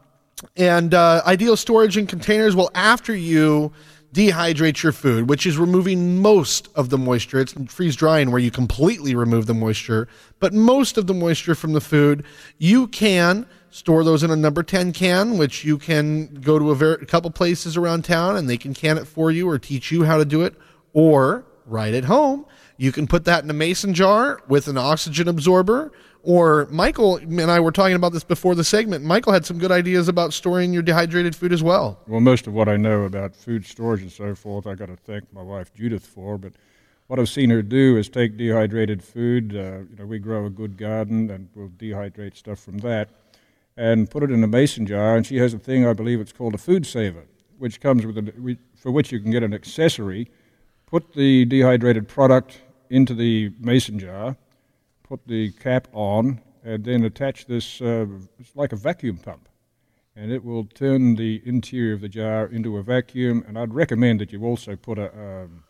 and 0.57 0.93
uh, 0.95 1.23
ideal 1.27 1.57
storage 1.57 1.97
in 1.97 2.07
containers. 2.07 2.55
Well, 2.57 2.71
after 2.75 3.15
you 3.15 3.73
dehydrate 4.15 4.83
your 4.83 4.93
food, 4.93 5.29
which 5.29 5.45
is 5.45 5.59
removing 5.59 6.23
most 6.23 6.69
of 6.77 6.89
the 6.89 6.97
moisture, 6.97 7.41
it's 7.41 7.53
freeze 7.67 7.97
drying 7.97 8.31
where 8.31 8.41
you 8.41 8.51
completely 8.51 9.15
remove 9.15 9.47
the 9.47 9.55
moisture, 9.55 10.07
but 10.39 10.55
most 10.55 10.97
of 10.97 11.09
the 11.09 11.15
moisture 11.15 11.57
from 11.57 11.73
the 11.73 11.81
food, 11.81 12.25
you 12.57 12.87
can 12.87 13.45
store 13.71 14.05
those 14.05 14.23
in 14.23 14.31
a 14.31 14.37
number 14.37 14.63
10 14.63 14.93
can, 14.93 15.37
which 15.37 15.65
you 15.65 15.77
can 15.77 16.33
go 16.35 16.61
to 16.61 16.71
a, 16.71 16.75
ver- 16.77 16.95
a 16.95 17.07
couple 17.07 17.29
places 17.33 17.77
around 17.77 18.05
town 18.05 18.37
and 18.37 18.49
they 18.49 18.57
can 18.57 18.73
can 18.73 18.97
it 18.97 19.07
for 19.07 19.33
you 19.33 19.49
or 19.49 19.59
teach 19.59 19.91
you 19.91 20.05
how 20.05 20.17
to 20.17 20.25
do 20.25 20.43
it, 20.43 20.55
or 20.93 21.45
right 21.67 21.93
at 21.93 22.05
home. 22.05 22.47
You 22.77 22.93
can 22.93 23.09
put 23.09 23.25
that 23.25 23.43
in 23.43 23.51
a 23.51 23.55
mason 23.55 23.93
jar 23.93 24.41
with 24.47 24.69
an 24.69 24.79
oxygen 24.79 25.27
absorber. 25.27 25.91
Or 26.27 26.67
Michael 26.71 27.17
and 27.17 27.51
I 27.51 27.61
were 27.61 27.71
talking 27.71 27.97
about 27.97 28.13
this 28.13 28.25
before 28.25 28.55
the 28.55 28.65
segment. 28.65 29.05
Michael 29.05 29.35
had 29.35 29.45
some 29.45 29.59
good 29.59 29.71
ideas 29.71 30.09
about 30.09 30.33
storing 30.33 30.73
your 30.73 30.83
dehydrated 30.83 31.37
food 31.37 31.53
as 31.53 31.63
well. 31.63 32.01
Well, 32.09 32.21
most 32.21 32.47
of 32.47 32.55
what 32.55 32.67
I 32.67 32.79
know 32.79 33.03
about 33.03 33.37
food 33.37 33.67
storage 33.67 34.01
and 34.01 34.11
so 34.11 34.35
forth, 34.35 34.67
I 34.67 34.75
got 34.75 34.87
to 34.87 34.97
thank 34.97 35.31
my 35.35 35.43
wife 35.43 35.75
Judith 35.75 36.07
for. 36.07 36.39
But 36.39 36.55
what 37.09 37.19
I've 37.19 37.29
seen 37.29 37.51
her 37.51 37.61
do 37.61 37.99
is 37.99 38.09
take 38.09 38.39
dehydrated 38.39 39.05
food. 39.05 39.55
Uh, 39.55 39.81
you 39.91 39.97
know, 39.99 40.07
we 40.07 40.19
grow 40.19 40.47
a 40.47 40.51
good 40.51 40.79
garden, 40.79 41.31
and 41.31 41.51
we'll 41.55 41.69
dehydrate 41.69 42.37
stuff 42.37 42.59
from 42.59 42.79
that, 42.79 43.11
and 43.77 44.11
put 44.11 44.23
it 44.23 44.31
in 44.31 44.43
a 44.43 44.49
mason 44.49 44.87
jar. 44.87 45.17
And 45.17 45.27
she 45.27 45.37
has 45.37 45.53
a 45.53 45.59
thing, 45.59 45.87
I 45.87 45.93
believe 45.93 46.21
it's 46.21 46.33
called 46.33 46.55
a 46.55 46.59
food 46.59 46.87
saver, 46.87 47.25
which 47.59 47.83
comes 47.83 48.07
with 48.07 48.17
a, 48.17 48.57
for 48.75 48.91
which 48.91 49.13
you 49.13 49.21
can 49.21 49.31
get 49.31 49.43
an 49.43 49.53
accessory. 49.53 50.31
Put 50.87 51.13
the 51.13 51.45
dehydrated 51.45 52.09
product 52.09 52.63
into 52.89 53.13
the 53.13 53.53
mason 53.61 53.99
jar, 53.99 54.37
put 55.05 55.27
the 55.27 55.53
cap 55.53 55.87
on, 55.93 56.41
and 56.65 56.85
then 56.85 57.05
attach 57.05 57.47
this. 57.47 57.81
Uh, 57.81 58.07
it's 58.41 58.57
like 58.57 58.73
a 58.73 58.77
vacuum 58.77 59.19
pump 59.19 59.49
and 60.17 60.31
it 60.31 60.45
will 60.45 60.65
turn 60.65 61.17
the 61.17 61.43
interior 61.45 61.95
of 61.95 62.01
the 62.01 62.09
jar 62.09 62.47
into 62.47 62.77
a 62.77 62.83
vacuum. 62.83 63.45
And 63.47 63.59
I'd 63.59 63.75
recommend 63.75 64.21
that 64.21 64.33
you 64.33 64.45
also 64.45 64.77
put 64.77 64.99
a 64.99 65.11
um, 65.13 65.65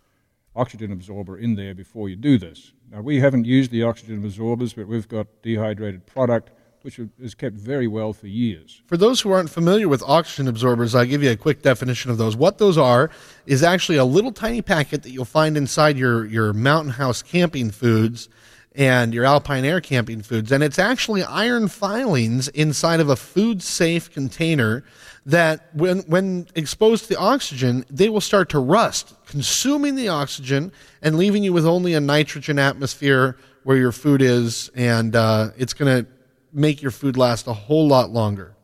oxygen 0.55 0.93
absorber 0.93 1.39
in 1.39 1.55
there 1.55 1.75
before 1.75 2.09
you 2.09 2.17
do 2.17 2.39
this. 2.39 2.73
Now 2.91 3.01
we 3.01 3.21
haven't 3.21 3.47
used 3.47 3.71
the 3.71 3.83
oxygen 3.83 4.25
absorbers, 4.25 4.75
but 4.75 4.87
we've 4.87 5.09
got 5.09 5.27
dehydrated 5.43 6.07
product 6.07 6.51
which 6.83 7.01
is 7.19 7.35
kept 7.35 7.57
very 7.57 7.87
well 7.87 8.13
for 8.13 8.27
years. 8.27 8.83
For 8.85 8.99
those 8.99 9.23
who 9.23 9.33
aren't 9.33 9.49
familiar 9.49 9.89
with 9.89 10.03
oxygen 10.03 10.47
absorbers, 10.49 10.95
I'll 10.95 11.07
give 11.07 11.23
you 11.23 11.31
a 11.31 11.37
quick 11.37 11.63
definition 11.63 12.11
of 12.11 12.19
those. 12.19 12.37
What 12.37 12.59
those 12.59 12.77
are 12.77 13.09
is 13.47 13.63
actually 13.63 13.97
a 13.97 14.05
little 14.05 14.33
tiny 14.33 14.61
packet 14.61 15.03
that 15.03 15.11
you'll 15.11 15.25
find 15.25 15.57
inside 15.57 15.97
your, 15.97 16.27
your 16.27 16.53
mountain 16.53 16.93
house 16.93 17.23
camping 17.23 17.71
foods 17.71 18.29
and 18.75 19.15
your 19.15 19.25
AlpineAire 19.25 19.83
camping 19.83 20.23
foods. 20.23 20.51
And 20.51 20.63
it's 20.63 20.79
actually 20.79 21.23
iron 21.23 21.69
filings 21.69 22.49
inside 22.49 23.01
of 23.01 23.09
a 23.09 23.17
food 23.17 23.63
safe 23.63 24.11
container 24.11 24.85
that 25.27 25.69
when, 25.75 26.01
when 26.01 26.49
exposed 26.55 27.05
to 27.05 27.09
the 27.11 27.19
oxygen, 27.19 27.85
they 27.89 28.09
will 28.09 28.21
start 28.21 28.49
to 28.51 28.59
rust, 28.59 29.15
consuming 29.27 29.95
the 29.95 30.09
oxygen 30.09 30.73
and 31.03 31.17
leaving 31.17 31.45
you 31.45 31.53
with 31.53 31.67
only 31.67 31.95
a 31.95 32.01
nitrogen 32.01 32.59
atmosphere 32.59 33.37
where 33.63 33.77
your 33.77 33.93
food 33.93 34.21
is. 34.21 34.71
And 34.75 35.15
uh, 35.15 35.51
it's 35.57 35.73
going 35.73 36.05
to 36.05 36.11
make 36.53 36.83
your 36.83 36.91
food 36.91 37.17
last 37.17 37.47
a 37.47 37.53
whole 37.53 37.87
lot 37.87 38.11
longer. 38.11 38.55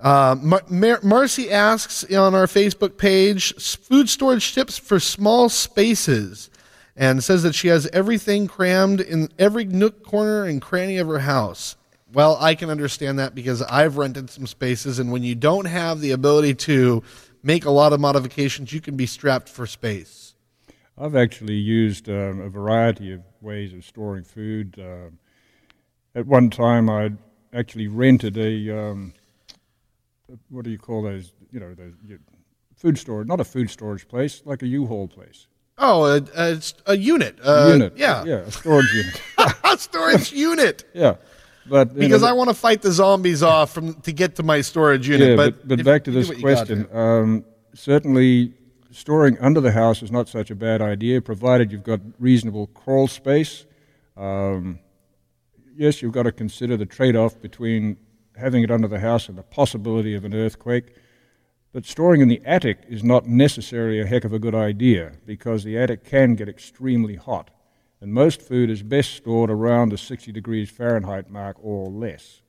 Uh, 0.00 0.36
Mar- 0.40 0.64
Mar- 0.68 1.00
Marcy 1.02 1.50
asks 1.50 2.04
on 2.12 2.34
our 2.34 2.46
Facebook 2.46 2.96
page 2.96 3.54
food 3.54 4.08
storage 4.08 4.54
tips 4.54 4.78
for 4.78 4.98
small 4.98 5.48
spaces 5.48 6.50
and 6.96 7.22
says 7.22 7.42
that 7.42 7.54
she 7.54 7.68
has 7.68 7.86
everything 7.88 8.46
crammed 8.46 9.00
in 9.00 9.28
every 9.38 9.64
nook, 9.64 10.04
corner, 10.04 10.44
and 10.44 10.60
cranny 10.60 10.98
of 10.98 11.08
her 11.08 11.20
house. 11.20 11.76
Well, 12.12 12.36
I 12.40 12.54
can 12.54 12.68
understand 12.68 13.18
that 13.18 13.34
because 13.34 13.62
I've 13.62 13.96
rented 13.96 14.28
some 14.28 14.46
spaces, 14.46 14.98
and 14.98 15.10
when 15.10 15.22
you 15.22 15.34
don't 15.34 15.64
have 15.64 16.00
the 16.00 16.10
ability 16.10 16.54
to 16.54 17.02
make 17.42 17.64
a 17.64 17.70
lot 17.70 17.92
of 17.92 18.00
modifications, 18.00 18.72
you 18.72 18.80
can 18.80 18.96
be 18.96 19.06
strapped 19.06 19.48
for 19.48 19.66
space. 19.66 20.34
I've 20.98 21.16
actually 21.16 21.54
used 21.54 22.08
um, 22.08 22.40
a 22.40 22.50
variety 22.50 23.12
of 23.12 23.22
ways 23.40 23.72
of 23.72 23.84
storing 23.84 24.24
food. 24.24 24.78
Um 24.78 25.18
at 26.14 26.26
one 26.26 26.50
time, 26.50 26.90
I 26.90 27.10
actually 27.52 27.88
rented 27.88 28.36
a 28.36 28.78
um, 28.78 29.14
what 30.48 30.64
do 30.64 30.70
you 30.70 30.78
call 30.78 31.02
those? 31.02 31.32
You 31.50 31.60
know, 31.60 31.74
you, 32.06 32.18
food 32.76 32.98
storage, 32.98 33.28
not 33.28 33.40
a 33.40 33.44
food 33.44 33.70
storage 33.70 34.06
place, 34.08 34.42
like 34.44 34.62
a 34.62 34.66
U-Haul 34.66 35.08
place. 35.08 35.46
Oh, 35.78 36.04
a, 36.04 36.22
a, 36.36 36.60
a 36.86 36.96
unit. 36.96 37.38
A 37.40 37.48
Uh, 37.50 37.68
unit, 37.72 37.92
Yeah. 37.96 38.24
yeah, 38.24 38.34
a 38.36 38.50
storage 38.50 38.92
unit. 38.92 39.22
a 39.64 39.78
storage 39.78 40.32
unit. 40.32 40.84
Yeah, 40.94 41.16
but 41.66 41.94
Because 41.94 42.22
know, 42.22 42.28
I 42.28 42.32
want 42.32 42.50
to 42.50 42.54
fight 42.54 42.82
the 42.82 42.92
zombies 42.92 43.42
off 43.42 43.72
from 43.72 43.94
to 44.02 44.12
get 44.12 44.36
to 44.36 44.42
my 44.42 44.60
storage 44.60 45.08
unit. 45.08 45.30
Yeah, 45.30 45.36
but 45.36 45.66
but, 45.66 45.78
but 45.78 45.84
back 45.84 46.04
to 46.04 46.10
this 46.10 46.28
what 46.28 46.36
you 46.38 46.42
gotta 46.44 46.56
question. 46.66 46.88
Um, 46.96 47.44
certainly, 47.74 48.52
storing 48.90 49.38
under 49.40 49.60
the 49.60 49.72
house 49.72 50.02
is 50.02 50.12
not 50.12 50.28
such 50.28 50.50
a 50.50 50.54
bad 50.54 50.82
idea, 50.82 51.20
provided 51.22 51.72
you've 51.72 51.82
got 51.84 52.00
reasonable 52.18 52.66
crawl 52.68 53.08
space. 53.08 53.64
Um, 54.16 54.78
yes, 55.76 56.02
you've 56.02 56.12
got 56.12 56.24
to 56.24 56.32
consider 56.32 56.76
the 56.76 56.86
trade 56.86 57.16
off 57.16 57.40
between 57.40 57.96
having 58.36 58.62
it 58.62 58.70
under 58.70 58.88
the 58.88 59.00
house 59.00 59.28
and 59.28 59.38
the 59.38 59.42
possibility 59.42 60.14
of 60.14 60.24
an 60.24 60.34
earthquake. 60.34 60.94
But 61.72 61.86
storing 61.86 62.20
in 62.20 62.28
the 62.28 62.42
attic 62.44 62.80
is 62.86 63.02
not 63.02 63.26
necessarily 63.26 63.98
a 64.00 64.06
heck 64.06 64.24
of 64.24 64.32
a 64.32 64.38
good 64.38 64.54
idea 64.54 65.12
because 65.24 65.64
the 65.64 65.78
attic 65.78 66.04
can 66.04 66.34
get 66.34 66.48
extremely 66.48 67.16
hot, 67.16 67.50
and 68.00 68.12
most 68.12 68.42
food 68.42 68.68
is 68.68 68.82
best 68.82 69.14
stored 69.14 69.50
around 69.50 69.88
the 69.88 69.96
60 69.98 70.32
degrees 70.32 70.68
Fahrenheit 70.68 71.30
mark 71.30 71.56
or 71.62 71.88
less. 71.88 72.42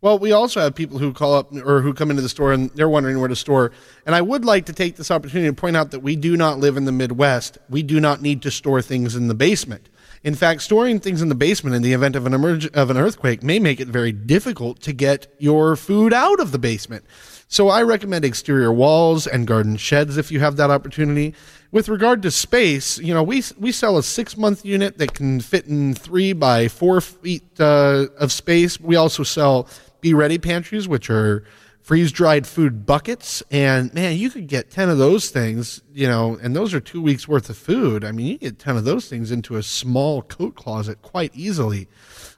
Well, 0.00 0.18
we 0.20 0.30
also 0.30 0.60
have 0.60 0.74
people 0.74 0.98
who 0.98 1.12
call 1.12 1.34
up 1.34 1.52
or 1.56 1.80
who 1.80 1.92
come 1.92 2.10
into 2.10 2.22
the 2.22 2.28
store 2.28 2.52
and 2.52 2.70
they're 2.70 2.88
wondering 2.88 3.18
where 3.18 3.28
to 3.28 3.34
store. 3.34 3.72
And 4.04 4.14
I 4.14 4.20
would 4.20 4.44
like 4.44 4.66
to 4.66 4.72
take 4.72 4.94
this 4.94 5.10
opportunity 5.10 5.48
to 5.48 5.54
point 5.54 5.76
out 5.76 5.90
that 5.90 6.00
we 6.00 6.14
do 6.14 6.36
not 6.36 6.58
live 6.58 6.76
in 6.76 6.84
the 6.84 6.92
Midwest. 6.92 7.58
We 7.68 7.82
do 7.82 7.98
not 7.98 8.20
need 8.20 8.42
to 8.42 8.50
store 8.50 8.82
things 8.82 9.16
in 9.16 9.26
the 9.26 9.34
basement. 9.34 9.88
In 10.22 10.34
fact, 10.34 10.62
storing 10.62 11.00
things 11.00 11.22
in 11.22 11.28
the 11.28 11.34
basement 11.34 11.74
in 11.74 11.82
the 11.82 11.94
event 11.94 12.14
of 12.14 12.26
an 12.26 12.34
emerg- 12.34 12.72
of 12.74 12.90
an 12.90 12.96
earthquake 12.96 13.42
may 13.42 13.58
make 13.58 13.80
it 13.80 13.88
very 13.88 14.12
difficult 14.12 14.80
to 14.82 14.92
get 14.92 15.34
your 15.38 15.76
food 15.76 16.12
out 16.12 16.40
of 16.40 16.52
the 16.52 16.58
basement. 16.58 17.04
So 17.48 17.68
I 17.68 17.82
recommend 17.82 18.24
exterior 18.24 18.72
walls 18.72 19.26
and 19.26 19.46
garden 19.46 19.76
sheds 19.76 20.16
if 20.16 20.32
you 20.32 20.40
have 20.40 20.56
that 20.56 20.70
opportunity. 20.70 21.34
With 21.70 21.88
regard 21.88 22.22
to 22.22 22.30
space, 22.30 22.98
you 22.98 23.14
know, 23.14 23.22
we 23.22 23.42
we 23.58 23.70
sell 23.70 23.98
a 23.98 24.02
six 24.02 24.36
month 24.36 24.64
unit 24.64 24.98
that 24.98 25.14
can 25.14 25.40
fit 25.40 25.66
in 25.66 25.94
three 25.94 26.32
by 26.32 26.68
four 26.68 27.00
feet 27.00 27.44
uh, 27.60 28.06
of 28.18 28.32
space. 28.32 28.80
We 28.80 28.96
also 28.96 29.22
sell 29.22 29.68
be 30.00 30.12
ready 30.12 30.38
pantries, 30.38 30.88
which 30.88 31.08
are 31.08 31.44
freeze 31.86 32.10
dried 32.10 32.48
food 32.48 32.84
buckets. 32.84 33.44
And 33.48 33.94
man, 33.94 34.16
you 34.16 34.28
could 34.28 34.48
get 34.48 34.72
10 34.72 34.88
of 34.88 34.98
those 34.98 35.30
things, 35.30 35.82
you 35.92 36.08
know, 36.08 36.36
and 36.42 36.56
those 36.56 36.74
are 36.74 36.80
two 36.80 37.00
weeks 37.00 37.28
worth 37.28 37.48
of 37.48 37.56
food. 37.56 38.04
I 38.04 38.10
mean, 38.10 38.26
you 38.26 38.38
get 38.38 38.58
10 38.58 38.76
of 38.76 38.84
those 38.84 39.08
things 39.08 39.30
into 39.30 39.54
a 39.54 39.62
small 39.62 40.22
coat 40.22 40.56
closet 40.56 41.00
quite 41.00 41.30
easily. 41.32 41.86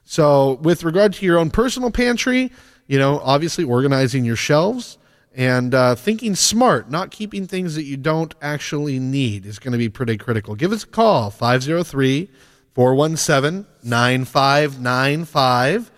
So, 0.03 0.59
with 0.61 0.83
regard 0.83 1.13
to 1.13 1.25
your 1.25 1.39
own 1.39 1.49
personal 1.49 1.89
pantry, 1.89 2.51
you 2.85 2.99
know, 2.99 3.19
obviously 3.23 3.63
organizing 3.63 4.23
your 4.23 4.35
shelves 4.35 4.98
and 5.39 5.73
uh, 5.73 5.95
thinking 5.95 6.35
smart, 6.35 6.91
not 6.91 7.11
keeping 7.11 7.47
things 7.47 7.75
that 7.75 7.83
you 7.83 7.95
don't 7.95 8.35
actually 8.41 8.99
need 8.99 9.45
is 9.45 9.57
going 9.57 9.71
to 9.71 9.77
be 9.77 9.87
pretty 9.87 10.17
critical. 10.17 10.53
Give 10.53 10.73
us 10.73 10.83
a 10.83 10.87
call, 10.87 11.31
503 11.31 12.29
417 12.73 13.65
9595. 13.81 15.91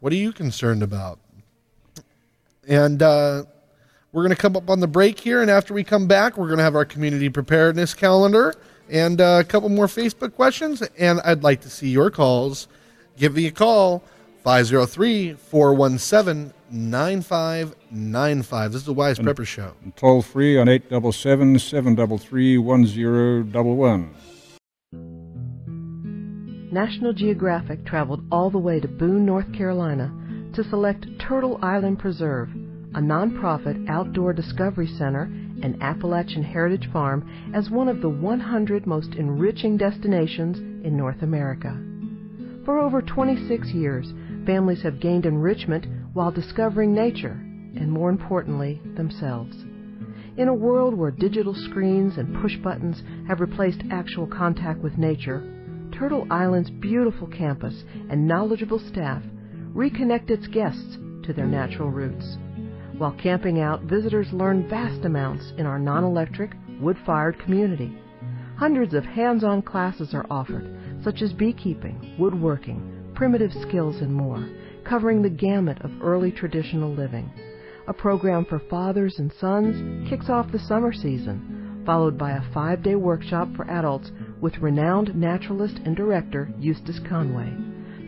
What 0.00 0.12
are 0.12 0.16
you 0.16 0.32
concerned 0.32 0.82
about? 0.82 1.20
And 2.66 3.00
uh, 3.00 3.44
we're 4.10 4.24
going 4.24 4.34
to 4.34 4.42
come 4.42 4.56
up 4.56 4.68
on 4.68 4.80
the 4.80 4.88
break 4.88 5.20
here. 5.20 5.42
And 5.42 5.50
after 5.50 5.72
we 5.72 5.84
come 5.84 6.08
back, 6.08 6.36
we're 6.36 6.48
going 6.48 6.58
to 6.58 6.64
have 6.64 6.74
our 6.74 6.84
community 6.84 7.28
preparedness 7.28 7.94
calendar 7.94 8.52
and 8.90 9.20
uh, 9.20 9.38
a 9.40 9.44
couple 9.44 9.68
more 9.68 9.86
Facebook 9.86 10.34
questions. 10.34 10.82
And 10.98 11.20
I'd 11.20 11.44
like 11.44 11.60
to 11.60 11.70
see 11.70 11.88
your 11.88 12.10
calls. 12.10 12.66
Give 13.16 13.36
me 13.36 13.46
a 13.46 13.52
call, 13.52 14.02
503 14.48 15.34
417 15.34 16.54
9595. 16.70 18.72
This 18.72 18.80
is 18.80 18.86
the 18.86 18.94
Wise 18.94 19.18
Prepper 19.18 19.46
Show. 19.46 19.74
Toll 19.94 20.22
free 20.22 20.56
on 20.56 20.70
877 20.70 21.58
733 21.58 22.56
1011. 22.56 24.14
National 26.72 27.12
Geographic 27.12 27.84
traveled 27.84 28.24
all 28.32 28.48
the 28.48 28.56
way 28.56 28.80
to 28.80 28.88
Boone, 28.88 29.26
North 29.26 29.52
Carolina 29.52 30.10
to 30.54 30.64
select 30.64 31.06
Turtle 31.18 31.58
Island 31.60 31.98
Preserve, 31.98 32.48
a 32.94 33.00
nonprofit 33.00 33.86
outdoor 33.90 34.32
discovery 34.32 34.88
center 34.96 35.24
and 35.62 35.76
Appalachian 35.82 36.42
Heritage 36.42 36.88
Farm, 36.90 37.52
as 37.54 37.68
one 37.68 37.90
of 37.90 38.00
the 38.00 38.08
100 38.08 38.86
most 38.86 39.10
enriching 39.10 39.76
destinations 39.76 40.56
in 40.86 40.96
North 40.96 41.20
America. 41.20 41.78
For 42.64 42.78
over 42.78 43.00
26 43.00 43.68
years, 43.68 44.12
families 44.48 44.82
have 44.82 44.98
gained 44.98 45.26
enrichment 45.26 45.86
while 46.14 46.30
discovering 46.30 46.94
nature 46.94 47.38
and, 47.76 47.92
more 47.92 48.08
importantly, 48.08 48.80
themselves. 48.96 49.54
In 50.38 50.48
a 50.48 50.54
world 50.54 50.94
where 50.94 51.10
digital 51.10 51.54
screens 51.54 52.16
and 52.16 52.40
push 52.40 52.56
buttons 52.56 53.02
have 53.28 53.40
replaced 53.40 53.82
actual 53.90 54.26
contact 54.26 54.80
with 54.80 54.96
nature, 54.96 55.44
Turtle 55.92 56.26
Island's 56.30 56.70
beautiful 56.70 57.26
campus 57.26 57.84
and 58.08 58.26
knowledgeable 58.26 58.78
staff 58.78 59.22
reconnect 59.74 60.30
its 60.30 60.46
guests 60.46 60.96
to 61.24 61.34
their 61.34 61.46
natural 61.46 61.90
roots. 61.90 62.38
While 62.96 63.18
camping 63.22 63.60
out, 63.60 63.82
visitors 63.82 64.32
learn 64.32 64.66
vast 64.66 65.04
amounts 65.04 65.52
in 65.58 65.66
our 65.66 65.78
non 65.78 66.04
electric, 66.04 66.52
wood 66.80 66.96
fired 67.04 67.38
community. 67.38 67.98
Hundreds 68.56 68.94
of 68.94 69.04
hands 69.04 69.44
on 69.44 69.60
classes 69.60 70.14
are 70.14 70.26
offered, 70.30 70.74
such 71.04 71.20
as 71.20 71.34
beekeeping, 71.34 72.16
woodworking, 72.18 72.97
primitive 73.18 73.52
skills, 73.62 73.96
and 73.96 74.14
more, 74.14 74.48
covering 74.84 75.20
the 75.20 75.28
gamut 75.28 75.76
of 75.82 75.90
early 76.00 76.30
traditional 76.30 76.94
living. 76.94 77.28
A 77.88 77.92
program 77.92 78.44
for 78.44 78.60
fathers 78.70 79.18
and 79.18 79.32
sons 79.40 80.08
kicks 80.08 80.30
off 80.30 80.52
the 80.52 80.58
summer 80.60 80.92
season, 80.92 81.82
followed 81.84 82.16
by 82.16 82.30
a 82.30 82.52
five 82.54 82.80
day 82.84 82.94
workshop 82.94 83.48
for 83.56 83.68
adults 83.68 84.12
with 84.40 84.56
renowned 84.58 85.16
naturalist 85.16 85.80
and 85.84 85.96
director 85.96 86.48
Eustace 86.60 87.00
Conway. 87.08 87.52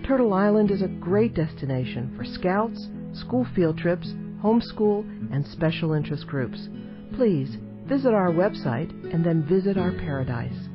Turtle 0.07 0.33
Island 0.33 0.71
is 0.71 0.83
a 0.83 0.87
great 0.87 1.35
destination 1.35 2.15
for 2.17 2.25
scouts, 2.25 2.87
school 3.13 3.45
field 3.57 3.79
trips, 3.79 4.13
homeschool, 4.45 5.01
and 5.35 5.45
special 5.45 5.93
interest 5.93 6.29
groups. 6.29 6.69
Please 7.17 7.57
visit 7.89 8.15
our 8.15 8.31
website 8.31 8.93
and 9.13 9.27
then 9.27 9.43
visit 9.43 9.77
our 9.77 9.91
paradise, 9.91 10.69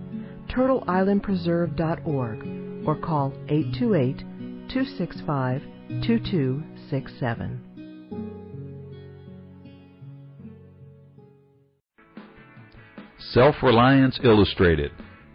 turtleislandpreserve.org, 0.49 2.54
or 2.85 2.95
call 2.95 3.33
828 3.49 4.19
265 4.69 5.61
2267. 6.05 7.61
Self 13.31 13.55
Reliance 13.61 14.19
Illustrated 14.23 14.91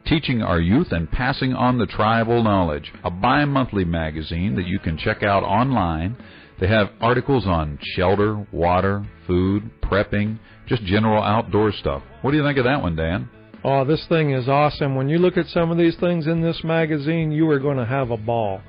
Teaching 0.07 0.43
Our 0.43 0.61
Youth 0.61 0.89
and 0.91 1.11
Passing 1.11 1.53
on 1.53 1.79
the 1.79 1.87
Tribal 1.87 2.43
Knowledge, 2.43 2.93
a 3.05 3.11
bi 3.11 3.45
monthly 3.45 3.85
magazine 3.85 4.57
that 4.57 4.67
you 4.67 4.79
can 4.79 4.97
check 4.97 5.23
out 5.23 5.43
online. 5.43 6.17
They 6.59 6.67
have 6.69 6.91
articles 7.01 7.47
on 7.47 7.79
shelter, 7.95 8.47
water, 8.53 9.07
food, 9.27 9.71
prepping, 9.83 10.39
just 10.67 10.83
general 10.85 11.23
outdoor 11.23 11.73
stuff. 11.73 12.03
What 12.23 12.31
do 12.33 12.39
you 12.39 12.43
think 12.43 12.59
of 12.59 12.65
that 12.65 12.83
one, 12.83 12.97
Dan? 12.97 13.29
Oh, 13.63 13.85
this 13.85 14.07
thing 14.09 14.31
is 14.31 14.49
awesome. 14.49 14.97
When 14.97 15.11
you 15.11 15.19
look 15.19 15.37
at 15.37 15.45
some 15.47 15.71
of 15.71 15.77
these 15.77 15.95
things 15.97 16.27
in 16.27 16.41
this 16.41 16.65
magazine, 16.65 17.31
you 17.31 17.47
are 17.51 17.59
going 17.59 17.77
to 17.77 17.85
have 17.85 18.11
a 18.11 18.17
ball. 18.17 18.63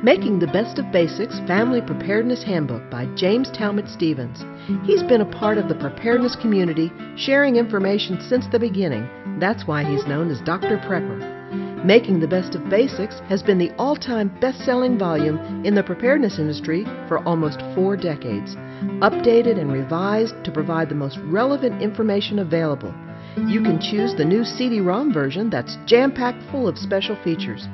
Making 0.03 0.39
the 0.39 0.47
Best 0.49 0.79
of 0.79 0.91
Basics 0.93 1.39
Family 1.47 1.81
Preparedness 1.81 2.43
Handbook 2.43 2.91
by 2.91 3.07
James 3.17 3.49
Talmage 3.51 3.91
Stevens. 3.95 4.45
He's 4.85 5.03
been 5.03 5.23
a 5.23 5.39
part 5.39 5.57
of 5.59 5.69
the 5.69 5.75
preparedness 5.75 6.37
community, 6.41 6.91
sharing 7.17 7.57
information 7.57 8.19
since 8.29 8.47
the 8.51 8.59
beginning. 8.59 9.09
That's 9.41 9.67
why 9.67 9.85
he's 9.85 10.07
known 10.07 10.31
as 10.31 10.41
Dr. 10.43 10.79
Prepper. 10.79 11.44
Making 11.85 12.19
the 12.19 12.27
Best 12.27 12.55
of 12.55 12.71
Basics 12.71 13.21
has 13.29 13.43
been 13.43 13.59
the 13.59 13.71
all 13.77 13.95
time 13.95 14.35
best 14.41 14.65
selling 14.65 14.99
volume 14.99 15.67
in 15.67 15.75
the 15.75 15.83
preparedness 15.83 16.39
industry 16.39 16.87
for 17.09 17.23
almost 17.29 17.61
four 17.75 17.95
decades, 17.95 18.57
updated 19.05 19.61
and 19.61 19.71
revised 19.71 20.33
to 20.45 20.51
provide 20.51 20.89
the 20.89 20.95
most 20.95 21.19
relevant 21.25 21.83
information 21.83 22.39
available. 22.39 22.95
You 23.37 23.63
can 23.63 23.79
choose 23.83 24.15
the 24.15 24.25
new 24.25 24.45
CD 24.45 24.81
ROM 24.81 25.13
version 25.13 25.51
that's 25.51 25.77
jam 25.85 26.11
packed 26.11 26.43
full 26.51 26.67
of 26.67 26.79
special 26.79 27.23
features. 27.23 27.69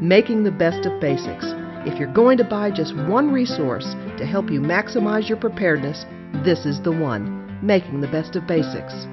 Making 0.00 0.44
the 0.44 0.52
Best 0.52 0.86
of 0.86 1.00
Basics. 1.00 1.46
If 1.86 1.98
you're 1.98 2.12
going 2.12 2.36
to 2.38 2.44
buy 2.44 2.70
just 2.70 2.94
one 2.94 3.32
resource 3.32 3.96
to 4.18 4.26
help 4.26 4.48
you 4.50 4.60
maximize 4.60 5.28
your 5.28 5.38
preparedness, 5.38 6.04
this 6.44 6.66
is 6.66 6.80
the 6.82 6.92
one. 6.92 7.58
Making 7.62 8.00
the 8.00 8.08
Best 8.08 8.36
of 8.36 8.46
Basics. 8.46 9.06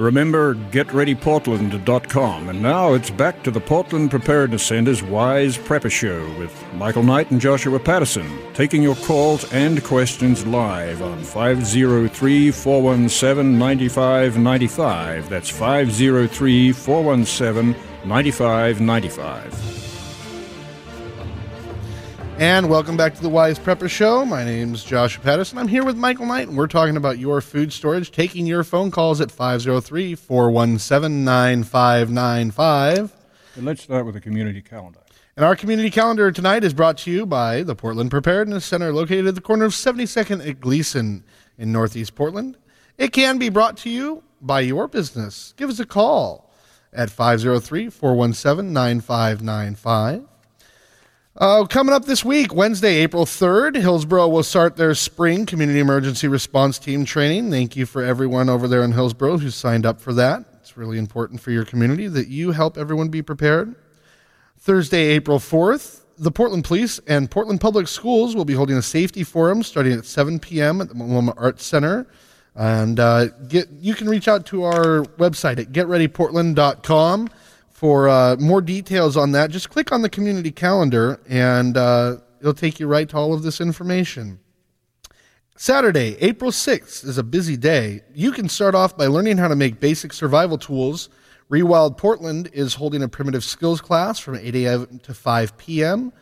Remember, 0.00 0.54
getreadyportland.com. 0.54 2.48
And 2.48 2.62
now 2.62 2.94
it's 2.94 3.10
back 3.10 3.42
to 3.42 3.50
the 3.50 3.60
Portland 3.60 4.10
Preparedness 4.10 4.64
Center's 4.64 5.02
Wise 5.02 5.58
Prepper 5.58 5.90
Show 5.90 6.26
with 6.38 6.64
Michael 6.72 7.02
Knight 7.02 7.30
and 7.30 7.38
Joshua 7.38 7.78
Patterson, 7.78 8.26
taking 8.54 8.82
your 8.82 8.96
calls 8.96 9.52
and 9.52 9.84
questions 9.84 10.46
live 10.46 11.02
on 11.02 11.22
503 11.22 12.50
417 12.50 13.58
9595. 13.58 15.28
That's 15.28 15.50
503 15.50 16.72
417 16.72 17.76
9595. 18.06 19.69
And 22.40 22.70
welcome 22.70 22.96
back 22.96 23.14
to 23.16 23.20
the 23.20 23.28
Wise 23.28 23.58
Prepper 23.58 23.90
Show. 23.90 24.24
My 24.24 24.44
name's 24.44 24.82
Joshua 24.82 25.22
Patterson. 25.22 25.58
I'm 25.58 25.68
here 25.68 25.84
with 25.84 25.98
Michael 25.98 26.24
Knight, 26.24 26.48
and 26.48 26.56
we're 26.56 26.68
talking 26.68 26.96
about 26.96 27.18
your 27.18 27.42
food 27.42 27.70
storage, 27.70 28.12
taking 28.12 28.46
your 28.46 28.64
phone 28.64 28.90
calls 28.90 29.20
at 29.20 29.30
503 29.30 30.14
417 30.14 31.22
9595. 31.22 33.12
And 33.56 33.66
let's 33.66 33.82
start 33.82 34.06
with 34.06 34.14
the 34.14 34.22
community 34.22 34.62
calendar. 34.62 35.00
And 35.36 35.44
our 35.44 35.54
community 35.54 35.90
calendar 35.90 36.32
tonight 36.32 36.64
is 36.64 36.72
brought 36.72 36.96
to 36.98 37.10
you 37.10 37.26
by 37.26 37.62
the 37.62 37.74
Portland 37.74 38.10
Preparedness 38.10 38.64
Center, 38.64 38.90
located 38.90 39.26
at 39.26 39.34
the 39.34 39.42
corner 39.42 39.66
of 39.66 39.72
72nd 39.72 40.42
and 40.42 40.58
Gleason 40.58 41.22
in 41.58 41.72
Northeast 41.72 42.14
Portland. 42.14 42.56
It 42.96 43.12
can 43.12 43.36
be 43.36 43.50
brought 43.50 43.76
to 43.78 43.90
you 43.90 44.22
by 44.40 44.60
your 44.60 44.88
business. 44.88 45.52
Give 45.58 45.68
us 45.68 45.78
a 45.78 45.84
call 45.84 46.50
at 46.90 47.10
503 47.10 47.90
417 47.90 48.72
9595. 48.72 50.29
Uh, 51.40 51.64
coming 51.64 51.94
up 51.94 52.04
this 52.04 52.22
week, 52.22 52.54
Wednesday, 52.54 52.96
April 52.96 53.24
3rd, 53.24 53.74
Hillsboro 53.74 54.28
will 54.28 54.42
start 54.42 54.76
their 54.76 54.94
spring 54.94 55.46
community 55.46 55.78
emergency 55.78 56.28
response 56.28 56.78
team 56.78 57.06
training. 57.06 57.50
Thank 57.50 57.76
you 57.76 57.86
for 57.86 58.02
everyone 58.02 58.50
over 58.50 58.68
there 58.68 58.82
in 58.82 58.92
Hillsboro 58.92 59.38
who 59.38 59.48
signed 59.48 59.86
up 59.86 60.02
for 60.02 60.12
that. 60.12 60.44
It's 60.60 60.76
really 60.76 60.98
important 60.98 61.40
for 61.40 61.50
your 61.50 61.64
community 61.64 62.08
that 62.08 62.28
you 62.28 62.50
help 62.50 62.76
everyone 62.76 63.08
be 63.08 63.22
prepared. 63.22 63.74
Thursday, 64.58 65.04
April 65.04 65.38
4th, 65.38 66.00
the 66.18 66.30
Portland 66.30 66.64
Police 66.64 67.00
and 67.06 67.30
Portland 67.30 67.62
Public 67.62 67.88
Schools 67.88 68.36
will 68.36 68.44
be 68.44 68.52
holding 68.52 68.76
a 68.76 68.82
safety 68.82 69.24
forum 69.24 69.62
starting 69.62 69.94
at 69.94 70.04
7 70.04 70.40
p.m. 70.40 70.82
at 70.82 70.90
the 70.90 70.94
Multnomah 70.94 71.32
Arts 71.38 71.64
Center. 71.64 72.06
And 72.54 73.00
uh, 73.00 73.28
get, 73.48 73.70
you 73.80 73.94
can 73.94 74.10
reach 74.10 74.28
out 74.28 74.44
to 74.46 74.64
our 74.64 75.04
website 75.16 75.58
at 75.58 75.72
getreadyportland.com 75.72 77.30
for 77.80 78.10
uh, 78.10 78.36
more 78.36 78.60
details 78.60 79.16
on 79.16 79.32
that, 79.32 79.50
just 79.50 79.70
click 79.70 79.90
on 79.90 80.02
the 80.02 80.10
community 80.10 80.50
calendar 80.50 81.18
and 81.26 81.78
uh, 81.78 82.18
it'll 82.38 82.52
take 82.52 82.78
you 82.78 82.86
right 82.86 83.08
to 83.08 83.16
all 83.16 83.32
of 83.32 83.42
this 83.42 83.58
information. 83.58 84.38
Saturday, 85.56 86.14
April 86.20 86.50
6th 86.50 87.06
is 87.06 87.16
a 87.16 87.22
busy 87.22 87.56
day. 87.56 88.02
You 88.12 88.32
can 88.32 88.50
start 88.50 88.74
off 88.74 88.98
by 88.98 89.06
learning 89.06 89.38
how 89.38 89.48
to 89.48 89.56
make 89.56 89.80
basic 89.80 90.12
survival 90.12 90.58
tools. 90.58 91.08
Rewild 91.50 91.96
Portland 91.96 92.50
is 92.52 92.74
holding 92.74 93.02
a 93.02 93.08
primitive 93.08 93.44
skills 93.44 93.80
class 93.80 94.18
from 94.18 94.36
8 94.36 94.56
a.m. 94.56 95.00
to 95.02 95.14
5 95.14 95.56
p.m. 95.56 96.12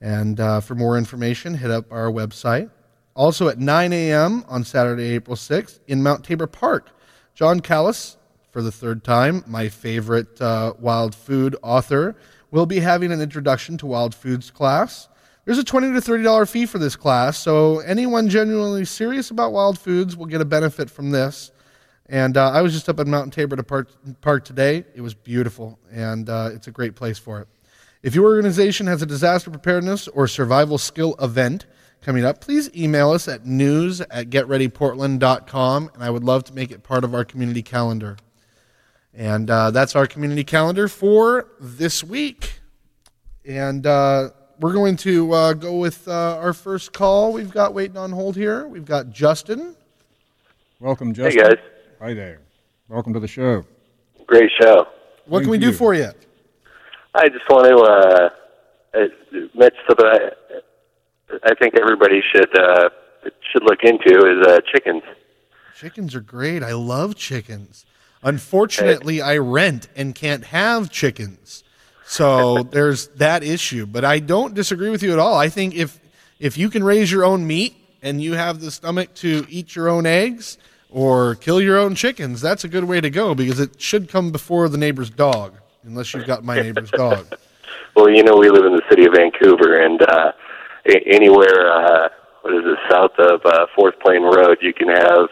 And 0.00 0.40
uh, 0.40 0.58
for 0.58 0.74
more 0.74 0.98
information, 0.98 1.54
hit 1.54 1.70
up 1.70 1.92
our 1.92 2.10
website. 2.10 2.72
Also 3.14 3.46
at 3.46 3.60
9 3.60 3.92
a.m. 3.92 4.44
on 4.48 4.64
Saturday, 4.64 5.10
April 5.10 5.36
6th, 5.36 5.78
in 5.86 6.02
Mount 6.02 6.24
Tabor 6.24 6.48
Park, 6.48 6.90
John 7.36 7.60
Kallas 7.60 8.16
for 8.54 8.62
the 8.62 8.70
third 8.70 9.02
time. 9.02 9.42
My 9.48 9.68
favorite 9.68 10.40
uh, 10.40 10.74
wild 10.78 11.12
food 11.12 11.56
author 11.60 12.14
will 12.52 12.66
be 12.66 12.78
having 12.78 13.10
an 13.10 13.20
introduction 13.20 13.76
to 13.78 13.86
wild 13.86 14.14
foods 14.14 14.52
class. 14.52 15.08
There's 15.44 15.58
a 15.58 15.64
20 15.64 15.92
to 15.92 16.00
$30 16.00 16.48
fee 16.48 16.64
for 16.64 16.78
this 16.78 16.94
class, 16.94 17.36
so 17.36 17.80
anyone 17.80 18.28
genuinely 18.28 18.84
serious 18.84 19.32
about 19.32 19.52
wild 19.52 19.76
foods 19.76 20.16
will 20.16 20.26
get 20.26 20.40
a 20.40 20.44
benefit 20.44 20.88
from 20.88 21.10
this. 21.10 21.50
And 22.06 22.36
uh, 22.36 22.52
I 22.52 22.62
was 22.62 22.72
just 22.72 22.88
up 22.88 23.00
at 23.00 23.08
Mountain 23.08 23.32
Tabor 23.32 23.60
Park, 23.64 23.90
Park 24.20 24.44
today. 24.44 24.84
It 24.94 25.00
was 25.00 25.14
beautiful, 25.14 25.76
and 25.90 26.30
uh, 26.30 26.50
it's 26.54 26.68
a 26.68 26.70
great 26.70 26.94
place 26.94 27.18
for 27.18 27.40
it. 27.40 27.48
If 28.04 28.14
your 28.14 28.26
organization 28.26 28.86
has 28.86 29.02
a 29.02 29.06
disaster 29.06 29.50
preparedness 29.50 30.06
or 30.06 30.28
survival 30.28 30.78
skill 30.78 31.16
event 31.20 31.66
coming 32.02 32.24
up, 32.24 32.40
please 32.40 32.70
email 32.76 33.10
us 33.10 33.26
at 33.26 33.44
news 33.44 34.00
at 34.00 34.30
getreadyportland.com, 34.30 35.90
and 35.92 36.04
I 36.04 36.10
would 36.10 36.22
love 36.22 36.44
to 36.44 36.54
make 36.54 36.70
it 36.70 36.84
part 36.84 37.02
of 37.02 37.16
our 37.16 37.24
community 37.24 37.62
calendar. 37.62 38.16
And 39.16 39.48
uh, 39.48 39.70
that's 39.70 39.94
our 39.94 40.06
community 40.06 40.42
calendar 40.42 40.88
for 40.88 41.48
this 41.60 42.02
week. 42.02 42.60
And 43.44 43.86
uh, 43.86 44.30
we're 44.58 44.72
going 44.72 44.96
to 44.98 45.32
uh, 45.32 45.52
go 45.52 45.78
with 45.78 46.08
uh, 46.08 46.38
our 46.38 46.52
first 46.52 46.92
call. 46.92 47.32
We've 47.32 47.52
got 47.52 47.74
waiting 47.74 47.96
on 47.96 48.10
hold 48.10 48.34
here. 48.34 48.66
We've 48.66 48.84
got 48.84 49.10
Justin. 49.10 49.76
Welcome, 50.80 51.14
Justin. 51.14 51.44
Hey, 51.44 51.48
guys. 51.48 51.64
Hi 52.00 52.14
there. 52.14 52.40
Welcome 52.88 53.12
to 53.14 53.20
the 53.20 53.28
show. 53.28 53.64
Great 54.26 54.50
show. 54.60 54.86
What 55.26 55.42
can 55.42 55.50
we 55.50 55.58
do 55.58 55.72
for 55.72 55.94
you? 55.94 56.10
I 57.14 57.28
just 57.28 57.48
want 57.48 57.66
to 57.66 57.76
uh, 57.76 59.00
uh, 59.00 59.48
mention 59.54 59.78
something 59.88 60.06
I, 60.06 60.30
I 61.44 61.54
think 61.54 61.74
everybody 61.80 62.20
should 62.34 62.58
uh, 62.58 62.88
should 63.52 63.62
look 63.62 63.78
into 63.84 64.18
is 64.26 64.46
uh, 64.46 64.58
chickens. 64.72 65.02
Chickens 65.76 66.14
are 66.14 66.20
great. 66.20 66.62
I 66.62 66.72
love 66.72 67.14
chickens. 67.14 67.86
Unfortunately, 68.24 69.20
I 69.20 69.36
rent 69.36 69.88
and 69.94 70.14
can't 70.14 70.44
have 70.46 70.90
chickens. 70.90 71.62
So 72.06 72.62
there's 72.70 73.08
that 73.08 73.44
issue. 73.44 73.86
But 73.86 74.04
I 74.04 74.18
don't 74.18 74.54
disagree 74.54 74.90
with 74.90 75.02
you 75.02 75.12
at 75.12 75.18
all. 75.18 75.36
I 75.36 75.48
think 75.48 75.74
if 75.74 76.00
if 76.40 76.58
you 76.58 76.68
can 76.70 76.82
raise 76.82 77.12
your 77.12 77.24
own 77.24 77.46
meat 77.46 77.76
and 78.02 78.22
you 78.22 78.34
have 78.34 78.60
the 78.60 78.70
stomach 78.70 79.14
to 79.14 79.46
eat 79.48 79.76
your 79.76 79.88
own 79.88 80.06
eggs 80.06 80.58
or 80.90 81.36
kill 81.36 81.60
your 81.60 81.78
own 81.78 81.94
chickens, 81.94 82.40
that's 82.40 82.64
a 82.64 82.68
good 82.68 82.84
way 82.84 83.00
to 83.00 83.10
go 83.10 83.34
because 83.34 83.60
it 83.60 83.80
should 83.80 84.08
come 84.08 84.32
before 84.32 84.68
the 84.68 84.78
neighbor's 84.78 85.10
dog, 85.10 85.54
unless 85.84 86.12
you've 86.12 86.26
got 86.26 86.44
my 86.44 86.56
neighbor's 86.56 86.90
dog. 87.04 87.26
Well, 87.94 88.10
you 88.10 88.22
know, 88.24 88.36
we 88.36 88.50
live 88.50 88.64
in 88.64 88.74
the 88.74 88.82
city 88.90 89.04
of 89.06 89.14
Vancouver, 89.14 89.80
and 89.80 90.02
uh, 90.02 90.32
anywhere, 91.06 91.72
uh, 91.72 92.08
what 92.42 92.54
is 92.54 92.64
it, 92.64 92.78
south 92.90 93.12
of 93.18 93.40
uh, 93.44 93.66
Fourth 93.74 93.98
Plain 94.00 94.22
Road, 94.22 94.58
you 94.60 94.72
can 94.72 94.88
have 94.88 95.28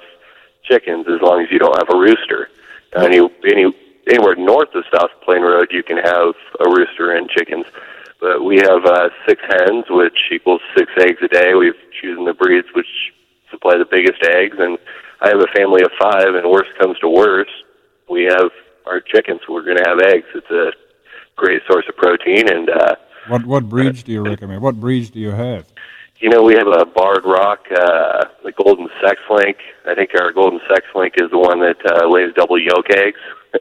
chickens 0.63 1.07
as 1.09 1.21
long 1.21 1.43
as 1.43 1.51
you 1.51 1.59
don't 1.59 1.77
have 1.77 1.95
a 1.95 1.99
rooster. 1.99 2.49
Any 2.97 3.21
any 3.45 3.73
anywhere 4.09 4.35
north 4.37 4.75
of 4.75 4.85
South 4.95 5.11
Plain 5.25 5.43
Road, 5.43 5.69
you 5.71 5.83
can 5.83 5.97
have 5.99 6.35
a 6.61 6.69
rooster 6.69 7.13
and 7.13 7.29
chickens. 7.31 7.67
But 8.21 8.45
we 8.45 8.57
have 8.57 8.85
uh, 8.85 9.09
six 9.27 9.43
hens, 9.49 9.87
which 9.89 10.31
equals 10.33 10.61
six 10.77 10.93
eggs 10.99 11.19
a 11.23 11.29
day. 11.29 11.55
We've 11.55 11.75
chosen 12.01 12.25
the 12.25 12.35
breeds 12.35 12.69
which 12.75 12.87
supply 13.51 13.77
the 13.77 13.85
biggest 13.85 14.23
eggs, 14.23 14.57
and 14.59 14.79
I 15.21 15.29
have 15.29 15.41
a 15.41 15.49
family 15.57 15.83
of 15.83 15.91
five. 16.01 16.35
And 16.35 16.49
worst 16.51 16.71
comes 16.79 16.99
to 17.01 17.09
worst, 17.09 17.51
we 18.09 18.25
have 18.25 18.51
our 18.87 19.01
chickens. 19.01 19.41
We're 19.49 19.65
going 19.65 19.79
to 19.79 19.89
have 19.89 20.01
eggs. 20.01 20.27
It's 20.35 20.51
a 20.51 20.73
great 21.37 21.63
source 21.69 21.85
of 21.89 21.97
protein, 21.97 22.49
and 22.49 22.71
uh, 22.71 22.97
What 23.29 23.47
what 23.47 23.69
breeds 23.69 24.03
do 24.03 24.13
you 24.13 24.23
recommend? 24.23 24.63
What 24.63 24.79
breeds 24.79 25.11
do 25.11 25.19
you 25.19 25.31
have? 25.31 25.67
You 26.23 26.29
know, 26.29 26.45
we 26.45 26.55
have 26.55 26.69
a 26.69 26.85
barred 26.85 27.25
rock, 27.25 27.67
uh, 27.69 28.27
the 28.45 28.53
golden 28.53 28.89
sex 29.05 29.21
link. 29.29 29.57
I 29.85 29.97
think 29.97 30.11
our 30.15 30.31
golden 30.31 30.61
sex 30.69 30.87
link 30.95 31.15
is 31.17 31.29
the 31.33 31.39
one 31.39 31.59
that 31.59 31.83
uh, 31.85 32.09
lays 32.09 32.33
double 32.37 32.61
yolk 32.63 32.87
eggs, 32.91 33.19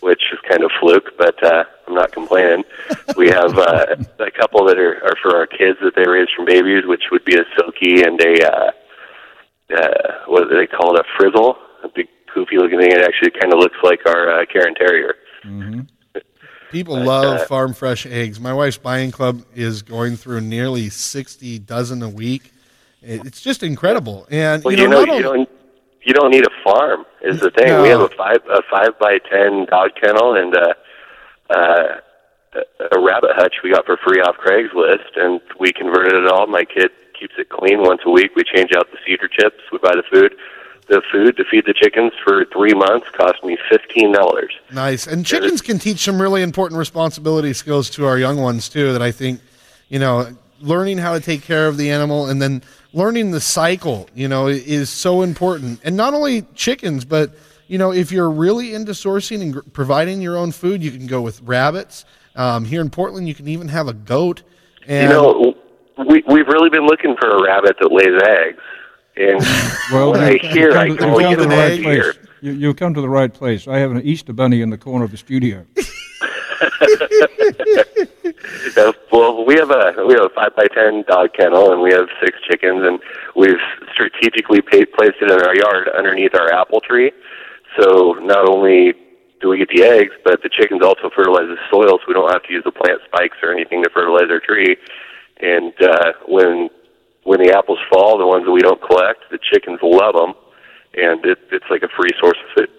which 0.00 0.22
is 0.32 0.38
kind 0.48 0.62
of 0.62 0.70
fluke, 0.78 1.18
but 1.18 1.42
uh, 1.42 1.64
I'm 1.88 1.94
not 1.94 2.12
complaining. 2.12 2.62
We 3.16 3.30
have 3.30 3.58
uh, 3.58 3.96
a 4.20 4.30
couple 4.30 4.64
that 4.66 4.78
are, 4.78 5.02
are 5.02 5.16
for 5.22 5.36
our 5.36 5.46
kids 5.46 5.78
that 5.82 5.94
they 5.96 6.08
raise 6.08 6.28
from 6.34 6.44
babies, 6.44 6.86
which 6.86 7.02
would 7.10 7.24
be 7.24 7.34
a 7.34 7.44
Silkie 7.56 8.06
and 8.06 8.20
a 8.20 8.46
uh, 8.46 8.70
uh, 9.76 10.12
what 10.26 10.48
do 10.48 10.56
they 10.56 10.66
call 10.66 10.94
it, 10.94 11.00
a 11.00 11.04
frizzle, 11.18 11.56
a 11.82 11.88
big 11.88 12.06
goofy 12.32 12.58
looking 12.58 12.78
thing. 12.78 12.92
It 12.92 13.02
actually 13.02 13.32
kind 13.40 13.52
of 13.52 13.58
looks 13.58 13.76
like 13.82 14.06
our 14.06 14.40
uh, 14.40 14.46
Cairn 14.46 14.74
Terrier. 14.76 15.16
Mm-hmm. 15.44 15.80
People 16.74 16.96
But, 16.96 17.06
love 17.06 17.40
uh, 17.40 17.46
farm 17.46 17.72
fresh 17.72 18.04
eggs. 18.04 18.40
My 18.40 18.52
wife's 18.52 18.78
buying 18.78 19.12
club 19.12 19.42
is 19.54 19.82
going 19.82 20.16
through 20.16 20.40
nearly 20.40 20.90
60 20.90 21.60
dozen 21.60 22.02
a 22.02 22.08
week. 22.08 22.52
It's 23.00 23.40
just 23.40 23.62
incredible. 23.62 24.26
And, 24.28 24.64
Well, 24.64 24.74
you 24.74 24.88
know, 24.88 25.00
you 25.00 25.06
know, 25.06 25.16
you 25.16 25.22
don't 25.22 25.48
you 26.02 26.12
don't 26.12 26.30
need 26.30 26.44
a 26.44 26.50
farm 26.64 27.04
is 27.22 27.40
the 27.40 27.50
thing. 27.50 27.68
No. 27.68 27.82
We 27.82 27.88
have 27.88 28.00
a 28.00 28.08
five 28.08 28.38
a 28.50 28.62
five 28.70 28.98
by 28.98 29.18
ten 29.18 29.66
dog 29.70 29.90
kennel 30.00 30.34
and 30.34 30.54
a, 30.54 30.74
uh, 31.50 32.00
a 32.92 33.00
rabbit 33.00 33.30
hutch 33.34 33.56
we 33.62 33.70
got 33.70 33.86
for 33.86 33.96
free 33.96 34.20
off 34.20 34.36
Craigslist, 34.36 35.16
and 35.16 35.40
we 35.58 35.72
converted 35.72 36.24
it 36.24 36.30
all. 36.30 36.46
My 36.46 36.64
kid 36.64 36.90
keeps 37.18 37.34
it 37.38 37.48
clean 37.50 37.82
once 37.82 38.02
a 38.04 38.10
week. 38.10 38.32
We 38.36 38.42
change 38.44 38.70
out 38.76 38.86
the 38.90 38.98
cedar 39.06 39.28
chips. 39.28 39.62
We 39.72 39.78
buy 39.78 39.92
the 39.94 40.04
food. 40.12 40.34
The 40.86 41.00
food 41.10 41.38
to 41.38 41.44
feed 41.44 41.64
the 41.64 41.72
chickens 41.72 42.12
for 42.22 42.44
three 42.52 42.74
months 42.74 43.08
cost 43.10 43.42
me 43.42 43.56
fifteen 43.70 44.12
dollars. 44.12 44.52
Nice. 44.70 45.06
And 45.06 45.24
chickens 45.24 45.62
can 45.62 45.78
teach 45.78 46.00
some 46.00 46.20
really 46.20 46.42
important 46.42 46.78
responsibility 46.78 47.54
skills 47.54 47.88
to 47.90 48.06
our 48.06 48.18
young 48.18 48.36
ones 48.36 48.68
too 48.68 48.92
that 48.92 49.00
I 49.00 49.10
think, 49.10 49.40
you 49.88 49.98
know, 49.98 50.36
learning 50.60 50.98
how 50.98 51.14
to 51.14 51.20
take 51.20 51.42
care 51.42 51.68
of 51.68 51.78
the 51.78 51.90
animal 51.90 52.26
and 52.26 52.40
then 52.40 52.62
learning 52.92 53.30
the 53.30 53.40
cycle, 53.40 54.08
you 54.14 54.28
know, 54.28 54.46
is 54.46 54.90
so 54.90 55.22
important. 55.22 55.80
And 55.84 55.96
not 55.96 56.12
only 56.12 56.42
chickens, 56.54 57.04
but 57.04 57.34
you 57.66 57.78
know, 57.78 57.90
if 57.90 58.12
you're 58.12 58.30
really 58.30 58.74
into 58.74 58.92
sourcing 58.92 59.40
and 59.40 59.52
gr- 59.54 59.60
providing 59.72 60.20
your 60.20 60.36
own 60.36 60.52
food, 60.52 60.82
you 60.82 60.90
can 60.90 61.06
go 61.06 61.22
with 61.22 61.40
rabbits. 61.42 62.04
Um, 62.36 62.64
here 62.66 62.82
in 62.82 62.90
Portland, 62.90 63.26
you 63.26 63.34
can 63.34 63.48
even 63.48 63.68
have 63.68 63.88
a 63.88 63.94
goat. 63.94 64.42
And 64.86 65.10
you 65.10 65.16
know, 65.16 65.54
we 65.96 66.22
we've 66.26 66.48
really 66.48 66.68
been 66.68 66.84
looking 66.86 67.16
for 67.18 67.30
a 67.30 67.42
rabbit 67.42 67.76
that 67.80 67.90
lays 67.90 68.20
eggs. 68.28 68.60
And 69.16 69.40
Well, 69.92 70.12
when 70.12 70.20
you- 70.32 70.38
I 70.42 70.46
hear, 70.52 70.72
I 70.72 70.84
you 70.86 70.96
go, 70.96 71.18
found 71.18 71.30
you 71.30 71.36
the 71.36 71.46
know, 71.46 71.56
right 71.58 71.78
here. 71.78 72.12
place. 72.14 72.26
You, 72.40 72.52
you'll 72.52 72.74
come 72.74 72.94
to 72.94 73.00
the 73.00 73.08
right 73.08 73.32
place. 73.32 73.68
I 73.68 73.78
have 73.78 73.90
an 73.92 74.02
Easter 74.02 74.32
bunny 74.32 74.60
in 74.60 74.70
the 74.70 74.78
corner 74.78 75.04
of 75.04 75.10
the 75.10 75.16
studio. 75.16 75.66
Uh, 78.76 78.92
well, 79.12 79.44
we 79.44 79.54
have 79.54 79.70
a 79.70 79.92
we 80.06 80.14
have 80.14 80.24
a 80.24 80.28
five 80.34 80.54
by 80.56 80.66
ten 80.74 81.04
dog 81.08 81.30
kennel, 81.38 81.72
and 81.72 81.80
we 81.80 81.92
have 81.92 82.06
six 82.20 82.36
chickens, 82.50 82.82
and 82.84 82.98
we've 83.36 83.60
strategically 83.92 84.60
pa- 84.60 84.84
placed 84.98 85.16
it 85.22 85.30
in 85.30 85.40
our 85.42 85.54
yard 85.54 85.88
underneath 85.96 86.34
our 86.34 86.52
apple 86.52 86.80
tree. 86.80 87.12
So 87.78 88.14
not 88.20 88.48
only 88.48 88.94
do 89.40 89.48
we 89.50 89.58
get 89.58 89.68
the 89.68 89.82
eggs, 89.84 90.12
but 90.24 90.42
the 90.42 90.48
chickens 90.48 90.82
also 90.82 91.08
fertilize 91.14 91.46
the 91.46 91.56
soil, 91.70 91.98
so 91.98 92.04
we 92.08 92.14
don't 92.14 92.30
have 92.32 92.42
to 92.44 92.52
use 92.52 92.64
the 92.64 92.72
plant 92.72 93.00
spikes 93.06 93.36
or 93.42 93.52
anything 93.52 93.82
to 93.84 93.90
fertilize 93.90 94.28
our 94.30 94.40
tree. 94.40 94.76
And 95.40 95.72
uh, 95.82 96.12
when 96.26 96.68
when 97.24 97.40
the 97.40 97.52
apples 97.56 97.78
fall, 97.92 98.18
the 98.18 98.26
ones 98.26 98.44
that 98.44 98.52
we 98.52 98.60
don't 98.60 98.80
collect, 98.80 99.24
the 99.30 99.38
chickens 99.38 99.80
love 99.82 100.14
them, 100.14 100.34
and 100.94 101.24
it, 101.24 101.38
it's 101.50 101.64
like 101.70 101.82
a 101.82 101.88
free 101.88 102.12
source 102.20 102.38
of 102.38 102.54
food. 102.56 102.70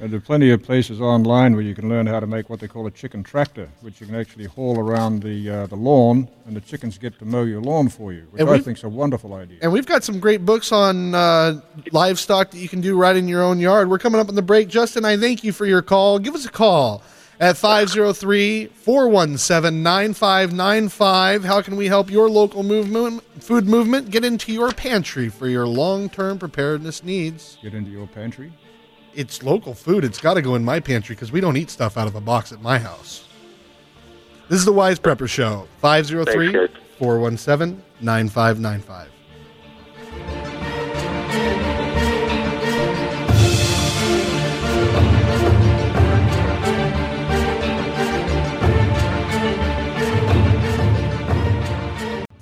And 0.00 0.10
there 0.10 0.18
are 0.18 0.20
plenty 0.20 0.50
of 0.50 0.64
places 0.64 1.00
online 1.00 1.52
where 1.52 1.62
you 1.62 1.76
can 1.76 1.88
learn 1.88 2.08
how 2.08 2.18
to 2.18 2.26
make 2.26 2.50
what 2.50 2.58
they 2.58 2.66
call 2.66 2.88
a 2.88 2.90
chicken 2.90 3.22
tractor, 3.22 3.68
which 3.82 4.00
you 4.00 4.06
can 4.08 4.16
actually 4.16 4.46
haul 4.46 4.80
around 4.80 5.22
the 5.22 5.48
uh, 5.48 5.66
the 5.68 5.76
lawn, 5.76 6.28
and 6.44 6.56
the 6.56 6.60
chickens 6.60 6.98
get 6.98 7.16
to 7.20 7.24
mow 7.24 7.44
your 7.44 7.60
lawn 7.60 7.88
for 7.88 8.12
you, 8.12 8.26
which 8.32 8.40
And 8.40 8.50
I 8.50 8.58
think 8.58 8.78
is 8.78 8.84
a 8.84 8.88
wonderful 8.88 9.34
idea. 9.34 9.58
And 9.62 9.72
we've 9.72 9.86
got 9.86 10.02
some 10.02 10.18
great 10.18 10.44
books 10.44 10.72
on 10.72 11.14
uh, 11.14 11.60
livestock 11.92 12.50
that 12.50 12.58
you 12.58 12.68
can 12.68 12.80
do 12.80 12.96
right 12.96 13.14
in 13.14 13.28
your 13.28 13.42
own 13.42 13.60
yard. 13.60 13.88
We're 13.88 14.00
coming 14.00 14.20
up 14.20 14.28
on 14.28 14.34
the 14.34 14.42
break. 14.42 14.66
Justin, 14.66 15.04
I 15.04 15.16
thank 15.16 15.44
you 15.44 15.52
for 15.52 15.66
your 15.66 15.82
call. 15.82 16.18
Give 16.18 16.34
us 16.34 16.46
a 16.46 16.50
call 16.50 17.04
at 17.42 17.56
503 17.56 18.66
417 18.66 19.82
9595. 19.82 21.44
How 21.44 21.60
can 21.60 21.74
we 21.74 21.88
help 21.88 22.08
your 22.08 22.30
local 22.30 22.62
movement, 22.62 23.20
food 23.42 23.66
movement 23.66 24.12
get 24.12 24.24
into 24.24 24.52
your 24.52 24.70
pantry 24.70 25.28
for 25.28 25.48
your 25.48 25.66
long 25.66 26.08
term 26.08 26.38
preparedness 26.38 27.02
needs? 27.02 27.58
Get 27.60 27.74
into 27.74 27.90
your 27.90 28.06
pantry. 28.06 28.52
It's 29.12 29.42
local 29.42 29.74
food. 29.74 30.04
It's 30.04 30.20
got 30.20 30.34
to 30.34 30.42
go 30.42 30.54
in 30.54 30.64
my 30.64 30.78
pantry 30.78 31.16
because 31.16 31.32
we 31.32 31.40
don't 31.40 31.56
eat 31.56 31.68
stuff 31.68 31.98
out 31.98 32.06
of 32.06 32.14
a 32.14 32.20
box 32.20 32.52
at 32.52 32.62
my 32.62 32.78
house. 32.78 33.26
This 34.48 34.60
is 34.60 34.64
the 34.64 34.72
Wise 34.72 35.00
Prepper 35.00 35.28
Show. 35.28 35.66
503 35.80 36.68
417 36.98 37.82
9595. 38.00 39.11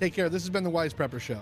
Take 0.01 0.15
care. 0.15 0.31
This 0.31 0.43
has 0.43 0.51
been 0.51 0.65
the 0.65 0.71
Wise 0.71 0.95
Prepper 0.95 1.21
Show. 1.21 1.39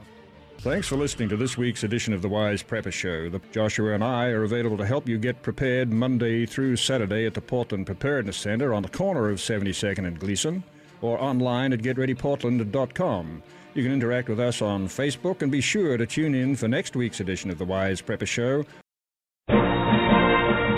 Thanks 0.59 0.88
for 0.88 0.96
listening 0.96 1.28
to 1.28 1.36
this 1.36 1.56
week's 1.56 1.84
edition 1.84 2.12
of 2.12 2.20
the 2.20 2.28
Wise 2.28 2.64
Prepper 2.64 2.92
Show. 2.92 3.30
The, 3.30 3.40
Joshua 3.52 3.94
and 3.94 4.02
I 4.02 4.26
are 4.30 4.42
available 4.42 4.76
to 4.78 4.84
help 4.84 5.09
you 5.09 5.16
get 5.16 5.42
prepared 5.42 5.92
Monday 5.92 6.44
through 6.44 6.74
Saturday 6.74 7.24
at 7.26 7.34
the 7.34 7.40
Portland 7.40 7.86
Preparedness 7.86 8.36
Center 8.36 8.74
on 8.74 8.82
the 8.82 8.88
corner 8.88 9.28
of 9.30 9.38
72nd 9.38 10.04
and 10.04 10.18
Gleason, 10.18 10.64
or 11.00 11.22
online 11.22 11.72
at 11.72 11.78
getreadyportland.com. 11.78 13.42
You 13.74 13.82
can 13.84 13.92
interact 13.92 14.28
with 14.28 14.40
us 14.40 14.61
on 14.61 14.88
Facebook 14.88 15.42
and 15.42 15.52
be 15.52 15.61
sure 15.61 15.96
to 15.96 16.06
tune 16.06 16.34
in 16.34 16.56
for 16.56 16.66
next 16.66 16.96
week's 16.96 17.20
edition 17.20 17.50
of 17.50 17.59
the 17.59 17.64
Wise 17.64 18.02
Prepper 18.02 18.26
Show. 18.26 18.64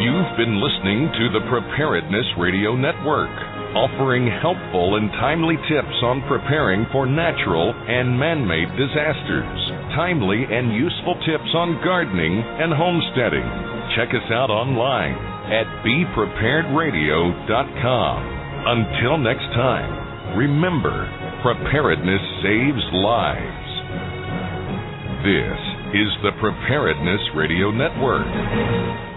You've 0.01 0.37
been 0.37 0.61
listening 0.61 1.09
to 1.13 1.29
the 1.33 1.41
Preparedness 1.49 2.27
Radio 2.39 2.77
Network, 2.77 3.31
offering 3.75 4.27
helpful 4.43 4.97
and 4.97 5.11
timely 5.23 5.57
tips 5.71 5.95
on 6.03 6.23
preparing 6.27 6.87
for 6.91 7.07
natural 7.07 7.71
and 7.71 8.19
man 8.19 8.43
made 8.47 8.67
disasters, 8.75 9.71
timely 9.95 10.43
and 10.49 10.75
useful 10.75 11.15
tips 11.27 11.55
on 11.55 11.79
gardening 11.85 12.43
and 12.43 12.73
homesteading. 12.75 13.47
Check 13.95 14.09
us 14.11 14.27
out 14.31 14.51
online 14.51 15.15
at 15.51 15.67
bepreparedradio.com. 15.87 18.19
Until 18.67 19.19
next 19.19 19.47
time, 19.55 20.37
remember 20.37 21.09
preparedness 21.43 22.23
saves 22.43 22.85
lives. 22.93 23.67
This 25.27 25.59
is 25.95 26.11
the 26.23 26.33
Preparedness 26.41 27.21
Radio 27.35 27.71
Network. 27.71 29.10